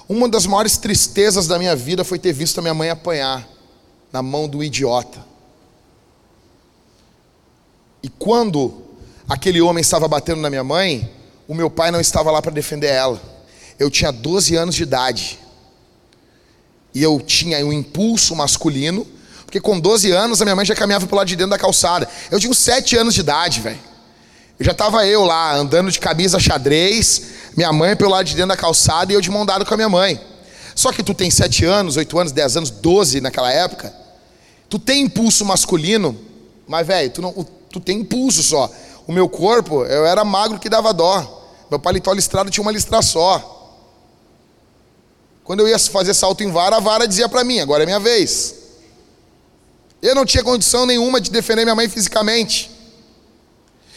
[0.09, 3.49] Uma das maiores tristezas da minha vida foi ter visto a minha mãe apanhar
[4.13, 5.25] na mão do idiota.
[8.03, 8.85] E quando
[9.29, 11.11] aquele homem estava batendo na minha mãe,
[11.49, 13.21] o meu pai não estava lá para defender ela.
[13.79, 15.39] Eu tinha 12 anos de idade.
[16.95, 19.07] E eu tinha um impulso masculino,
[19.45, 21.59] porque com 12 anos a minha mãe já caminhava para o lado de dentro da
[21.59, 22.09] calçada.
[22.31, 23.79] Eu tinha uns 7 anos de idade, velho.
[24.59, 27.23] Já estava eu lá, andando de camisa xadrez,
[27.57, 29.77] minha mãe pelo lado de dentro da calçada e eu de mão dada com a
[29.77, 30.21] minha mãe.
[30.75, 33.95] Só que tu tem 7 anos, 8 anos, 10 anos, 12 naquela época.
[34.69, 36.19] Tu tem impulso masculino,
[36.69, 37.33] mas, velho, tu, não,
[37.71, 38.71] tu tem impulso só.
[39.07, 41.45] O meu corpo, eu era magro que dava dó.
[41.71, 43.55] Meu paletó listrado tinha uma listra só.
[45.45, 48.01] Quando eu ia fazer salto em vara, a vara dizia para mim: agora é minha
[48.01, 48.55] vez.
[50.03, 52.71] Eu não tinha condição nenhuma de defender minha mãe fisicamente.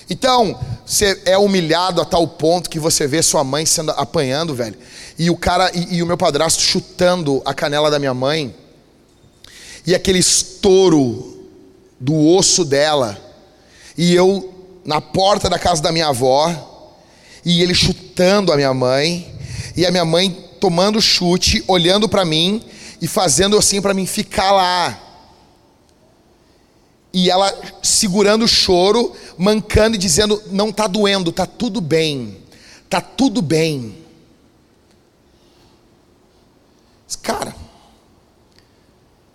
[0.10, 4.78] Então, você é humilhado a tal ponto que você vê sua mãe sendo apanhando, velho.
[5.18, 8.56] E o cara e, e o meu padrasto chutando a canela da minha mãe.
[9.86, 11.48] E aquele estouro
[12.00, 13.30] do osso dela
[14.00, 14.54] e eu
[14.86, 16.50] na porta da casa da minha avó,
[17.44, 19.36] e ele chutando a minha mãe,
[19.76, 22.64] e a minha mãe tomando chute, olhando para mim
[23.02, 24.98] e fazendo assim para mim ficar lá.
[27.12, 32.38] E ela segurando o choro, mancando e dizendo: "Não tá doendo, tá tudo bem.
[32.90, 33.98] Tá tudo bem".
[37.22, 37.56] Cara,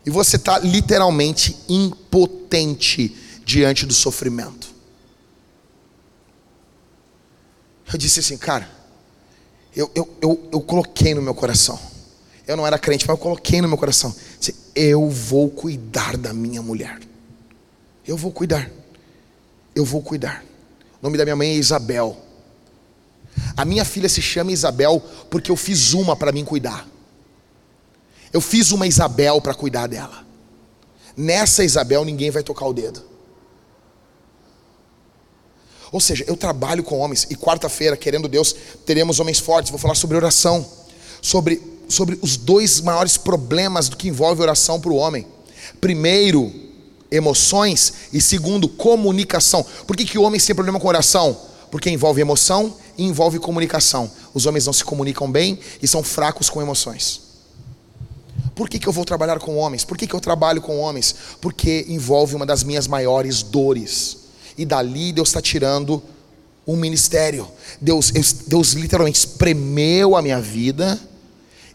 [0.06, 4.68] e você está literalmente impotente diante do sofrimento.
[7.90, 8.68] Eu disse assim, cara,
[9.74, 11.78] eu, eu, eu, eu coloquei no meu coração.
[12.46, 14.14] Eu não era crente, mas eu coloquei no meu coração.
[14.74, 17.00] Eu vou cuidar da minha mulher.
[18.06, 18.70] Eu vou cuidar.
[19.74, 20.44] Eu vou cuidar.
[21.00, 22.16] O nome da minha mãe é Isabel.
[23.56, 26.86] A minha filha se chama Isabel porque eu fiz uma para mim cuidar.
[28.32, 30.24] Eu fiz uma Isabel para cuidar dela.
[31.16, 33.02] Nessa Isabel ninguém vai tocar o dedo.
[35.92, 38.54] Ou seja, eu trabalho com homens e quarta-feira, querendo Deus,
[38.84, 39.70] teremos homens fortes.
[39.70, 40.66] Vou falar sobre oração,
[41.22, 45.24] sobre, sobre os dois maiores problemas do que envolve oração para o homem.
[45.80, 46.52] Primeiro,
[47.10, 49.64] emoções e segundo, comunicação.
[49.86, 51.36] Por que, que o homem tem problema com oração?
[51.70, 54.10] Porque envolve emoção e envolve comunicação.
[54.32, 57.20] Os homens não se comunicam bem e são fracos com emoções.
[58.54, 59.84] Por que, que eu vou trabalhar com homens?
[59.84, 61.14] Por que, que eu trabalho com homens?
[61.40, 64.18] Porque envolve uma das minhas maiores dores
[64.56, 66.02] e dali Deus está tirando
[66.66, 67.48] um ministério.
[67.80, 68.10] Deus,
[68.46, 70.98] Deus literalmente espremeu a minha vida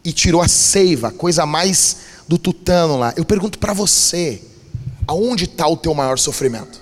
[0.03, 1.97] e tirou a seiva, coisa mais
[2.27, 3.13] do tutano lá.
[3.17, 4.41] Eu pergunto para você,
[5.09, 6.79] aonde está o teu maior sofrimento?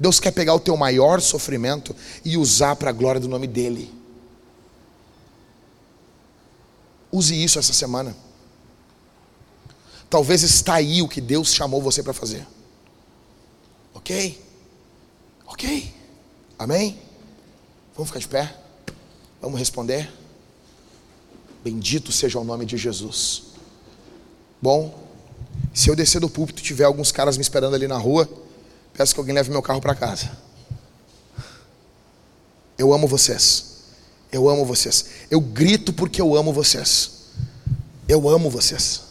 [0.00, 1.94] Deus quer pegar o teu maior sofrimento
[2.24, 3.92] e usar para a glória do nome dEle.
[7.12, 8.16] Use isso essa semana.
[10.08, 12.46] Talvez está aí o que Deus chamou você para fazer.
[13.92, 14.42] Ok?
[15.44, 15.94] Ok?
[16.58, 16.98] Amém?
[17.94, 18.56] Vamos ficar de pé?
[19.42, 20.10] Vamos responder?
[21.62, 23.42] Bendito seja o nome de Jesus.
[24.60, 25.03] Bom,
[25.74, 28.30] se eu descer do púlpito e tiver alguns caras me esperando ali na rua,
[28.92, 30.30] peço que alguém leve meu carro para casa.
[32.78, 33.74] Eu amo vocês.
[34.30, 35.06] Eu amo vocês.
[35.28, 37.10] Eu grito porque eu amo vocês.
[38.08, 39.02] Eu amo vocês.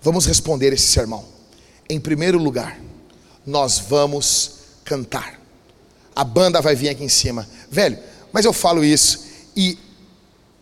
[0.00, 1.24] Vamos responder esse sermão.
[1.90, 2.80] Em primeiro lugar,
[3.44, 4.52] nós vamos
[4.84, 5.40] cantar.
[6.14, 7.48] A banda vai vir aqui em cima.
[7.68, 7.98] Velho,
[8.32, 9.24] mas eu falo isso
[9.56, 9.76] e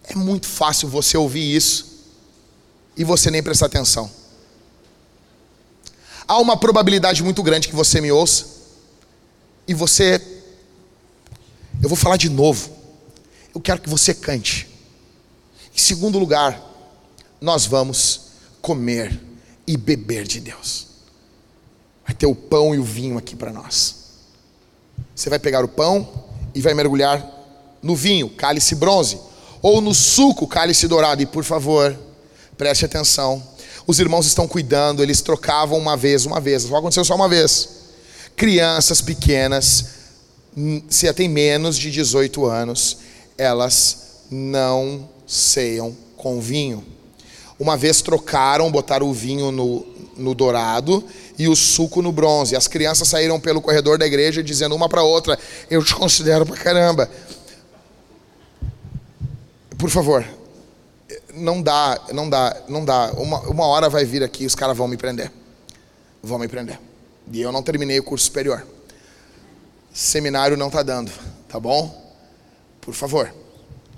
[0.05, 1.96] é muito fácil você ouvir isso
[2.97, 4.11] e você nem prestar atenção.
[6.27, 8.47] Há uma probabilidade muito grande que você me ouça
[9.69, 10.21] e você.
[11.83, 12.71] Eu vou falar de novo.
[13.55, 14.69] Eu quero que você cante.
[15.75, 16.61] Em segundo lugar,
[17.41, 18.23] nós vamos
[18.61, 19.21] comer
[19.67, 20.87] e beber de Deus.
[22.05, 23.97] Vai ter o pão e o vinho aqui para nós.
[25.15, 26.25] Você vai pegar o pão
[26.55, 27.25] e vai mergulhar
[27.83, 29.19] no vinho, cálice bronze,
[29.63, 31.23] ou no suco, cálice dourado.
[31.23, 31.97] E por favor,
[32.57, 33.43] preste atenção.
[33.87, 37.69] Os irmãos estão cuidando, eles trocavam uma vez, uma vez, só aconteceu só uma vez.
[38.35, 39.87] Crianças pequenas,
[40.57, 42.99] hum, se tem menos de 18 anos,
[43.39, 46.85] elas não ceiam com vinho.
[47.59, 51.05] Uma vez trocaram, botaram o vinho no, no dourado
[51.39, 52.57] e o suco no bronze.
[52.57, 55.39] As crianças saíram pelo corredor da igreja dizendo uma para outra:
[55.71, 57.11] Eu te considero pra caramba.
[59.79, 60.25] Por favor,
[61.37, 63.13] não dá, não dá, não dá.
[63.13, 65.31] Uma, uma hora vai vir aqui e os caras vão me prender.
[66.23, 66.81] Vão me prender.
[67.31, 68.67] E eu não terminei o curso superior.
[69.93, 71.11] Seminário não está dando,
[71.49, 72.05] tá bom?
[72.81, 73.33] Por favor,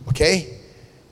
[0.06, 0.62] ok?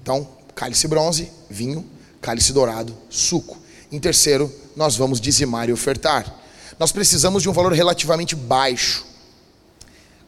[0.00, 1.84] Então, cálice bronze, vinho,
[2.20, 3.58] cálice dourado, suco.
[3.90, 6.32] Em terceiro, nós vamos dizimar e ofertar.
[6.78, 9.04] Nós precisamos de um valor relativamente baixo,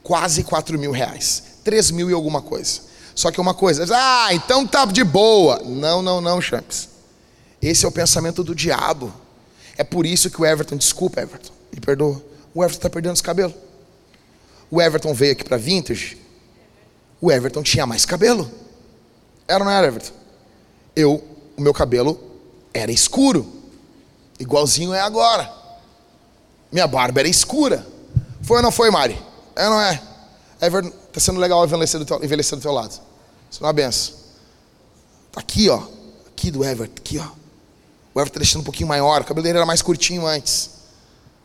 [0.03, 2.88] quase 4 mil reais, 3 mil e alguma coisa.
[3.19, 5.61] Só que uma coisa, ah, então tá de boa.
[5.65, 6.89] Não, não, não, Champs.
[7.61, 9.13] Esse é o pensamento do diabo.
[9.77, 12.23] É por isso que o Everton, desculpa, Everton, me perdoa.
[12.55, 13.57] O Everton está perdendo os cabelos.
[14.71, 16.17] O Everton veio aqui para Vintage.
[17.21, 18.49] O Everton tinha mais cabelo.
[19.49, 20.15] Era ou não era, Everton?
[20.95, 21.21] Eu,
[21.57, 22.21] o meu cabelo
[22.73, 23.53] era escuro.
[24.39, 25.53] Igualzinho é agora.
[26.71, 27.85] Minha barba era escura.
[28.43, 29.21] Foi ou não foi, Mari?
[29.57, 30.01] É ou não é?
[30.63, 33.08] Everton, tá sendo legal envelhecer do teu, envelhecer do teu lado.
[33.51, 34.15] Isso é uma benção.
[35.33, 35.83] Tá aqui, ó.
[36.27, 37.29] Aqui do Everton, aqui, ó.
[38.15, 39.21] O Everton tá deixando um pouquinho maior.
[39.21, 40.71] O cabelo dele era mais curtinho antes.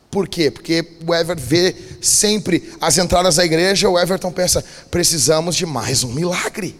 [0.09, 0.51] Por quê?
[0.51, 3.89] Porque o Everton vê sempre as entradas da igreja.
[3.89, 6.79] O Everton pensa: precisamos de mais um milagre.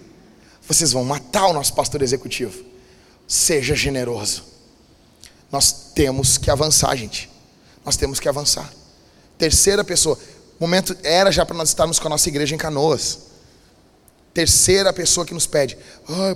[0.68, 2.64] Vocês vão matar o nosso pastor executivo.
[3.28, 4.44] Seja generoso.
[5.52, 7.30] Nós temos que avançar, gente.
[7.86, 8.72] Nós temos que avançar.
[9.38, 10.18] Terceira pessoa.
[10.60, 13.20] Momento era já para nós estarmos com a nossa igreja em Canoas.
[14.34, 15.78] Terceira pessoa que nos pede: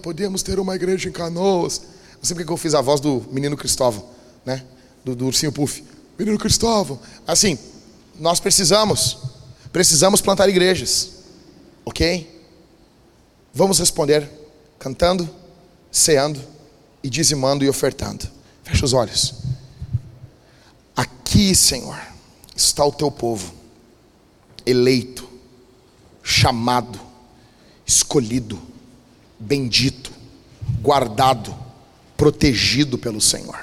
[0.01, 1.81] podemos ter uma igreja em Canoas.
[2.17, 4.05] Não sei porque eu fiz a voz do menino Cristóvão,
[4.45, 4.63] né?
[5.03, 5.83] Do, do ursinho Puff.
[6.17, 6.99] Menino Cristóvão.
[7.25, 7.57] Assim,
[8.19, 9.17] nós precisamos,
[9.71, 11.11] precisamos plantar igrejas,
[11.85, 12.35] ok?
[13.53, 14.29] Vamos responder
[14.77, 15.27] cantando,
[15.91, 16.41] ceando
[17.03, 18.27] e dizimando e ofertando.
[18.63, 19.35] Fecha os olhos.
[20.95, 21.99] Aqui, Senhor,
[22.55, 23.53] está o teu povo,
[24.65, 25.27] eleito,
[26.23, 26.99] chamado,
[27.87, 28.61] escolhido,
[29.39, 30.11] bendito,
[30.81, 31.55] guardado,
[32.17, 33.57] protegido pelo Senhor.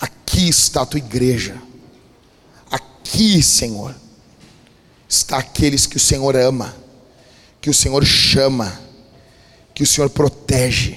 [0.00, 1.60] Aqui está a tua igreja.
[2.70, 3.96] Aqui, Senhor,
[5.08, 6.76] está aqueles que o Senhor ama,
[7.60, 8.80] que o Senhor chama,
[9.74, 10.96] que o Senhor protege.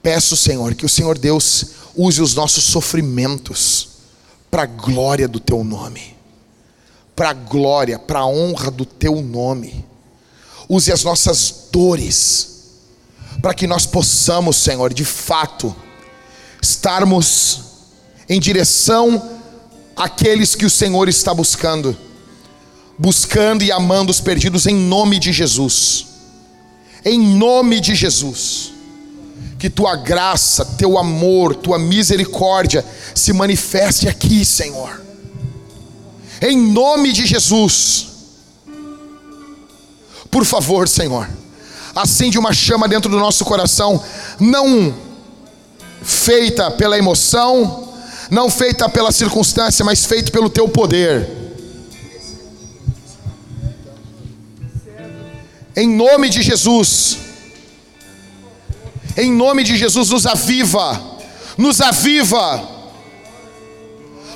[0.00, 3.88] Peço, Senhor, que o Senhor Deus use os nossos sofrimentos
[4.48, 6.16] para a glória do teu nome,
[7.16, 9.87] para a glória, para a honra do teu nome
[10.68, 12.56] use as nossas dores,
[13.40, 15.74] para que nós possamos, Senhor, de fato,
[16.60, 17.60] estarmos
[18.28, 19.38] em direção
[19.96, 21.96] àqueles que o Senhor está buscando,
[22.98, 26.06] buscando e amando os perdidos em nome de Jesus,
[27.04, 28.72] em nome de Jesus.
[29.58, 35.02] Que tua graça, teu amor, tua misericórdia se manifeste aqui, Senhor.
[36.40, 38.08] Em nome de Jesus
[40.30, 41.28] por favor, Senhor,
[41.94, 44.02] acende uma chama dentro do nosso coração,
[44.38, 44.94] não
[46.02, 47.88] feita pela emoção,
[48.30, 51.28] não feita pela circunstância, mas feita pelo teu poder.
[55.74, 57.18] Em nome de Jesus.
[59.16, 61.00] Em nome de Jesus, nos aviva.
[61.56, 62.68] Nos aviva.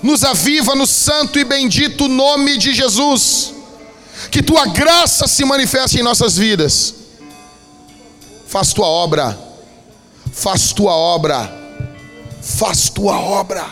[0.03, 3.55] Nos aviva no santo e bendito nome de Jesus.
[4.31, 6.95] Que tua graça se manifeste em nossas vidas.
[8.47, 9.39] Faz tua obra.
[10.33, 11.63] Faz tua obra
[12.43, 13.65] faz tua obra,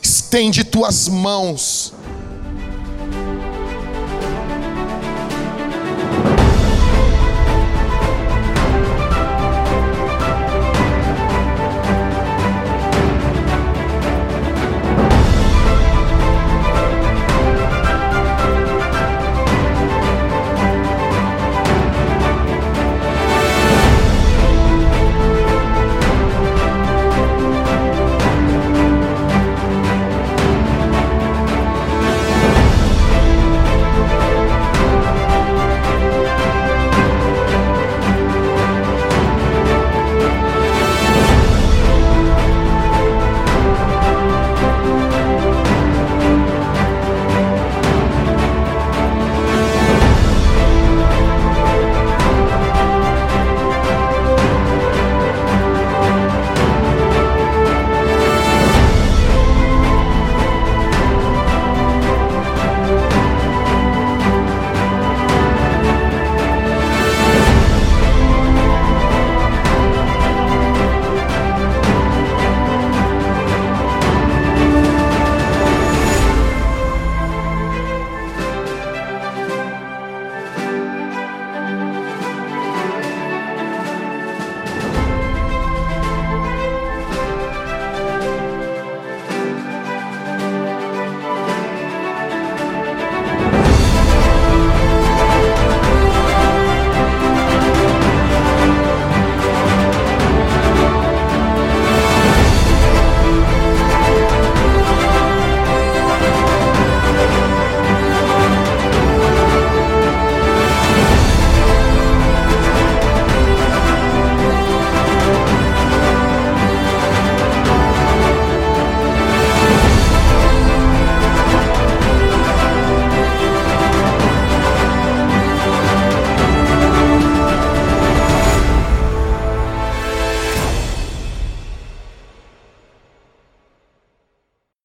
[0.00, 1.92] estende tuas mãos